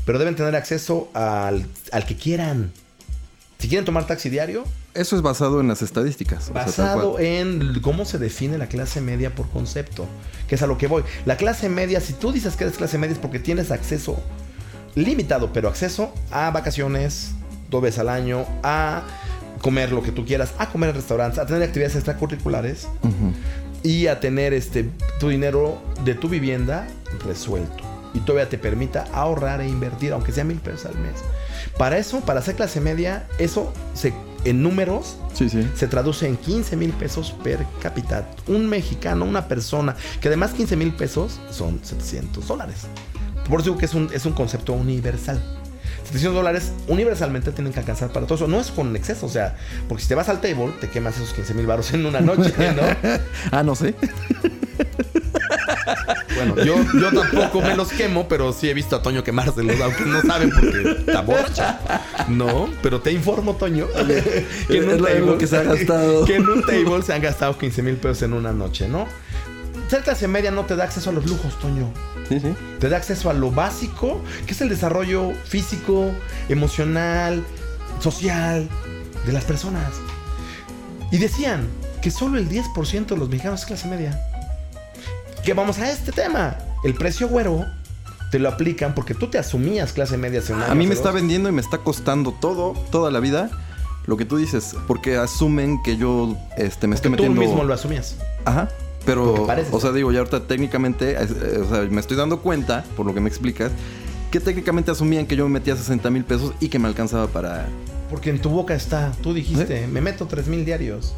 pero 0.06 0.20
deben 0.20 0.36
tener 0.36 0.56
acceso 0.56 1.10
al, 1.14 1.66
al 1.92 2.06
que 2.06 2.16
quieran. 2.16 2.72
Si 3.60 3.68
quieren 3.70 3.86
tomar 3.86 4.06
taxi 4.08 4.30
diario, 4.30 4.66
Eso 4.94 5.16
es 5.16 5.22
basado 5.22 5.62
en 5.62 5.70
las 5.70 5.82
estadísticas. 5.82 6.50
o 6.50 6.54
sea, 6.54 6.54
tal 6.54 6.66
basado 6.66 7.20
en 7.20 7.80
cómo 7.82 8.04
se 8.06 8.18
define 8.18 8.58
la 8.58 8.68
clase 8.68 9.00
media 9.00 9.34
por 9.34 9.50
concepto, 9.50 10.06
que 10.48 10.56
es 10.56 10.62
a 10.62 10.68
lo 10.68 10.78
que 10.78 10.88
voy. 10.88 11.04
La 11.26 11.38
clase 11.38 11.70
media, 11.70 12.02
si 12.02 12.14
tú 12.14 12.32
dices 12.34 12.56
que 12.58 12.66
eres 12.66 12.78
clase 12.78 12.98
media 12.98 13.14
es 13.14 13.20
porque 13.20 13.40
tienes 13.40 13.72
acceso 13.72 14.22
limitado, 14.96 15.52
pero 15.54 15.70
acceso 15.70 16.14
a 16.30 16.52
vacaciones 16.52 17.32
dos 17.70 17.82
veces 17.82 18.00
al 18.00 18.10
año, 18.10 18.46
a 18.64 19.04
comer 19.62 19.94
lo 19.94 20.04
que 20.04 20.12
tú 20.12 20.26
quieras, 20.26 20.54
a 20.58 20.70
comer 20.70 20.90
en 20.90 20.96
restaurantes, 20.98 21.40
a 21.40 21.46
tener 21.46 21.64
actividades 21.64 21.96
extracurriculares 21.96 22.88
y 23.82 24.08
a 24.08 24.20
tener 24.20 24.54
este 24.54 24.90
tu 25.20 25.30
dinero 25.30 25.82
de 26.04 26.16
tu 26.16 26.28
vivienda 26.28 26.86
resuelto. 27.26 27.93
Y 28.14 28.20
todavía 28.20 28.50
te 28.50 28.58
permita 28.58 29.06
ahorrar 29.14 29.62
e 29.62 29.68
invertir, 29.68 30.14
aunque 30.14 30.32
sea 30.32 30.44
mil 30.44 30.60
pesos 30.60 30.86
al 30.86 30.96
mes. 31.00 31.16
Para 31.78 31.98
eso, 31.98 32.20
para 32.22 32.42
ser 32.42 32.56
clase 32.56 32.80
media, 32.80 33.28
eso 33.40 33.74
se, 33.94 34.14
en 34.46 34.62
números 34.62 35.18
Sí, 35.34 35.50
sí. 35.50 35.68
se 35.76 35.88
traduce 35.88 36.28
en 36.28 36.38
15 36.38 36.76
mil 36.76 36.92
pesos 36.92 37.34
per 37.44 37.66
cápita. 37.82 38.30
Un 38.48 38.68
mexicano, 38.70 39.26
una 39.26 39.48
persona, 39.48 39.96
que 40.22 40.28
además 40.28 40.52
15 40.52 40.76
mil 40.76 40.94
pesos 40.94 41.40
son 41.50 41.80
700 41.84 42.48
dólares. 42.48 42.82
Por 43.50 43.60
eso 43.60 43.70
digo 43.72 43.78
que 43.78 43.86
es 43.86 43.94
un, 43.96 44.10
es 44.14 44.26
un 44.26 44.34
concepto 44.34 44.74
universal. 44.74 45.42
700 46.04 46.36
dólares 46.36 46.72
universalmente 46.88 47.52
tienen 47.52 47.74
que 47.74 47.80
alcanzar 47.80 48.12
para 48.12 48.26
todo 48.28 48.36
eso. 48.36 48.48
No 48.48 48.60
es 48.60 48.70
con 48.72 48.96
exceso, 48.96 49.26
o 49.26 49.30
sea, 49.30 49.56
porque 49.88 50.04
si 50.04 50.10
te 50.10 50.16
vas 50.16 50.30
al 50.30 50.40
table, 50.42 50.72
te 50.80 50.90
quemas 50.90 51.16
esos 51.18 51.34
15 51.34 51.54
mil 51.56 51.66
baros 51.66 51.92
en 51.94 52.06
una 52.06 52.22
noche, 52.22 52.54
¿no? 52.76 52.84
Ah, 53.52 53.64
no 53.64 53.74
sé. 53.76 53.96
Bueno, 56.36 56.56
yo, 56.64 56.76
yo 57.00 57.12
tampoco 57.12 57.62
me 57.62 57.76
los 57.76 57.90
quemo, 57.90 58.28
pero 58.28 58.54
sí 58.54 58.70
he 58.70 58.74
visto 58.74 58.96
a 58.96 59.02
Toño 59.02 59.24
quemárselos, 59.24 59.80
aunque 59.82 60.06
no 60.06 60.22
saben 60.22 60.50
porque 60.52 61.00
está 61.00 61.22
borracha. 61.22 61.80
No, 62.28 62.70
pero 62.82 63.02
te 63.02 63.12
informo, 63.12 63.56
Toño, 63.56 63.88
que 64.68 64.78
en 64.78 64.90
un 64.90 65.04
table 65.04 65.38
que 65.38 65.48
se 65.48 65.58
ha 65.58 65.64
gastado. 65.64 66.26
Que 66.26 66.36
en 66.36 66.48
un 66.48 66.62
table 66.62 67.02
se 67.04 67.14
han 67.14 67.22
gastado 67.22 67.58
15 67.58 67.82
mil 67.82 67.96
pesos 67.96 68.24
en 68.24 68.34
una 68.34 68.52
noche, 68.52 68.88
¿no? 68.88 69.08
Ser 69.88 70.02
clase 70.02 70.28
media 70.28 70.50
no 70.50 70.66
te 70.66 70.76
da 70.76 70.86
acceso 70.86 71.10
a 71.10 71.14
los 71.14 71.26
lujos, 71.26 71.60
Toño. 71.60 71.92
Sí, 72.28 72.40
sí. 72.40 72.54
Te 72.80 72.90
da 72.90 72.98
acceso 72.98 73.30
a 73.30 73.34
lo 73.34 73.52
básico, 73.52 74.22
que 74.48 74.54
es 74.54 74.62
el 74.62 74.70
desarrollo 74.70 75.34
físico, 75.46 76.12
emocional, 76.50 77.44
social 78.00 78.68
de 79.26 79.32
las 79.32 79.44
personas. 79.44 79.92
Y 81.12 81.18
decían 81.18 81.68
que 82.02 82.12
solo 82.12 82.38
el 82.38 82.50
10% 82.50 83.06
de 83.06 83.18
los 83.18 83.30
mexicanos 83.30 83.62
es 83.62 83.66
clase 83.68 83.88
media. 83.88 84.20
Que 85.44 85.54
vamos 85.54 85.80
a 85.80 85.92
este 85.92 86.12
tema. 86.12 86.58
El 86.84 86.94
precio 86.94 87.28
güero 87.28 87.66
te 88.32 88.40
lo 88.40 88.50
aplican 88.50 88.96
porque 88.96 89.14
tú 89.14 89.28
te 89.28 89.38
asumías 89.38 89.94
clase 89.94 90.18
media 90.18 90.40
hace 90.40 90.54
un 90.54 90.62
año, 90.62 90.72
A 90.72 90.76
mí 90.76 90.88
me 90.88 90.94
está 90.94 91.10
dos. 91.10 91.16
vendiendo 91.16 91.50
y 91.50 91.52
me 91.52 91.62
está 91.62 91.80
costando 91.80 92.32
todo, 92.32 92.74
toda 92.92 93.12
la 93.12 93.20
vida, 93.20 93.50
lo 94.08 94.18
que 94.18 94.26
tú 94.26 94.38
dices, 94.38 94.76
porque 94.88 95.18
asumen 95.18 95.82
que 95.84 95.98
yo 95.98 96.36
este, 96.58 96.88
me 96.88 96.96
Porque 96.96 97.08
estoy 97.08 97.12
tú 97.12 97.12
metiendo. 97.12 97.42
mismo 97.42 97.64
lo 97.64 97.74
asumías. 97.74 98.16
Ajá. 98.46 98.70
Pero, 99.06 99.48
o 99.72 99.80
sea, 99.82 99.92
digo, 99.92 100.12
ya 100.14 100.20
ahorita 100.20 100.48
técnicamente, 100.48 101.12
eh, 101.12 101.18
eh, 101.22 101.60
o 101.62 101.70
sea, 101.70 101.82
me 101.82 102.00
estoy 102.00 102.16
dando 102.16 102.40
cuenta, 102.40 102.86
por 102.96 103.06
lo 103.06 103.14
que 103.14 103.20
me 103.20 103.28
explicas, 103.28 103.72
que 104.32 104.40
técnicamente 104.40 104.92
asumían 104.92 105.26
que 105.28 105.36
yo 105.36 105.44
me 105.48 105.60
metía 105.60 105.76
60 105.76 106.10
mil 106.10 106.24
pesos 106.24 106.54
y 106.62 106.70
que 106.70 106.80
me 106.80 106.88
alcanzaba 106.88 107.28
para. 107.28 107.68
Porque 108.10 108.30
en 108.30 108.40
tu 108.42 108.50
boca 108.50 108.74
está. 108.74 109.12
Tú 109.22 109.34
dijiste, 109.34 109.88
me 109.88 110.00
meto 110.00 110.26
3 110.26 110.48
mil 110.48 110.64
diarios. 110.64 111.14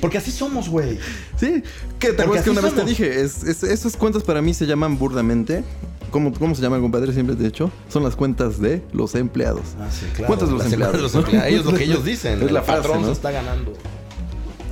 Porque 0.00 0.18
así 0.18 0.30
somos, 0.30 0.68
güey. 0.68 0.98
Sí, 1.38 1.62
que 1.98 2.12
te 2.12 2.22
acuerdas 2.22 2.44
que 2.44 2.50
una 2.50 2.60
vez 2.60 2.74
te 2.74 2.84
dije, 2.84 3.20
es- 3.20 3.42
es- 3.44 3.62
esas 3.62 3.96
cuentas 3.96 4.22
para 4.22 4.42
mí 4.42 4.54
se 4.54 4.66
llaman 4.66 4.98
burdamente. 4.98 5.64
¿Cómo, 6.10 6.32
¿Cómo 6.32 6.54
se 6.54 6.62
llama, 6.62 6.78
compadre? 6.78 7.12
Siempre 7.12 7.34
te 7.34 7.42
he 7.42 7.46
dicho. 7.46 7.72
Son 7.88 8.04
las 8.04 8.14
cuentas 8.14 8.60
de 8.60 8.82
los 8.92 9.14
empleados. 9.16 9.62
Ah, 9.80 9.88
sí, 9.90 10.06
claro. 10.14 10.26
¿Cuántos 10.28 10.48
de 10.48 10.52
los 10.54 10.62
Las 10.64 10.72
empleados? 10.72 10.96
de 10.96 11.02
los 11.02 11.14
empleados. 11.16 11.48
Ellos 11.50 11.64
lo 11.64 11.74
que 11.74 11.84
ellos 11.84 12.04
dicen. 12.04 12.40
Es 12.42 12.52
la 12.52 12.60
el 12.60 12.64
patrón 12.66 12.82
frase, 12.84 13.00
¿no? 13.00 13.06
se 13.06 13.12
está 13.12 13.30
ganando. 13.32 13.72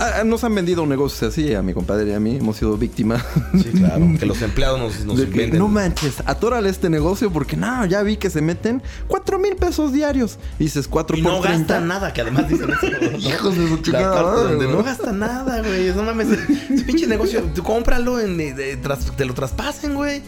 Ah, 0.05 0.25
nos 0.25 0.43
han 0.43 0.53
vendido 0.55 0.85
negocios 0.85 1.33
así, 1.33 1.55
a 1.55 1.63
mi 1.63 1.75
compadre 1.75 2.11
y 2.11 2.13
a 2.15 2.19
mí. 2.19 2.37
Hemos 2.37 2.57
sido 2.57 2.77
víctimas. 2.77 3.23
Sí, 3.55 3.71
claro. 3.71 4.05
Que 4.19 4.27
los 4.27 4.43
empleados 4.43 4.81
nos, 4.81 5.05
nos 5.05 5.17
de 5.19 5.29
que, 5.29 5.39
venden. 5.39 5.61
no 5.61 5.69
manches, 5.69 6.17
atórale 6.27 6.69
este 6.71 6.91
negocio 6.91 7.31
porque 7.33 7.57
no, 7.57 7.87
ya 7.87 8.03
vi 8.03 8.17
que 8.17 8.29
se 8.29 8.41
meten 8.43 8.83
4 9.07 9.39
mil 9.39 9.55
pesos 9.55 9.93
diarios. 9.93 10.39
Y 10.59 10.65
dices 10.65 10.89
4 10.89 11.19
y 11.19 11.23
por 11.23 11.33
no 11.35 11.41
30. 11.41 11.59
gastan 11.59 11.87
nada, 11.89 12.13
que 12.13 12.21
además 12.23 12.49
dicen 12.49 12.71
eso. 12.71 12.87
¿no? 13.13 13.17
Hijos 13.19 13.57
de 13.57 13.69
su 13.69 13.77
chingada 13.79 14.23
donde 14.23 14.67
no 14.67 14.83
gasta 14.83 15.13
nada, 15.13 15.61
güey. 15.61 15.95
No 15.95 16.03
mames. 16.03 16.29
Ese 16.33 16.83
pinche 16.85 17.07
negocio, 17.07 17.43
tú 17.55 17.63
cómpralo, 17.63 18.19
en, 18.19 18.37
de- 18.37 18.55
de- 18.55 18.77
tras- 18.83 19.15
te 19.17 19.25
lo 19.25 19.35
traspasen, 19.35 19.95
güey. 19.95 20.23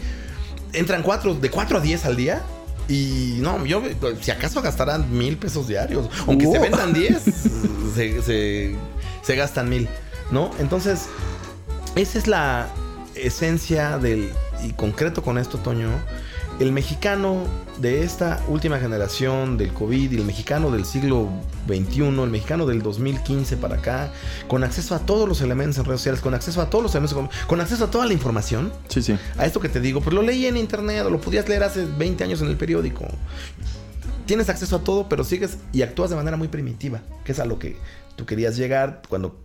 Entran 0.71 1.03
cuatro, 1.03 1.33
de 1.35 1.49
4 1.49 1.79
a 1.79 1.81
10 1.81 2.05
al 2.05 2.15
día. 2.15 2.43
Y 2.87 3.37
no, 3.39 3.65
yo, 3.65 3.81
si 4.21 4.31
acaso 4.31 4.61
gastarán 4.61 5.17
mil 5.17 5.37
pesos 5.37 5.67
diarios. 5.67 6.09
Aunque 6.27 6.45
se 6.45 6.59
vendan 6.59 6.93
10, 6.93 7.23
se, 7.95 8.21
se, 8.21 8.75
se 9.21 9.35
gastan 9.35 9.69
mil, 9.69 9.87
¿no? 10.31 10.51
Entonces, 10.59 11.07
esa 11.95 12.17
es 12.17 12.27
la 12.27 12.67
esencia 13.15 13.97
del. 13.97 14.31
Y 14.63 14.71
concreto 14.73 15.21
con 15.21 15.37
esto, 15.37 15.57
Toño. 15.57 15.89
El 16.57 16.71
mexicano 16.71 17.43
de 17.81 18.03
esta 18.03 18.41
última 18.47 18.79
generación 18.79 19.57
del 19.57 19.73
COVID 19.73 20.09
y 20.13 20.15
el 20.15 20.23
mexicano 20.23 20.71
del 20.71 20.85
siglo 20.85 21.27
XXI, 21.67 22.03
el 22.07 22.29
mexicano 22.29 22.65
del 22.65 22.81
2015 22.81 23.57
para 23.57 23.75
acá, 23.75 24.13
con 24.47 24.63
acceso 24.63 24.95
a 24.95 24.99
todos 24.99 25.27
los 25.27 25.41
elementos 25.41 25.77
en 25.79 25.83
redes 25.83 25.99
sociales, 25.99 26.21
con 26.21 26.33
acceso 26.33 26.61
a 26.61 26.69
todos 26.69 26.81
los 26.83 26.95
elementos, 26.95 27.13
con, 27.13 27.29
con 27.47 27.59
acceso 27.59 27.83
a 27.83 27.91
toda 27.91 28.05
la 28.05 28.13
información, 28.13 28.71
Sí, 28.87 29.01
sí. 29.01 29.17
a 29.37 29.45
esto 29.45 29.59
que 29.59 29.67
te 29.67 29.81
digo, 29.81 29.99
pues 29.99 30.13
lo 30.13 30.21
leí 30.21 30.45
en 30.45 30.55
internet 30.55 31.03
o 31.05 31.09
lo 31.09 31.19
podías 31.19 31.49
leer 31.49 31.63
hace 31.63 31.83
20 31.85 32.23
años 32.23 32.41
en 32.41 32.47
el 32.47 32.55
periódico. 32.55 33.05
Tienes 34.25 34.47
acceso 34.47 34.77
a 34.77 34.79
todo, 34.79 35.09
pero 35.09 35.25
sigues 35.25 35.57
y 35.73 35.81
actúas 35.81 36.09
de 36.09 36.15
manera 36.15 36.37
muy 36.37 36.47
primitiva, 36.47 37.01
que 37.25 37.33
es 37.33 37.39
a 37.39 37.45
lo 37.45 37.59
que 37.59 37.75
tú 38.15 38.25
querías 38.25 38.55
llegar 38.55 39.01
cuando 39.09 39.44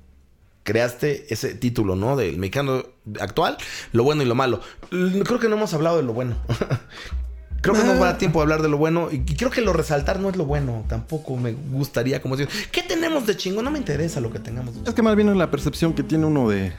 creaste 0.62 1.32
ese 1.32 1.54
título, 1.54 1.96
¿no? 1.96 2.16
Del 2.16 2.38
mexicano 2.38 2.84
actual, 3.20 3.56
lo 3.92 4.04
bueno 4.04 4.22
y 4.22 4.26
lo 4.26 4.34
malo. 4.34 4.60
Creo 4.90 5.38
que 5.38 5.48
no 5.48 5.56
hemos 5.56 5.74
hablado 5.74 5.96
de 5.96 6.02
lo 6.02 6.12
bueno. 6.12 6.36
Creo 7.62 7.74
que 7.74 7.84
no 7.84 7.88
va 8.00 8.06
a 8.06 8.10
dar 8.12 8.18
tiempo 8.18 8.38
de 8.38 8.44
hablar 8.44 8.62
de 8.62 8.70
lo 8.70 8.78
bueno. 8.78 9.08
Y 9.12 9.20
creo 9.36 9.50
que 9.50 9.60
lo 9.60 9.74
resaltar 9.74 10.18
no 10.18 10.30
es 10.30 10.36
lo 10.36 10.46
bueno. 10.46 10.82
Tampoco 10.88 11.36
me 11.36 11.52
gustaría 11.52 12.22
como 12.22 12.34
decir, 12.34 12.50
¿qué 12.72 12.82
tenemos 12.82 13.26
de 13.26 13.36
chingo? 13.36 13.62
No 13.62 13.70
me 13.70 13.78
interesa 13.78 14.18
lo 14.18 14.32
que 14.32 14.38
tengamos. 14.38 14.82
de 14.82 14.88
Es 14.88 14.94
que 14.94 15.02
más 15.02 15.14
bien 15.14 15.28
es 15.28 15.36
la 15.36 15.50
percepción 15.50 15.92
que 15.92 16.02
tiene 16.02 16.24
uno 16.24 16.48
de 16.48 16.72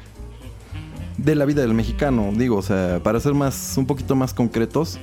de 1.18 1.36
la 1.36 1.46
vida 1.46 1.62
del 1.62 1.74
mexicano, 1.74 2.32
digo, 2.34 2.58
o 2.58 2.62
sea, 2.62 3.00
para 3.04 3.20
ser 3.20 3.34
más 3.34 3.76
un 3.78 3.86
poquito 3.86 4.16
más 4.16 4.34
concretos. 4.34 4.98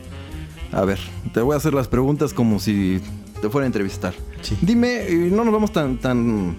A 0.72 0.84
ver, 0.84 0.98
te 1.32 1.40
voy 1.40 1.54
a 1.54 1.56
hacer 1.56 1.74
las 1.74 1.88
preguntas 1.88 2.34
como 2.34 2.58
si 2.58 3.00
te 3.40 3.48
fuera 3.48 3.64
a 3.64 3.66
entrevistar. 3.66 4.14
Sí. 4.42 4.58
Dime, 4.60 5.06
no 5.30 5.44
nos 5.44 5.52
vamos 5.52 5.72
tan 5.72 5.98
tan 5.98 6.56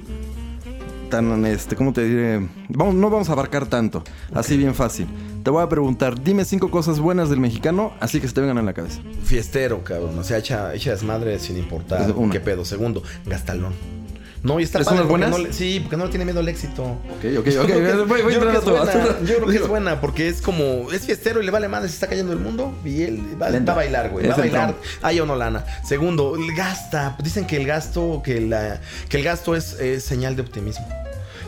tan 1.09 1.45
este, 1.45 1.75
¿cómo 1.75 1.93
te 1.93 2.03
diré? 2.03 2.47
Vamos, 2.69 2.95
no 2.95 3.09
vamos 3.09 3.29
a 3.29 3.33
abarcar 3.33 3.67
tanto, 3.67 4.03
así 4.33 4.57
bien 4.57 4.75
fácil. 4.75 5.07
Te 5.43 5.49
voy 5.49 5.63
a 5.63 5.69
preguntar, 5.69 6.21
dime 6.21 6.45
cinco 6.45 6.69
cosas 6.69 6.99
buenas 6.99 7.29
del 7.29 7.39
mexicano, 7.39 7.93
así 7.99 8.19
que 8.21 8.27
se 8.27 8.33
te 8.33 8.41
vengan 8.41 8.57
en 8.57 8.65
la 8.65 8.73
cabeza. 8.73 9.01
Fiestero, 9.23 9.83
cabrón. 9.83 10.17
O 10.17 10.23
sea, 10.23 10.37
echa, 10.37 10.73
echa 10.73 10.91
desmadre 10.91 11.39
sin 11.39 11.57
importar 11.57 12.11
una. 12.11 12.31
qué 12.31 12.39
pedo. 12.39 12.65
Segundo, 12.65 13.03
gastalón. 13.25 13.98
No, 14.41 14.59
y 14.59 14.63
está 14.63 14.77
¿Son 14.83 14.95
padre 14.95 14.99
las 15.01 15.07
porque 15.09 15.27
no 15.27 15.37
le- 15.37 15.53
sí, 15.53 15.79
porque 15.81 15.97
no 15.97 16.05
le 16.05 16.09
tiene 16.11 16.25
miedo 16.25 16.39
al 16.39 16.47
éxito. 16.47 16.83
Ok, 16.83 17.25
ok, 17.39 17.39
ok. 17.39 17.45
Yo 17.47 17.65
creo 17.65 17.97
que- 17.97 18.03
voy, 18.03 18.21
voy 18.21 18.33
yo 18.33 18.39
creo 18.39 18.51
que 18.51 18.57
es 18.57 18.63
a 18.63 18.65
tu- 18.65 18.75
a 18.77 18.83
buena, 18.85 19.19
yo 19.25 19.35
creo 19.35 19.47
que 19.47 19.55
es 19.57 19.67
buena 19.67 20.01
porque 20.01 20.27
es 20.29 20.41
como 20.41 20.91
es 20.91 21.01
fiestero 21.05 21.41
y 21.41 21.45
le 21.45 21.51
vale 21.51 21.67
madre 21.67 21.89
si 21.89 21.95
está 21.95 22.07
cayendo 22.07 22.31
el 22.31 22.39
mundo 22.39 22.73
y 22.85 23.01
él 23.03 23.21
va, 23.41 23.47
a 23.47 23.75
bailar, 23.75 24.09
güey, 24.09 24.27
va 24.27 24.33
a 24.35 24.37
bailar. 24.37 24.75
Hay 25.01 25.19
o 25.19 25.25
no 25.25 25.35
lana. 25.35 25.65
Segundo, 25.85 26.35
el 26.37 26.55
gasta. 26.55 27.17
Dicen 27.21 27.45
que 27.45 27.57
el 27.57 27.65
gasto 27.67 28.21
que 28.23 28.39
la 28.41 28.79
que 29.09 29.17
el 29.17 29.23
gasto 29.23 29.55
es, 29.55 29.73
es 29.79 30.03
señal 30.03 30.35
de 30.35 30.41
optimismo. 30.43 30.87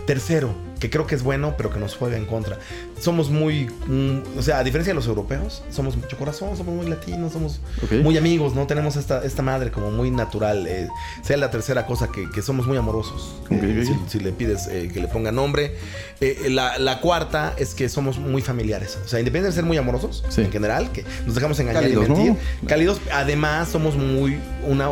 Tercero, 0.06 0.54
que 0.80 0.90
creo 0.90 1.06
que 1.06 1.14
es 1.14 1.22
bueno, 1.22 1.54
pero 1.58 1.70
que 1.70 1.80
nos 1.80 1.96
juega 1.96 2.18
en 2.18 2.26
contra. 2.26 2.58
Somos 3.00 3.30
muy, 3.30 3.66
mm, 3.88 4.38
o 4.40 4.42
sea, 4.42 4.58
a 4.60 4.64
diferencia 4.64 4.92
de 4.92 4.96
los 4.96 5.06
europeos, 5.08 5.64
somos 5.70 5.96
mucho 5.96 6.18
corazón, 6.18 6.58
somos 6.58 6.74
muy 6.76 6.88
latinos, 6.88 7.34
somos 7.34 7.62
muy 8.04 8.17
amigos, 8.17 8.56
¿no? 8.56 8.65
Tenemos 8.65 8.96
esta, 8.96 9.23
esta 9.23 9.42
madre 9.44 9.69
como 9.71 9.92
muy 9.92 10.10
natural. 10.10 10.65
eh, 10.67 10.88
sea 11.21 11.38
la 11.38 11.52
tercera 11.52 11.86
cosa, 11.86 12.10
que, 12.12 12.30
que 12.32 12.42
somos 12.42 12.65
muy 12.67 12.78
amorosos. 12.78 13.36
Eh, 13.52 13.84
si, 13.86 13.96
si 14.17 14.19
le 14.23 14.32
pides 14.32 14.67
eh, 14.67 14.90
que 14.92 15.00
le 15.00 15.08
ponga 15.08 15.32
nombre. 15.32 15.75
Eh, 16.19 16.48
la, 16.50 16.78
la 16.80 17.00
cuarta 17.00 17.54
es 17.58 17.75
que 17.75 17.88
somos 17.88 18.17
muy 18.17 18.42
familiares. 18.42 18.98
O 19.06 19.08
sea, 19.08 19.19
independientemente 19.19 19.48
de 19.50 19.54
ser 19.56 19.65
muy 19.65 19.78
amorosos, 19.78 20.23
Sí. 20.30 20.42
en 20.42 20.52
general, 20.52 20.92
que 20.92 21.06
nos 21.25 21.36
dejamos 21.36 21.60
engañar 21.60 21.84
Cálidos, 21.84 22.06
y 22.08 22.10
mentir. 22.12 22.32
¿no? 22.63 22.67
Cálidos. 22.67 23.00
Además, 23.13 23.69
somos 23.69 23.96
muy 23.96 24.40
una 24.67 24.90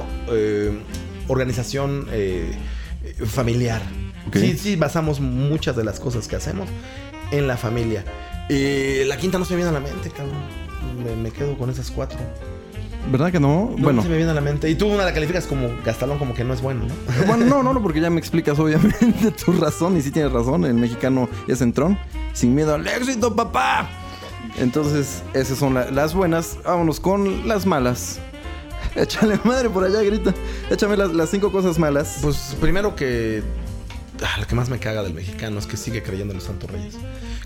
organización 1.28 2.08
familiar. 3.26 3.82
Sí, 4.34 4.58
sí, 4.58 4.76
basamos 4.76 5.20
muchas 5.20 5.76
de 5.76 5.84
las 5.84 6.00
cosas 6.00 6.28
que 6.28 6.36
hacemos 6.36 6.68
en 7.32 7.48
la 7.48 7.58
familia. 7.58 8.04
Eh, 8.50 9.04
la 9.08 9.18
quinta 9.18 9.38
no 9.38 9.46
se 9.46 9.54
me 9.54 9.58
viene 9.58 9.70
a 9.70 9.74
la 9.74 9.80
mente, 9.80 10.10
cabrón. 10.10 10.36
Me, 11.04 11.16
me 11.16 11.32
quedo 11.32 11.58
con 11.58 11.70
esas 11.70 11.90
cuatro. 11.92 12.18
¿Verdad 13.12 13.32
que 13.32 13.40
no? 13.40 13.72
No 13.78 13.84
bueno. 13.84 14.04
se 14.04 14.10
me 14.10 14.18
viene 14.18 14.32
a 14.32 14.34
la 14.36 14.42
mente. 14.42 14.70
Y 14.70 14.76
tú 14.76 14.88
una 14.88 15.06
la 15.06 15.14
calificas 15.14 15.46
como 15.48 15.70
Gastalón, 15.86 16.20
como 16.20 16.34
que 16.34 16.44
no 16.44 16.54
es 16.54 16.62
bueno, 16.62 16.82
¿no? 16.86 17.26
Bueno, 17.26 17.46
no, 17.46 17.64
no, 17.64 17.74
no, 17.74 17.82
porque 17.82 18.02
ya 18.02 18.10
me 18.10 18.20
explicas 18.20 18.60
obviamente 18.60 19.32
tu 19.32 19.54
razón 19.54 19.98
y 19.98 20.02
sí 20.02 20.12
tienes 20.12 20.32
razón, 20.32 20.66
el 20.66 20.74
mexicano 20.74 21.30
es 21.48 21.62
entrón, 21.62 21.98
sin 22.34 22.54
miedo 22.54 22.76
al 22.76 22.86
éxito, 22.88 23.36
papá. 23.36 23.90
Entonces, 24.58 25.24
esas 25.34 25.58
son 25.58 25.76
la- 25.76 25.90
las 25.92 26.14
buenas. 26.14 26.58
Vámonos 26.66 27.00
con 27.00 27.48
las 27.48 27.66
malas. 27.66 28.20
Échale 28.96 29.40
madre 29.44 29.70
por 29.70 29.84
allá, 29.86 30.02
grita. 30.02 30.34
Échame 30.70 30.98
las, 30.98 31.14
las 31.14 31.30
cinco 31.30 31.52
cosas 31.52 31.80
malas. 31.80 32.18
Pues 32.22 32.56
primero 32.60 32.96
que 32.96 33.42
lo 34.40 34.48
que 34.48 34.56
más 34.56 34.70
me 34.70 34.80
caga 34.80 35.02
del 35.04 35.14
mexicano 35.14 35.60
es 35.60 35.66
que 35.68 35.78
sigue 35.78 36.04
creyendo 36.04 36.34
en 36.34 36.38
los 36.40 36.46
Santos 36.48 36.70
Reyes. 36.72 36.96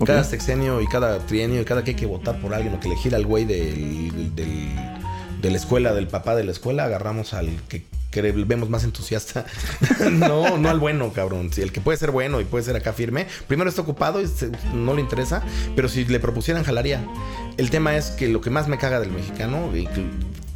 Cada 0.04 0.24
sexenio 0.24 0.80
y 0.80 0.86
cada 0.88 1.18
trienio 1.26 1.60
y 1.60 1.64
cada 1.64 1.84
que 1.84 1.90
hay 1.92 1.96
que 1.96 2.06
votar 2.06 2.40
por 2.40 2.52
alguien 2.54 2.74
o 2.74 2.80
que 2.80 2.88
elegir 2.88 3.14
al 3.14 3.24
güey 3.26 3.44
del, 3.44 4.34
del- 4.34 4.74
de 5.40 5.50
la 5.50 5.56
escuela, 5.56 5.92
del 5.92 6.08
papá 6.08 6.34
de 6.34 6.42
la 6.44 6.52
escuela, 6.52 6.84
agarramos 6.84 7.34
al 7.34 7.50
que 7.68 7.84
vemos 8.22 8.70
más 8.70 8.84
entusiasta. 8.84 9.44
no, 10.12 10.56
no 10.56 10.68
al 10.70 10.78
bueno, 10.78 11.12
cabrón. 11.12 11.52
Si 11.52 11.62
el 11.62 11.70
que 11.72 11.80
puede 11.80 11.98
ser 11.98 12.12
bueno 12.12 12.40
y 12.40 12.44
puede 12.44 12.64
ser 12.64 12.76
acá 12.76 12.92
firme, 12.92 13.26
primero 13.48 13.68
está 13.68 13.82
ocupado 13.82 14.20
y 14.22 14.26
se- 14.28 14.50
no 14.72 14.94
le 14.94 15.00
interesa, 15.00 15.42
pero 15.76 15.88
si 15.88 16.04
le 16.04 16.18
propusieran, 16.20 16.62
jalaría. 16.64 17.04
El 17.56 17.70
tema 17.70 17.96
es 17.96 18.10
que 18.10 18.28
lo 18.28 18.40
que 18.40 18.50
más 18.50 18.68
me 18.68 18.78
caga 18.78 19.00
del 19.00 19.10
mexicano, 19.10 19.76
y 19.76 19.86
que, 19.86 20.06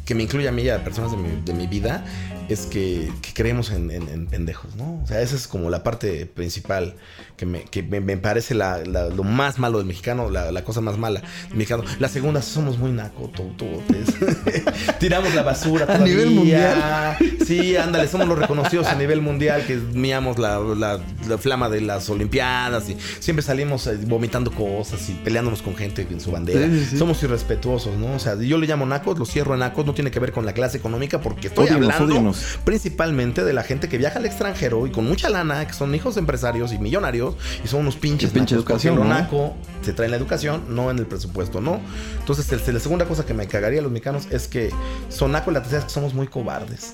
que 0.05 0.15
me 0.15 0.23
incluye 0.23 0.47
a 0.47 0.51
mí 0.51 0.63
y 0.63 0.69
a 0.69 0.83
personas 0.83 1.11
de 1.11 1.17
mi, 1.17 1.41
de 1.43 1.53
mi 1.53 1.67
vida, 1.67 2.03
es 2.49 2.65
que, 2.65 3.11
que 3.21 3.33
creemos 3.33 3.69
en, 3.71 3.91
en- 3.91 4.09
en 4.09 4.27
pendejos, 4.27 4.75
¿no? 4.75 5.01
O 5.03 5.07
sea, 5.07 5.21
esa 5.21 5.35
es 5.35 5.47
como 5.47 5.69
la 5.69 5.83
parte 5.83 6.25
principal 6.25 6.95
que 7.37 7.45
me, 7.45 7.63
que 7.63 7.83
me, 7.83 8.01
me 8.01 8.17
parece 8.17 8.55
la- 8.55 8.79
la- 8.83 9.07
lo 9.09 9.23
más 9.23 9.59
malo 9.59 9.77
del 9.77 9.87
mexicano, 9.87 10.29
la, 10.29 10.51
la 10.51 10.63
cosa 10.63 10.81
más 10.81 10.97
mala 10.97 11.21
del 11.49 11.57
mexicano. 11.57 11.83
La 11.99 12.09
segunda, 12.09 12.41
somos 12.41 12.77
muy 12.77 12.91
nacotototes. 12.91 14.09
Tiramos 14.99 15.33
la 15.35 15.43
basura 15.43 15.83
A 15.83 15.87
todavía. 15.87 16.05
nivel 16.15 16.29
mundial. 16.31 17.17
Sí, 17.45 17.75
ándale, 17.77 18.07
somos 18.07 18.27
los 18.27 18.37
reconocidos 18.37 18.87
a 18.87 18.95
nivel 18.95 19.21
mundial 19.21 19.63
que 19.65 19.75
miamos 19.75 20.37
la, 20.39 20.59
la- 20.59 20.99
la 21.27 21.37
flama 21.37 21.69
de 21.69 21.81
las 21.81 22.09
Olimpiadas 22.09 22.89
y 22.89 22.97
siempre 23.19 23.43
salimos 23.43 23.85
eh, 23.87 23.97
vomitando 24.07 24.51
cosas 24.51 25.07
y 25.09 25.13
peleándonos 25.13 25.61
con 25.61 25.75
gente 25.75 26.05
en 26.09 26.19
su 26.19 26.31
bandera. 26.31 26.65
Sí, 26.67 26.79
sí, 26.79 26.85
sí. 26.91 26.97
Somos 26.97 27.21
irrespetuosos, 27.23 27.95
¿no? 27.97 28.13
O 28.15 28.19
sea, 28.19 28.35
yo 28.35 28.57
le 28.57 28.67
llamo 28.67 28.85
nacos, 28.85 29.17
lo 29.19 29.25
cierro 29.25 29.53
en 29.53 29.59
nacos, 29.61 29.85
no 29.85 29.93
tiene 29.93 30.11
que 30.11 30.19
ver 30.19 30.31
con 30.31 30.45
la 30.45 30.53
clase 30.53 30.77
económica 30.77 31.21
porque 31.21 31.47
estoy 31.47 31.67
hablando. 31.69 32.33
Principalmente 32.63 33.43
de 33.43 33.53
la 33.53 33.63
gente 33.63 33.89
que 33.89 33.97
viaja 33.97 34.19
al 34.19 34.25
extranjero 34.25 34.85
y 34.87 34.91
con 34.91 35.05
mucha 35.05 35.29
lana, 35.29 35.65
que 35.67 35.73
son 35.73 35.93
hijos 35.95 36.15
de 36.15 36.19
empresarios 36.21 36.71
y 36.73 36.77
millonarios 36.79 37.35
y 37.63 37.67
son 37.67 37.81
unos 37.81 37.95
pinches 37.95 38.31
pinche 38.31 38.55
educación, 38.55 38.95
¿no? 38.95 39.01
naco 39.21 39.55
se 39.81 39.93
trae 39.93 40.05
en 40.05 40.11
la 40.11 40.17
educación, 40.17 40.63
no 40.69 40.91
en 40.91 40.99
el 40.99 41.05
presupuesto, 41.05 41.61
¿no? 41.61 41.79
Entonces, 42.19 42.51
el- 42.51 42.73
la 42.73 42.79
segunda 42.79 43.05
cosa 43.05 43.25
que 43.25 43.33
me 43.33 43.47
cagaría 43.47 43.79
a 43.79 43.83
los 43.83 43.91
mexicanos 43.91 44.27
es 44.29 44.47
que 44.47 44.69
son 45.09 45.31
nacos 45.31 45.51
y 45.51 45.53
la 45.55 45.61
tercera 45.61 45.79
es 45.79 45.85
que 45.85 45.91
somos 45.91 46.13
muy 46.13 46.27
cobardes. 46.27 46.91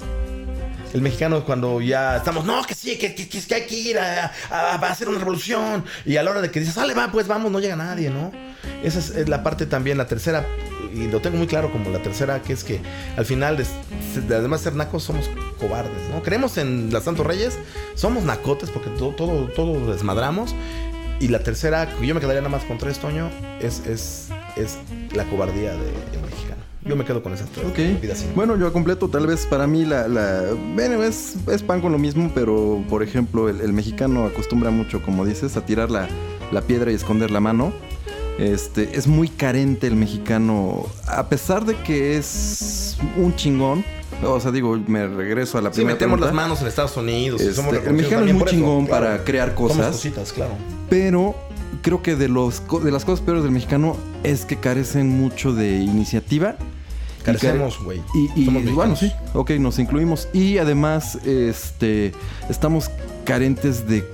El 0.93 1.01
mexicano 1.01 1.43
cuando 1.43 1.81
ya 1.81 2.15
estamos, 2.17 2.45
no, 2.45 2.63
que 2.63 2.73
sí, 2.73 2.97
que, 2.97 3.13
que- 3.13 3.27
que 3.27 3.55
hay 3.55 3.65
que 3.65 3.75
ir 3.75 3.99
a, 3.99 4.31
a- 4.49 4.75
a 4.75 4.89
hacer 4.89 5.09
una 5.09 5.19
revolución. 5.19 5.83
Y 6.05 6.15
a 6.15 6.23
la 6.23 6.31
hora 6.31 6.41
de 6.41 6.51
que 6.51 6.59
dices, 6.61 6.75
sale, 6.75 6.93
va, 6.93 7.11
pues 7.11 7.27
vamos, 7.27 7.51
no 7.51 7.59
llega 7.59 7.75
nadie, 7.75 8.09
¿no? 8.09 8.31
Esa 8.81 8.99
es, 8.99 9.09
es 9.09 9.27
la 9.27 9.43
parte 9.43 9.65
también, 9.65 9.97
la 9.97 10.07
tercera, 10.07 10.45
y 10.95 11.07
lo 11.07 11.19
tengo 11.21 11.37
muy 11.37 11.47
claro 11.47 11.71
como 11.71 11.89
la 11.89 12.01
tercera, 12.01 12.41
que 12.41 12.53
es 12.53 12.63
que 12.63 12.79
al 13.17 13.25
final, 13.25 13.59
es- 13.59 13.71
además 14.29 14.61
de 14.61 14.63
ser 14.69 14.75
nacos, 14.75 15.03
somos 15.03 15.29
cobardes, 15.59 16.09
¿no? 16.13 16.23
Creemos 16.23 16.57
en 16.57 16.91
las 16.93 17.03
Santos 17.03 17.25
Reyes, 17.25 17.57
somos 17.95 18.23
nacotes 18.23 18.69
porque 18.69 18.89
todo, 18.91 19.09
todo, 19.09 19.47
todo 19.49 19.91
desmadramos. 19.91 20.55
Y 21.19 21.29
la 21.29 21.39
tercera, 21.39 21.87
yo 22.01 22.13
me 22.13 22.19
quedaría 22.19 22.41
nada 22.41 22.49
más 22.49 22.63
con 22.65 22.77
tres, 22.77 22.99
Toño, 22.99 23.29
es, 23.61 23.79
es, 23.87 24.27
es 24.57 24.77
la 25.13 25.23
cobardía 25.25 25.71
del 25.71 26.21
mexicano. 26.29 26.61
Yo 26.83 26.95
me 26.95 27.03
quedo 27.05 27.23
con 27.23 27.33
esas 27.33 27.49
tres. 27.49 27.65
Ok. 27.65 28.01
Vida 28.01 28.13
sin- 28.15 28.35
Bueno, 28.35 28.57
yo 28.57 28.71
completo, 28.73 29.07
tal 29.07 29.25
vez 29.25 29.45
para 29.47 29.65
mí 29.65 29.85
la... 29.85 30.07
la 30.07 30.43
bueno, 30.75 31.01
es, 31.03 31.35
es 31.51 31.63
pan 31.63 31.81
con 31.81 31.91
lo 31.93 31.97
mismo, 31.97 32.31
pero 32.35 32.83
por 32.89 33.01
ejemplo 33.01 33.49
el, 33.49 33.61
el 33.61 33.73
mexicano 33.73 34.25
acostumbra 34.25 34.69
mucho, 34.71 35.01
como 35.01 35.25
dices, 35.25 35.55
a 35.57 35.65
tirar 35.65 35.89
la, 35.89 36.07
la 36.51 36.61
piedra 36.61 36.91
y 36.91 36.95
esconder 36.95 37.31
la 37.31 37.39
mano. 37.39 37.73
Este, 38.37 38.97
es 38.97 39.07
muy 39.07 39.29
carente 39.29 39.87
el 39.87 39.95
mexicano, 39.95 40.85
a 41.07 41.27
pesar 41.29 41.65
de 41.65 41.75
que 41.83 42.17
es 42.17 42.97
un 43.15 43.35
chingón. 43.35 43.85
O 44.23 44.39
sea, 44.39 44.51
digo, 44.51 44.77
me 44.87 45.07
regreso 45.07 45.57
a 45.57 45.61
la 45.61 45.69
Sí, 45.71 45.75
primera 45.77 45.95
metemos 45.95 46.19
las 46.19 46.33
manos 46.33 46.61
en 46.61 46.67
Estados 46.67 46.95
Unidos. 46.97 47.41
y 47.41 47.45
Este, 47.45 47.55
somos 47.55 47.73
el 47.75 47.93
mexicano 47.93 48.25
es 48.25 48.33
muy 48.33 48.45
chingón 48.45 48.85
claro. 48.87 49.05
para 49.05 49.23
crear 49.23 49.53
Somos 49.55 49.71
cosas. 49.73 49.91
cositas, 49.95 50.33
claro. 50.33 50.53
Pero 50.89 51.35
creo 51.81 52.01
que 52.01 52.15
de, 52.15 52.27
los, 52.27 52.61
de 52.83 52.91
las 52.91 53.05
cosas 53.05 53.23
peores 53.25 53.43
del 53.43 53.51
mexicano 53.51 53.95
es 54.23 54.45
que 54.45 54.57
carecen 54.57 55.09
mucho 55.09 55.53
de 55.53 55.79
iniciativa. 55.79 56.55
Y 56.59 57.23
care- 57.25 57.39
Carecemos, 57.39 57.79
güey. 57.83 58.01
Y, 58.35 58.41
y, 58.41 58.45
Somos 58.45 58.73
bueno, 58.73 58.95
sí, 58.95 59.11
ok, 59.33 59.51
nos 59.51 59.79
incluimos. 59.79 60.27
Y 60.33 60.57
además, 60.59 61.15
este, 61.25 62.11
estamos 62.49 62.89
carentes 63.25 63.87
de, 63.87 64.07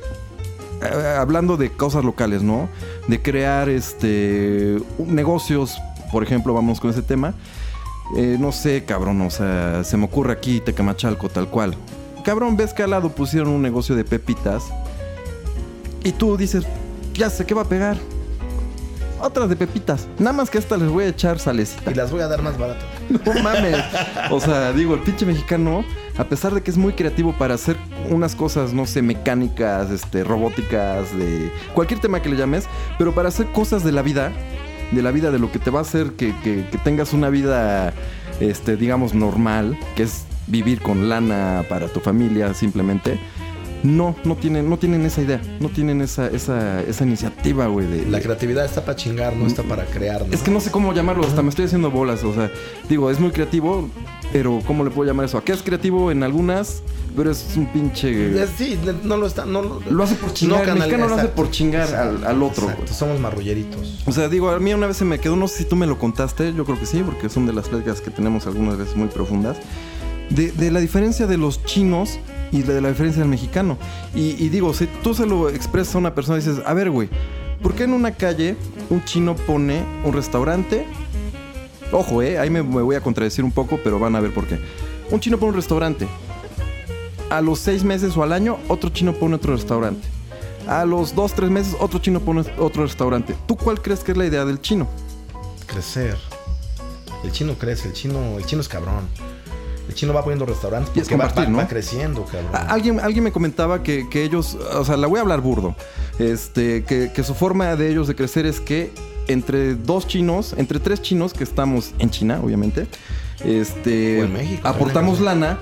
hablando 1.17 1.57
de 1.57 1.71
cosas 1.71 2.03
locales, 2.03 2.43
¿no? 2.43 2.69
De 3.07 3.21
crear, 3.21 3.69
este, 3.69 4.77
negocios, 4.99 5.77
por 6.11 6.23
ejemplo, 6.23 6.53
vamos 6.53 6.79
con 6.79 6.89
ese 6.89 7.01
tema. 7.01 7.33
Eh, 8.17 8.37
no 8.39 8.51
sé, 8.51 8.83
cabrón, 8.83 9.21
o 9.21 9.29
sea, 9.29 9.83
se 9.83 9.95
me 9.97 10.05
ocurre 10.05 10.33
aquí 10.33 10.59
Tecamachalco, 10.59 11.29
tal 11.29 11.47
cual. 11.47 11.75
Cabrón, 12.23 12.57
ves 12.57 12.73
que 12.73 12.83
al 12.83 12.91
lado 12.91 13.09
pusieron 13.09 13.49
un 13.49 13.61
negocio 13.61 13.95
de 13.95 14.03
pepitas. 14.03 14.65
Y 16.03 16.11
tú 16.11 16.35
dices, 16.35 16.65
ya 17.13 17.29
sé 17.29 17.45
qué 17.45 17.53
va 17.53 17.61
a 17.61 17.69
pegar. 17.69 17.97
Otras 19.21 19.49
de 19.49 19.55
pepitas. 19.55 20.07
Nada 20.19 20.33
más 20.33 20.49
que 20.49 20.57
esta 20.57 20.77
les 20.77 20.89
voy 20.89 21.03
a 21.05 21.07
echar 21.09 21.39
salecita. 21.39 21.91
Y 21.91 21.93
las 21.95 22.11
voy 22.11 22.21
a 22.21 22.27
dar 22.27 22.41
más 22.41 22.57
baratas. 22.57 22.83
No 23.25 23.33
mames. 23.43 23.77
O 24.31 24.39
sea, 24.39 24.71
digo, 24.73 24.93
el 24.95 25.01
pinche 25.01 25.25
mexicano, 25.25 25.83
a 26.17 26.23
pesar 26.23 26.53
de 26.53 26.61
que 26.61 26.71
es 26.71 26.77
muy 26.77 26.93
creativo 26.93 27.33
para 27.37 27.55
hacer 27.55 27.75
unas 28.09 28.35
cosas, 28.35 28.73
no 28.73 28.85
sé, 28.85 29.01
mecánicas, 29.01 29.89
este, 29.91 30.23
robóticas, 30.23 31.15
de 31.17 31.51
cualquier 31.73 31.99
tema 31.99 32.21
que 32.21 32.29
le 32.29 32.37
llames, 32.37 32.65
pero 32.97 33.13
para 33.13 33.27
hacer 33.29 33.47
cosas 33.51 33.83
de 33.83 33.91
la 33.91 34.01
vida, 34.01 34.31
de 34.91 35.01
la 35.01 35.11
vida, 35.11 35.29
de 35.31 35.39
lo 35.39 35.51
que 35.51 35.59
te 35.59 35.69
va 35.71 35.79
a 35.79 35.81
hacer 35.83 36.11
que, 36.13 36.33
que- 36.43 36.67
que 36.71 36.77
tengas 36.77 37.13
una 37.13 37.29
vida, 37.29 37.93
este, 38.39 38.75
digamos, 38.77 39.13
normal, 39.13 39.77
que 39.95 40.03
es 40.03 40.23
vivir 40.47 40.81
con 40.81 41.09
lana 41.09 41.63
para 41.69 41.87
tu 41.87 41.99
familia 41.99 42.53
simplemente. 42.53 43.19
No, 43.83 44.15
no 44.25 44.35
tienen, 44.35 44.69
no 44.69 44.77
tienen 44.77 45.05
esa 45.05 45.21
idea, 45.21 45.41
no 45.59 45.69
tienen 45.69 46.01
esa, 46.01 46.27
esa, 46.27 46.81
esa 46.81 47.03
iniciativa, 47.03 47.65
güey. 47.65 47.87
De, 47.87 48.05
La 48.11 48.19
creatividad 48.21 48.63
está 48.65 48.85
para 48.85 48.95
chingar, 48.95 49.35
no 49.35 49.47
está 49.47 49.63
para 49.63 49.85
crear. 49.85 50.27
¿no? 50.27 50.33
es 50.33 50.41
que 50.43 50.51
no 50.51 50.59
sé 50.59 50.69
cómo 50.69 50.93
llamarlo, 50.93 51.25
hasta 51.25 51.41
me 51.41 51.49
estoy 51.49 51.65
haciendo 51.65 51.89
bolas. 51.89 52.23
O 52.23 52.33
sea, 52.33 52.51
digo, 52.89 53.09
es 53.09 53.19
muy 53.19 53.31
creativo, 53.31 53.89
pero 54.31 54.61
¿cómo 54.67 54.83
le 54.83 54.91
puedo 54.91 55.07
llamar 55.09 55.25
eso? 55.25 55.39
Aquí 55.39 55.51
es 55.51 55.63
creativo 55.63 56.11
en 56.11 56.21
algunas, 56.21 56.83
pero 57.15 57.31
es 57.31 57.43
un 57.57 57.65
pinche. 57.73 58.39
Es- 58.43 58.51
Sí, 58.55 58.77
no 59.03 59.17
lo 59.17 59.25
está. 59.25 59.45
No, 59.45 59.63
lo- 59.63 59.81
Lo 59.89 60.03
hace 60.03 60.13
por 60.13 60.31
chingar. 60.31 60.59
el 60.59 60.65
canal- 60.65 60.79
mexicano 60.79 61.07
lo 61.07 61.15
hace 61.15 61.27
por 61.29 61.49
chingar 61.49 61.95
al, 61.95 62.23
al 62.23 62.43
otro, 62.43 62.65
exacto, 62.65 62.83
güey. 62.85 62.93
Somos 62.93 63.19
marrulleritos. 63.19 64.03
O 64.05 64.11
sea, 64.11 64.29
digo, 64.29 64.51
a 64.51 64.59
mí 64.59 64.71
una 64.75 64.85
vez 64.85 64.97
se 64.97 65.05
me 65.05 65.19
quedó, 65.19 65.35
no 65.35 65.47
sé 65.47 65.57
si 65.59 65.65
tú 65.65 65.75
me 65.75 65.87
lo 65.87 65.97
contaste, 65.97 66.53
yo 66.53 66.65
creo 66.65 66.79
que 66.79 66.85
sí, 66.85 67.01
porque 67.03 67.29
son 67.29 67.47
de 67.47 67.53
las 67.53 67.67
pláticas 67.67 67.99
que 67.99 68.11
tenemos 68.11 68.45
algunas 68.45 68.77
veces 68.77 68.95
muy 68.95 69.07
profundas, 69.07 69.57
de, 70.29 70.51
de 70.51 70.69
la 70.69 70.79
diferencia 70.79 71.25
de 71.25 71.37
los 71.37 71.63
chinos 71.65 72.19
y 72.51 72.61
de 72.63 72.81
la 72.81 72.89
diferencia 72.89 73.21
del 73.21 73.29
mexicano. 73.29 73.77
Y, 74.13 74.43
y 74.43 74.49
digo, 74.49 74.73
si 74.73 74.87
tú 74.87 75.13
se 75.13 75.25
lo 75.25 75.49
expresas 75.49 75.95
a 75.95 75.97
una 75.97 76.13
persona 76.15 76.37
dices, 76.37 76.57
a 76.65 76.73
ver, 76.73 76.89
güey, 76.89 77.09
¿por 77.61 77.73
qué 77.73 77.83
en 77.83 77.93
una 77.93 78.11
calle 78.11 78.57
un 78.89 79.03
chino 79.05 79.35
pone 79.35 79.83
un 80.03 80.13
restaurante? 80.13 80.85
Ojo, 81.91 82.21
eh, 82.21 82.39
ahí 82.39 82.49
me, 82.49 82.63
me 82.63 82.81
voy 82.81 82.95
a 82.95 83.01
contradecir 83.01 83.43
un 83.43 83.51
poco, 83.51 83.79
pero 83.83 83.99
van 83.99 84.15
a 84.15 84.19
ver 84.19 84.33
por 84.33 84.47
qué. 84.47 84.59
Un 85.09 85.19
chino 85.19 85.37
pone 85.37 85.49
un 85.49 85.55
restaurante. 85.55 86.07
A 87.29 87.41
los 87.41 87.59
seis 87.59 87.83
meses 87.83 88.15
o 88.17 88.23
al 88.23 88.33
año, 88.33 88.57
otro 88.67 88.89
chino 88.89 89.13
pone 89.13 89.35
otro 89.35 89.53
restaurante. 89.53 90.07
A 90.67 90.85
los 90.85 91.15
dos, 91.15 91.33
tres 91.33 91.49
meses, 91.49 91.75
otro 91.79 91.99
chino 91.99 92.19
pone 92.19 92.43
otro 92.59 92.83
restaurante. 92.83 93.35
¿Tú 93.47 93.57
cuál 93.57 93.81
crees 93.81 94.01
que 94.03 94.11
es 94.11 94.17
la 94.17 94.25
idea 94.25 94.45
del 94.45 94.61
chino? 94.61 94.87
Crecer. 95.65 96.17
El 97.23 97.31
chino 97.31 97.55
crece, 97.55 97.89
el 97.89 97.93
chino, 97.93 98.37
el 98.37 98.45
chino 98.45 98.61
es 98.61 98.67
cabrón. 98.67 99.07
El 99.91 99.95
chino 99.97 100.13
va 100.13 100.23
poniendo 100.23 100.45
restaurantes 100.45 100.91
Y 100.95 100.99
es 101.01 101.07
porque 101.09 101.15
va- 101.17 101.27
compartir, 101.27 101.45
va, 101.45 101.49
¿no? 101.51 101.57
va 101.59 101.67
creciendo, 101.67 102.23
cabrón. 102.25 102.49
Alguien, 102.69 102.99
alguien 102.99 103.23
me 103.25 103.31
comentaba 103.31 103.83
que, 103.83 104.07
que 104.09 104.23
ellos, 104.23 104.55
o 104.55 104.85
sea, 104.85 104.95
la 104.97 105.07
voy 105.07 105.19
a 105.19 105.21
hablar 105.21 105.41
burdo, 105.41 105.75
este, 106.17 106.83
que, 106.85 107.11
que 107.13 107.23
su 107.23 107.35
forma 107.35 107.75
de 107.75 107.89
ellos 107.91 108.07
de 108.07 108.15
crecer 108.15 108.45
es 108.45 108.59
que 108.61 108.91
entre 109.27 109.75
dos 109.75 110.07
chinos, 110.07 110.55
entre 110.57 110.79
tres 110.79 111.01
chinos 111.01 111.33
que 111.33 111.43
estamos 111.43 111.91
en 111.99 112.09
China, 112.09 112.39
obviamente, 112.43 112.87
este, 113.45 114.27
México, 114.31 114.67
aportamos 114.67 115.19
lana 115.19 115.59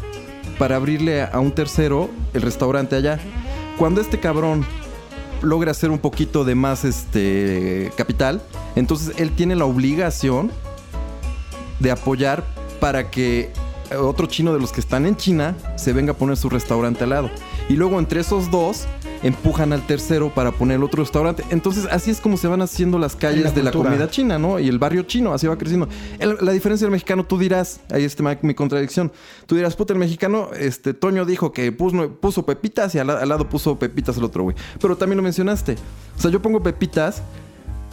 para 0.58 0.76
abrirle 0.76 1.24
a 1.24 1.40
un 1.40 1.52
tercero 1.52 2.10
el 2.34 2.42
restaurante 2.42 2.96
allá. 2.96 3.20
Cuando 3.78 4.02
este 4.02 4.20
cabrón 4.20 4.66
logra 5.42 5.72
hacer 5.72 5.90
un 5.90 6.00
poquito 6.00 6.44
de 6.44 6.54
más 6.56 6.84
este 6.86 7.92
capital, 7.98 8.42
entonces 8.76 9.14
él 9.18 9.32
tiene 9.32 9.56
la 9.56 9.66
obligación 9.66 10.52
de 11.80 11.92
apoyar 11.92 12.44
para 12.80 13.10
que 13.10 13.52
otro 13.98 14.28
chino 14.28 14.54
de 14.54 14.60
los 14.60 14.72
que 14.72 14.80
están 14.80 15.06
en 15.06 15.16
China 15.16 15.56
se 15.76 15.94
venga 15.94 16.12
a 16.12 16.16
poner 16.16 16.38
su 16.38 16.50
restaurante 16.50 17.04
al 17.04 17.12
lado. 17.12 17.30
Y 17.70 17.74
luego 17.74 18.00
entre 18.00 18.20
esos 18.22 18.50
dos 18.52 18.86
empujan 19.22 19.74
al 19.74 19.86
tercero 19.86 20.34
para 20.34 20.52
poner 20.52 20.78
el 20.78 20.84
otro 20.84 21.04
restaurante. 21.04 21.44
Entonces 21.50 21.88
así 21.92 22.10
es 22.12 22.22
como 22.22 22.38
se 22.38 22.48
van 22.48 22.62
haciendo 22.62 22.98
las 23.00 23.16
calles 23.16 23.44
la 23.44 23.52
de 23.52 23.64
la 23.64 23.72
comida 23.72 24.10
china, 24.10 24.40
¿no? 24.40 24.60
Y 24.60 24.68
el 24.70 24.80
barrio 24.80 25.04
chino, 25.04 25.34
así 25.34 25.46
va 25.48 25.58
creciendo. 25.58 25.88
El- 26.20 26.38
la 26.42 26.52
diferencia 26.52 26.86
del 26.86 26.92
mexicano, 26.92 27.26
tú 27.26 27.38
dirás, 27.38 27.82
ahí 27.92 28.04
está 28.06 28.24
mi, 28.24 28.30
mi 28.44 28.54
contradicción, 28.56 29.12
tú 29.46 29.56
dirás, 29.56 29.76
puta, 29.76 29.94
el 29.94 30.00
mexicano, 30.00 30.50
este, 30.58 30.94
Toño 30.94 31.26
dijo 31.26 31.52
que 31.52 31.72
puso, 31.72 32.12
puso 32.14 32.46
pepitas 32.46 32.96
y 32.96 33.00
al, 33.00 33.08
la- 33.08 33.20
al 33.20 33.28
lado 33.30 33.50
puso 33.50 33.78
pepitas 33.78 34.18
el 34.18 34.24
otro, 34.24 34.44
güey. 34.44 34.56
Pero 34.82 34.96
también 34.96 35.18
lo 35.18 35.24
mencionaste. 35.24 35.76
O 36.18 36.22
sea, 36.22 36.32
yo 36.32 36.42
pongo 36.42 36.64
pepitas, 36.64 37.22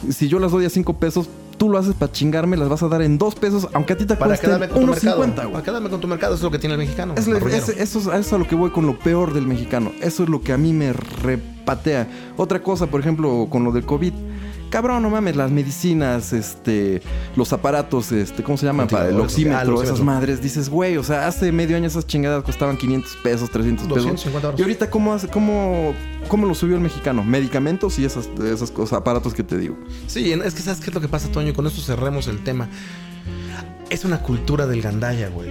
si 0.09 0.27
yo 0.29 0.39
las 0.39 0.51
doy 0.51 0.65
a 0.65 0.69
5 0.69 0.97
pesos, 0.97 1.27
tú 1.57 1.69
lo 1.69 1.77
haces 1.77 1.93
para 1.95 2.11
chingarme, 2.11 2.57
las 2.57 2.69
vas 2.69 2.83
a 2.83 2.87
dar 2.87 3.01
en 3.01 3.17
2 3.17 3.35
pesos, 3.35 3.67
aunque 3.73 3.93
a 3.93 3.97
ti 3.97 4.05
te 4.05 4.15
mercado. 4.15 4.59
1.50, 4.59 5.35
güey. 5.35 5.51
Para 5.51 5.63
quedarme 5.63 5.89
con 5.89 5.99
tu 5.99 6.07
mercado, 6.07 6.35
eso 6.35 6.41
es 6.41 6.43
lo 6.43 6.51
que 6.51 6.59
tiene 6.59 6.75
el 6.75 6.79
mexicano. 6.79 7.15
Es, 7.15 7.27
eso 7.69 8.13
es 8.13 8.33
a 8.33 8.37
lo 8.37 8.47
que 8.47 8.55
voy 8.55 8.71
con 8.71 8.85
lo 8.85 8.97
peor 8.99 9.33
del 9.33 9.47
mexicano. 9.47 9.91
Eso 10.01 10.23
es 10.23 10.29
lo 10.29 10.41
que 10.41 10.53
a 10.53 10.57
mí 10.57 10.73
me 10.73 10.93
repatea. 10.93 12.07
Otra 12.37 12.61
cosa, 12.61 12.87
por 12.87 13.01
ejemplo, 13.01 13.47
con 13.49 13.63
lo 13.63 13.71
del 13.71 13.85
COVID. 13.85 14.13
Cabrón, 14.69 15.01
no 15.03 15.09
mames, 15.09 15.35
las 15.35 15.49
medicinas, 15.49 16.33
este, 16.33 17.01
los 17.35 17.53
aparatos, 17.53 18.11
este, 18.11 18.43
¿cómo 18.43 18.57
se 18.57 18.65
llama? 18.65 18.85
Para 18.87 19.09
el 19.09 19.19
oxímetro, 19.19 19.77
ah, 19.77 19.81
el 19.81 19.83
esas 19.85 20.01
madres. 20.01 20.41
Dices, 20.41 20.69
güey, 20.69 20.97
o 20.97 21.03
sea, 21.03 21.25
hace 21.27 21.51
medio 21.51 21.77
año 21.77 21.87
esas 21.87 22.05
chingadas 22.05 22.43
costaban 22.43 22.75
500 22.77 23.15
pesos, 23.23 23.49
300 23.49 23.85
pesos. 23.87 24.03
250 24.03 24.47
euros. 24.47 24.59
Y 24.59 24.63
ahorita, 24.63 24.89
¿cómo, 24.89 25.13
hace- 25.13 25.27
cómo, 25.29 25.93
cómo 26.27 26.45
lo 26.47 26.53
subió 26.53 26.75
el 26.75 26.81
mexicano? 26.81 27.23
Medicamentos 27.23 27.97
y 27.99 28.05
esas, 28.05 28.27
esas 28.43 28.71
cosas, 28.71 28.99
aparatos 28.99 29.33
que 29.33 29.43
te 29.43 29.57
digo. 29.57 29.77
Sí, 30.07 30.31
es 30.33 30.53
que 30.53 30.61
sabes 30.61 30.79
qué 30.81 30.89
es 30.89 30.93
lo 30.93 31.01
que 31.01 31.07
pasa, 31.07 31.29
Toño, 31.31 31.53
con 31.53 31.65
esto 31.65 31.81
cerremos 31.81 32.27
el 32.27 32.43
tema. 32.43 32.67
Es 33.89 34.03
una 34.03 34.21
cultura 34.21 34.67
del 34.67 34.81
gandalla, 34.81 35.29
güey. 35.29 35.49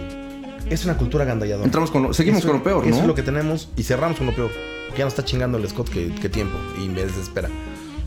Es 0.69 0.85
una 0.85 0.97
cultura 0.99 1.25
gandalladora. 1.25 1.65
Entramos 1.65 1.91
con 1.91 2.03
lo- 2.03 2.13
seguimos 2.13 2.41
Eso- 2.41 2.49
con 2.49 2.59
lo 2.59 2.63
peor, 2.65 2.85
Eso 2.85 2.97
¿no? 2.97 3.01
es 3.03 3.07
lo 3.07 3.15
que 3.15 3.23
tenemos 3.23 3.71
y 3.77 3.83
cerramos 3.83 4.19
con 4.19 4.27
lo 4.27 4.35
peor. 4.35 4.51
Que 4.93 4.99
ya 4.99 5.05
nos 5.05 5.13
está 5.15 5.25
chingando 5.25 5.59
el 5.59 5.69
Scott 5.69 5.89
que, 5.89 6.15
que 6.15 6.29
tiempo 6.29 6.57
y 6.83 6.89
me 6.89 7.05
desespera. 7.05 7.49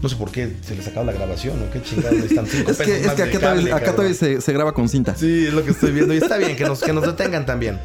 No 0.02 0.08
sé 0.10 0.16
por 0.16 0.32
qué 0.32 0.56
se 0.62 0.76
les 0.76 0.88
acaba 0.88 1.06
la 1.06 1.12
grabación 1.14 1.62
o 1.62 1.72
qué 1.72 1.82
chingados 1.82 2.14
necesitan 2.14 2.46
cinco 2.48 2.72
Es 2.72 2.78
pesos 2.78 2.94
que, 2.94 3.02
es 3.06 3.12
que 3.14 3.22
acá, 3.24 3.32
cable, 3.32 3.40
todavía, 3.40 3.76
acá 3.76 3.86
cabrón. 3.86 3.96
todavía 3.96 4.18
se, 4.18 4.42
se 4.42 4.54
graba 4.54 4.74
con 4.74 4.88
cinta. 4.88 5.16
Sí, 5.16 5.48
es 5.48 5.54
lo 5.54 5.64
que 5.66 5.72
estoy 5.72 5.92
viendo. 5.92 6.14
Y 6.14 6.18
está 6.18 6.38
bien 6.38 6.56
que 6.56 6.64
nos, 6.66 6.82
que 6.82 6.94
nos 6.94 7.06
detengan 7.06 7.46
también. 7.46 7.80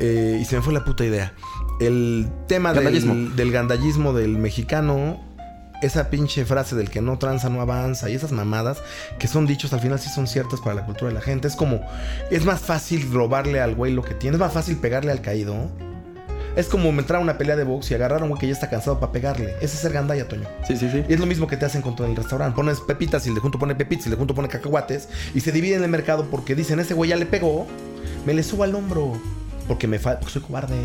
Eh, 0.00 0.38
y 0.40 0.44
se 0.44 0.56
me 0.56 0.62
fue 0.62 0.72
la 0.72 0.84
puta 0.84 1.04
idea. 1.04 1.32
El 1.80 2.28
tema 2.46 2.72
del, 2.72 3.34
del 3.34 3.50
gandallismo 3.52 4.12
del 4.12 4.36
mexicano, 4.38 5.20
esa 5.82 6.10
pinche 6.10 6.44
frase 6.44 6.76
del 6.76 6.90
que 6.90 7.00
no 7.00 7.18
tranza 7.18 7.48
no 7.48 7.60
avanza 7.60 8.08
y 8.08 8.14
esas 8.14 8.30
mamadas 8.30 8.78
que 9.18 9.26
son 9.26 9.46
dichos 9.48 9.72
al 9.72 9.80
final 9.80 9.98
sí 9.98 10.08
son 10.14 10.28
ciertas 10.28 10.60
para 10.60 10.74
la 10.76 10.86
cultura 10.86 11.08
de 11.08 11.14
la 11.14 11.20
gente. 11.20 11.48
Es 11.48 11.56
como, 11.56 11.80
es 12.30 12.44
más 12.44 12.60
fácil 12.60 13.12
robarle 13.12 13.60
al 13.60 13.74
güey 13.74 13.92
lo 13.92 14.02
que 14.04 14.14
tiene, 14.14 14.36
es 14.36 14.40
más 14.40 14.52
fácil 14.52 14.76
pegarle 14.76 15.10
al 15.10 15.22
caído. 15.22 15.70
Es 16.56 16.66
como 16.68 16.88
entrar 16.90 17.18
a 17.20 17.22
una 17.22 17.38
pelea 17.38 17.56
de 17.56 17.64
box 17.64 17.90
y 17.90 17.94
agarrar 17.94 18.20
a 18.20 18.24
un 18.24 18.28
güey 18.30 18.40
que 18.40 18.46
ya 18.46 18.52
está 18.52 18.68
cansado 18.68 19.00
para 19.00 19.10
pegarle. 19.12 19.54
Ese 19.56 19.64
es 19.74 19.80
ser 19.80 19.92
gandalla, 19.92 20.28
Toño. 20.28 20.46
Sí, 20.66 20.76
sí, 20.76 20.88
sí. 20.90 21.02
Y 21.08 21.14
es 21.14 21.18
lo 21.20 21.26
mismo 21.26 21.46
que 21.46 21.56
te 21.56 21.64
hacen 21.64 21.80
con 21.82 21.96
todo 21.96 22.06
el 22.06 22.14
restaurante. 22.14 22.54
Pones 22.54 22.80
pepitas 22.80 23.26
y 23.26 23.32
de 23.34 23.40
junto 23.40 23.58
pone 23.58 23.74
pepitas 23.74 24.06
y 24.06 24.10
de 24.10 24.16
junto 24.16 24.34
pone 24.34 24.48
cacahuates. 24.48 25.08
Y 25.34 25.40
se 25.40 25.50
dividen 25.52 25.82
el 25.82 25.88
mercado 25.88 26.26
porque 26.30 26.54
dicen, 26.54 26.78
ese 26.80 26.92
güey 26.94 27.10
ya 27.10 27.16
le 27.16 27.24
pegó. 27.26 27.66
Me 28.26 28.34
le 28.34 28.42
subo 28.42 28.64
al 28.64 28.74
hombro. 28.74 29.12
Porque 29.66 29.86
me 29.86 29.98
falta. 29.98 30.28
Soy 30.28 30.42
cobarde. 30.42 30.76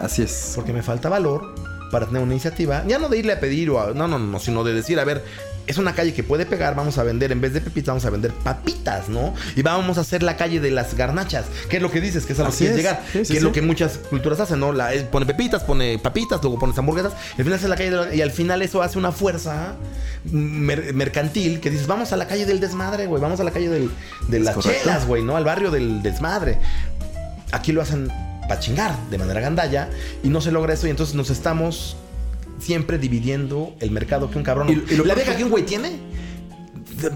Así 0.00 0.22
es. 0.22 0.52
Porque 0.56 0.72
me 0.72 0.82
falta 0.82 1.08
valor 1.08 1.54
para 1.92 2.06
tener 2.06 2.22
una 2.22 2.32
iniciativa. 2.32 2.82
Ya 2.88 2.98
no 2.98 3.08
de 3.08 3.18
irle 3.18 3.34
a 3.34 3.40
pedir 3.40 3.70
o 3.70 3.80
a- 3.80 3.92
No, 3.94 4.08
no, 4.08 4.18
no. 4.18 4.38
Sino 4.40 4.64
de 4.64 4.72
decir, 4.72 4.98
a 4.98 5.04
ver. 5.04 5.22
Es 5.66 5.78
una 5.78 5.94
calle 5.94 6.12
que 6.12 6.24
puede 6.24 6.44
pegar, 6.44 6.74
vamos 6.74 6.98
a 6.98 7.04
vender, 7.04 7.30
en 7.30 7.40
vez 7.40 7.52
de 7.54 7.60
pepitas, 7.60 7.88
vamos 7.88 8.04
a 8.04 8.10
vender 8.10 8.32
papitas, 8.32 9.08
¿no? 9.08 9.32
Y 9.54 9.62
vamos 9.62 9.96
a 9.96 10.00
hacer 10.00 10.22
la 10.24 10.36
calle 10.36 10.58
de 10.58 10.70
las 10.72 10.94
garnachas, 10.94 11.44
que 11.68 11.76
es 11.76 11.82
lo 11.82 11.90
que 11.90 12.00
dices, 12.00 12.26
que 12.26 12.32
es 12.32 12.38
a 12.40 12.42
lo 12.42 12.48
Así 12.48 12.64
que 12.64 12.72
quieres 12.72 12.78
es. 12.78 12.82
llegar, 12.84 13.02
Sí, 13.04 13.12
sí, 13.12 13.16
que 13.18 13.20
es 13.34 13.38
sí. 13.38 13.44
lo 13.44 13.52
que 13.52 13.62
muchas 13.62 13.98
culturas 14.10 14.40
hacen, 14.40 14.58
¿no? 14.58 14.72
La, 14.72 14.92
es- 14.92 15.04
pone 15.04 15.24
pepitas, 15.24 15.62
pone 15.62 15.98
papitas, 16.00 16.42
luego 16.42 16.58
pones 16.58 16.76
hamburguesas, 16.76 17.12
y 17.36 17.40
al 17.40 17.44
final 17.44 17.58
es 17.60 17.68
la 17.68 17.76
calle 17.76 17.90
de 17.90 17.96
la- 17.96 18.14
y 18.14 18.20
al 18.22 18.32
final 18.32 18.60
eso 18.60 18.82
hace 18.82 18.98
una 18.98 19.12
fuerza 19.12 19.76
mer- 20.24 20.92
mercantil 20.94 21.60
que 21.60 21.70
dices, 21.70 21.86
vamos 21.86 22.12
a 22.12 22.16
la 22.16 22.26
calle 22.26 22.44
del 22.44 22.58
desmadre, 22.58 23.06
güey, 23.06 23.22
vamos 23.22 23.38
a 23.38 23.44
la 23.44 23.52
calle 23.52 23.68
del- 23.68 23.90
de 24.28 24.38
Es 24.38 24.44
las 24.44 24.54
correcto. 24.56 24.82
chelas, 24.82 25.06
güey, 25.06 25.22
¿no? 25.22 25.36
Al 25.36 25.44
barrio 25.44 25.70
del 25.70 26.02
desmadre. 26.02 26.58
Aquí 27.52 27.70
lo 27.72 27.82
hacen 27.82 28.08
para 28.48 28.58
chingar 28.58 28.96
de 29.10 29.18
manera 29.18 29.40
gandalla 29.40 29.88
y 30.24 30.28
no 30.28 30.40
se 30.40 30.50
logra 30.50 30.74
eso 30.74 30.88
y 30.88 30.90
entonces 30.90 31.14
nos 31.14 31.30
estamos 31.30 31.96
siempre 32.62 32.98
dividiendo 32.98 33.74
el 33.80 33.90
mercado 33.90 34.30
que 34.30 34.38
un 34.38 34.44
cabrón. 34.44 34.68
Y- 34.70 34.92
y 34.92 34.96
lo 34.96 35.04
la 35.04 35.14
vieja 35.14 35.36
que- 35.36 35.44
un 35.44 35.50
güey 35.50 35.64
tiene. 35.66 35.90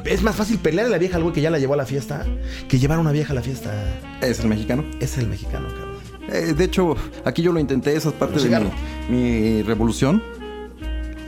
Es 0.05 0.23
más 0.23 0.35
fácil 0.35 0.59
pelear 0.59 0.87
a 0.87 0.89
la 0.91 0.99
vieja 0.99 1.17
al 1.17 1.23
güey 1.23 1.33
que 1.35 1.41
ya 1.41 1.51
la 1.51 1.59
llevó 1.59 1.75
a 1.75 1.77
la 1.77 1.87
fiesta 1.87 2.27
que 2.69 2.79
llevar 2.79 2.99
a 2.99 3.01
una 3.01 3.13
vieja 3.13 3.33
a 3.33 3.37
la 3.37 3.43
fiesta. 3.43 3.73
Es 4.21 4.41
el 4.41 4.49
mexicano. 4.49 4.85
Es 5.01 5.17
el 5.19 5.29
mexicano, 5.29 5.69
cabrón. 5.69 5.97
Eh, 6.33 6.55
de 6.55 6.65
hecho, 6.65 6.97
aquí 7.25 7.43
yo 7.43 7.53
lo 7.53 7.61
intenté, 7.61 7.95
esa 7.95 8.09
es 8.09 8.15
parte 8.17 8.41
de 8.41 8.59
mi, 8.59 9.17
mi 9.17 9.63
revolución. 9.63 10.21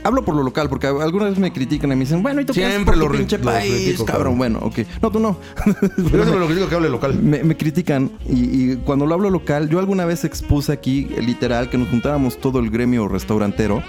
Hablo 0.03 0.23
por 0.23 0.33
lo 0.35 0.43
local, 0.43 0.69
porque 0.69 0.87
algunas 0.87 1.29
veces 1.29 1.39
me 1.39 1.51
critican 1.53 1.91
y 1.91 1.95
me 1.95 2.01
dicen, 2.01 2.23
bueno, 2.23 2.39
¿y 2.41 2.45
tú 2.45 2.53
Siempre 2.53 2.95
lo 2.95 3.11
pinche 3.11 3.37
lo 3.37 3.43
país, 3.45 3.71
critico, 3.71 4.05
cabrón? 4.05 4.33
cabrón. 4.33 4.37
Bueno, 4.37 4.59
ok. 4.61 4.79
No, 5.01 5.11
tú 5.11 5.19
no. 5.19 5.37
Eso 5.97 6.21
es 6.23 6.27
lo 6.29 6.47
digo 6.47 6.67
que 6.69 6.75
hable 6.75 6.89
local. 6.89 7.15
me, 7.21 7.43
me 7.43 7.55
critican 7.57 8.09
y, 8.27 8.71
y 8.71 8.75
cuando 8.77 9.05
lo 9.05 9.13
hablo 9.13 9.29
local, 9.29 9.69
yo 9.69 9.77
alguna 9.79 10.05
vez 10.05 10.23
expuse 10.23 10.71
aquí, 10.71 11.05
literal, 11.25 11.69
que 11.69 11.77
nos 11.77 11.89
juntáramos 11.89 12.37
todo 12.39 12.59
el 12.59 12.69
gremio 12.69 13.07
restaurantero 13.09 13.83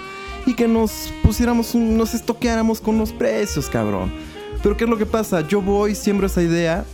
y 0.47 0.55
que 0.55 0.67
nos 0.69 1.13
pusiéramos, 1.23 1.75
un- 1.75 1.97
nos 1.97 2.15
estoqueáramos 2.15 2.81
con 2.81 2.99
los 2.99 3.13
precios, 3.13 3.69
cabrón. 3.69 4.13
Pero 4.63 4.77
¿qué 4.77 4.85
es 4.85 4.91
lo 4.91 4.99
que 4.99 5.07
pasa? 5.07 5.47
Yo 5.47 5.61
voy, 5.63 5.95
siembro 5.95 6.27
esa 6.27 6.43
idea 6.43 6.85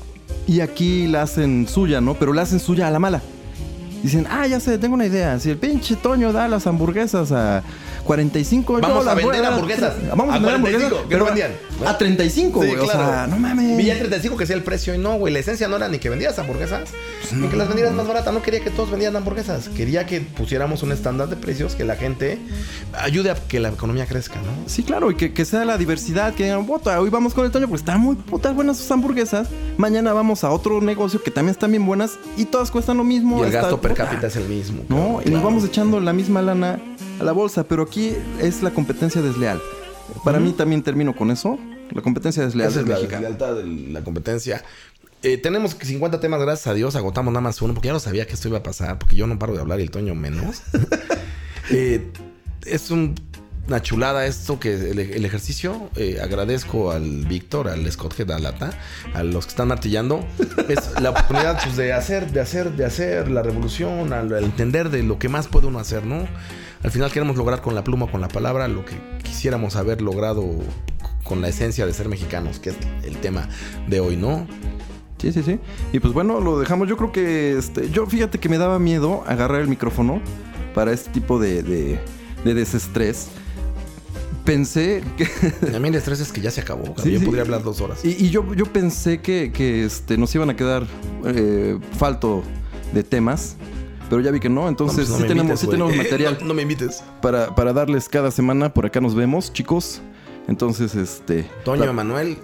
y 0.47 0.61
aquí 0.61 1.07
la 1.07 1.23
hacen 1.23 1.67
suya, 1.69 2.01
¿no? 2.01 2.15
Pero 2.15 2.33
la 2.33 2.43
hacen 2.43 2.61
suya 2.61 2.87
a 2.89 2.91
la 2.91 2.99
mala. 2.99 3.23
Dicen, 4.07 4.25
ah, 4.31 4.47
ya 4.47 4.61
sé, 4.61 4.79
tengo 4.79 4.95
una 4.95 5.05
idea. 5.07 5.37
Si 5.41 5.51
el 5.51 5.57
pinche 5.59 5.97
Toño 5.97 6.33
da 6.33 6.47
las 6.47 6.69
hamburguesas 6.69 7.33
a 7.33 7.65
45 8.05 8.75
yo 8.75 8.81
Vamos 8.81 9.05
a 9.05 9.15
vender 9.15 9.45
hamburguesas. 9.45 9.95
Vamos 10.11 10.29
a, 10.33 10.37
A 10.37 10.39
vender 10.39 10.61
45, 10.61 10.61
hamburguesas. 10.61 10.93
que 10.93 11.03
no 11.03 11.09
pero 11.09 11.25
vendían. 11.25 11.51
A 11.85 11.99
35, 11.99 12.63
Sí, 12.63 12.69
güey. 12.69 12.79
O 12.79 12.87
sea, 12.87 13.27
no 13.29 13.37
mames. 13.37 13.85
Ya 13.85 13.99
35 13.99 14.37
que 14.37 14.47
sea 14.47 14.55
el 14.55 14.63
precio 14.63 14.95
y 14.95 14.99
no, 14.99 15.17
güey. 15.19 15.33
La 15.33 15.41
esencia 15.41 15.67
no 15.67 15.75
era 15.75 15.89
ni 15.89 15.99
que 15.99 16.09
vendieras 16.09 16.39
hamburguesas, 16.39 16.91
ni 17.33 17.49
que 17.49 17.57
las 17.57 17.67
vendieras 17.67 17.95
más 17.95 18.07
baratas. 18.07 18.33
No 18.33 18.43
quería 18.43 18.61
que 18.61 18.71
todos 18.71 18.91
vendieran 18.91 19.17
hamburguesas. 19.17 19.69
Quería 19.71 20.07
que 20.07 20.21
pusiéramos 20.21 20.85
un 20.85 20.93
estándar 20.93 21.29
de 21.29 21.35
precios 21.35 21.75
que 21.75 21.85
la 21.85 21.97
gente 21.97 22.39
ayude 23.01 23.33
a 23.33 23.35
que 23.35 23.59
la 23.59 23.71
economía 23.71 24.07
crezca, 24.07 24.37
¿no? 24.37 24.69
Sí, 24.69 24.85
claro, 24.85 25.11
y 25.11 25.17
que, 25.17 25.33
que 25.35 25.45
sea 25.45 25.65
la 25.65 25.77
diversidad, 25.79 26.33
que 26.33 26.45
digan, 26.45 26.65
puta, 26.65 27.01
hoy 27.01 27.11
vamos 27.11 27.35
con 27.35 27.45
el 27.45 27.51
Toño 27.51 27.67
porque 27.67 27.81
están 27.81 28.01
muy 28.01 28.15
putas 28.15 28.55
buenas 28.55 28.77
sus 28.77 28.89
hamburguesas. 28.93 29.49
Mañana 29.79 30.13
vamos 30.13 30.45
a 30.45 30.51
otro 30.51 30.81
negocio 30.81 31.21
que 31.21 31.33
también 31.33 31.55
están 31.55 31.73
bien 31.73 31.85
buenas 31.85 32.13
y 32.37 32.45
todas 32.45 32.71
cuestan 32.71 32.99
lo 32.99 33.05
mismo. 33.05 33.43
Y 33.43 33.47
el 33.47 33.53
gasto 33.53 33.81
per. 33.81 33.96
Cápita 33.97 34.27
es 34.29 34.37
el 34.37 34.49
mismo. 34.49 34.85
No, 34.89 34.97
cabrón, 34.97 35.23
y 35.27 35.31
nos 35.31 35.43
vamos 35.43 35.65
echando 35.65 36.01
la 36.01 36.13
misma 36.13 36.43
lana 36.43 36.79
a 37.21 37.25
la 37.25 37.33
bolsa, 37.33 37.65
pero 37.65 37.83
aquí 37.85 38.13
es 38.41 38.63
la 38.63 38.71
competencia 38.71 39.23
desleal. 39.23 39.61
Para 40.25 40.39
mí 40.39 40.53
también 40.53 40.83
termino 40.83 41.15
con 41.17 41.31
eso. 41.31 41.59
La 41.93 42.03
competencia 42.03 42.43
desleal 42.45 42.71
Esa 42.71 42.81
es 42.81 42.89
la 42.89 42.99
deslealtad 42.99 43.57
de 43.57 43.65
la 43.65 44.03
competencia. 44.03 44.63
Eh, 45.23 45.39
tenemos 45.39 45.77
50 45.81 46.21
temas, 46.21 46.41
gracias 46.41 46.67
a 46.67 46.75
Dios. 46.75 46.95
Agotamos 46.95 47.33
nada 47.33 47.41
más 47.41 47.61
uno, 47.63 47.75
porque 47.75 47.87
ya 47.89 47.93
no 47.93 48.01
sabía 48.01 48.27
que 48.27 48.35
esto 48.35 48.49
iba 48.49 48.59
a 48.59 48.63
pasar, 48.63 48.99
porque 48.99 49.17
yo 49.17 49.27
no 49.27 49.39
paro 49.39 49.55
de 49.55 49.61
hablar 49.61 49.81
y 49.81 49.83
el 49.85 49.91
Toño 49.91 50.15
menos. 50.15 50.63
Eh, 51.71 52.13
es 52.65 52.93
un- 52.93 53.17
una 53.67 53.83
chulada 53.83 54.27
esto 54.27 54.61
que 54.61 54.91
el, 54.91 55.25
ejercicio. 55.25 55.91
Eh, 55.97 56.19
agradezco 56.23 56.93
al 56.93 57.27
Víctor, 57.27 57.69
al 57.69 57.91
Scott 57.91 58.19
Head, 58.19 58.31
a 58.31 59.23
los 59.23 59.47
que 59.47 59.51
están 59.51 59.69
martillando. 59.69 60.25
Es 60.69 61.01
la 61.01 61.11
oportunidad 61.11 61.63
pues, 61.63 61.77
de 61.77 61.93
hacer, 61.93 62.33
de 62.33 62.41
hacer, 62.41 62.73
de 62.73 62.85
hacer 62.85 63.31
la 63.31 63.43
revolución, 63.43 64.13
al, 64.13 64.33
al 64.33 64.45
entender 64.45 64.91
de 64.91 65.03
lo 65.03 65.19
que 65.19 65.29
más 65.29 65.49
puede 65.49 65.67
uno 65.67 65.79
hacer, 65.79 66.05
¿no? 66.05 66.27
Al 66.83 66.91
final 66.91 67.11
queremos 67.11 67.37
lograr 67.37 67.61
con 67.61 67.75
la 67.75 67.85
pluma, 67.85 68.11
con 68.11 68.21
la 68.21 68.29
palabra, 68.29 68.69
lo 68.69 68.85
que 68.85 68.95
quisiéramos 69.23 69.77
haber 69.77 70.03
logrado 70.03 70.45
con 71.25 71.41
la 71.41 71.49
esencia 71.49 71.87
de 71.87 71.93
ser 71.93 72.09
mexicanos, 72.09 72.59
que 72.59 72.71
es 72.71 72.77
el 73.05 73.17
tema 73.19 73.49
de 73.89 74.01
hoy, 74.01 74.17
¿no? 74.17 74.47
Sí, 75.19 75.33
sí, 75.33 75.43
sí. 75.43 75.59
Y 75.93 76.01
pues 76.01 76.13
bueno, 76.13 76.41
lo 76.41 76.59
dejamos. 76.59 76.89
Yo 76.89 76.97
creo 76.97 77.11
que 77.11 77.57
este, 77.57 77.91
yo 77.91 78.07
fíjate 78.07 78.39
que 78.39 78.49
me 78.49 78.59
daba 78.59 78.79
miedo 78.79 79.25
agarrar 79.27 79.61
el 79.61 79.69
micrófono 79.69 80.21
para 80.75 80.93
este 80.93 81.11
tipo 81.11 81.39
de, 81.39 81.63
de, 81.63 81.99
de 82.45 82.55
desestrés. 82.55 83.29
Pensé 84.47 85.03
que. 85.19 85.27
A 85.77 85.79
mí 85.79 85.89
el 85.89 85.95
estrés 85.97 86.21
es 86.21 86.33
que 86.33 86.41
ya 86.41 86.51
se 86.51 86.63
acabó. 86.63 86.85
cabrón. 86.85 87.05
Sí, 87.05 87.13
yo 87.13 87.19
sí. 87.19 87.25
podría 87.27 87.43
hablar 87.43 87.63
dos 87.63 87.81
horas. 87.83 88.03
Y, 88.05 88.25
y 88.27 88.31
yo, 88.31 88.55
yo 88.55 88.65
pensé 88.67 89.21
que, 89.21 89.53
que, 89.53 89.85
este, 89.85 90.17
nos 90.17 90.35
iban 90.35 90.49
a 90.49 90.57
quedar 90.57 90.87
eh, 91.27 91.79
falto 91.99 92.43
de 92.95 93.03
temas. 93.03 93.57
Pero 94.09 94.23
ya 94.23 94.31
vi 94.31 94.39
que 94.39 94.49
no, 94.49 94.69
entonces 94.69 95.09
No, 95.09 95.17
pues 95.17 95.21
no 95.21 95.23
sí, 95.23 95.23
tenemos, 95.29 95.43
invites, 95.43 95.61
sí 95.61 95.67
güey. 95.67 95.79
tenemos 95.79 95.97
material 96.05 96.39
No, 96.41 96.47
no 96.47 96.55
me 96.55 96.63
invites. 96.63 97.03
para, 97.21 97.55
para 97.55 97.73
darles 97.73 98.09
cada 98.09 98.31
semana. 98.31 98.73
Por 98.73 98.87
acá 98.87 99.01
nos 99.01 99.15
vemos, 99.15 99.53
chicos. 99.53 100.01
Entonces, 100.49 100.95
este. 100.95 101.51
Toño, 101.65 101.85
Emanuel. 101.85 102.39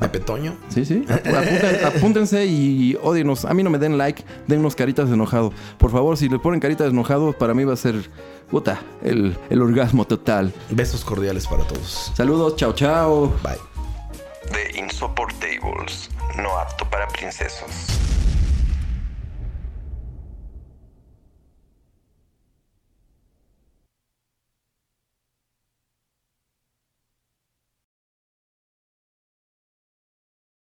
Pepe 0.00 0.20
Toño. 0.20 0.56
Sí, 0.68 0.84
sí. 0.84 1.04
Apúntense 1.84 2.44
y 2.46 2.96
odienos. 3.02 3.44
A 3.44 3.54
mí 3.54 3.62
no 3.62 3.70
me 3.70 3.78
den 3.78 3.98
like, 3.98 4.24
dennos 4.46 4.74
caritas 4.74 5.08
de 5.08 5.14
enojado. 5.14 5.52
Por 5.78 5.90
favor, 5.90 6.16
si 6.16 6.28
le 6.28 6.38
ponen 6.38 6.60
caritas 6.60 6.86
de 6.86 6.90
enojado, 6.92 7.32
para 7.32 7.54
mí 7.54 7.64
va 7.64 7.74
a 7.74 7.76
ser, 7.76 8.10
puta, 8.50 8.80
el, 9.02 9.36
el 9.50 9.62
orgasmo 9.62 10.04
total. 10.04 10.52
Besos 10.70 11.04
cordiales 11.04 11.46
para 11.46 11.64
todos. 11.64 12.12
Saludos, 12.14 12.56
chao, 12.56 12.72
chao. 12.72 13.32
Bye. 13.42 13.58
The 14.52 14.78
Insoportables, 14.78 16.10
no 16.36 16.58
apto 16.58 16.84
para 16.90 17.06
princesos. 17.08 17.70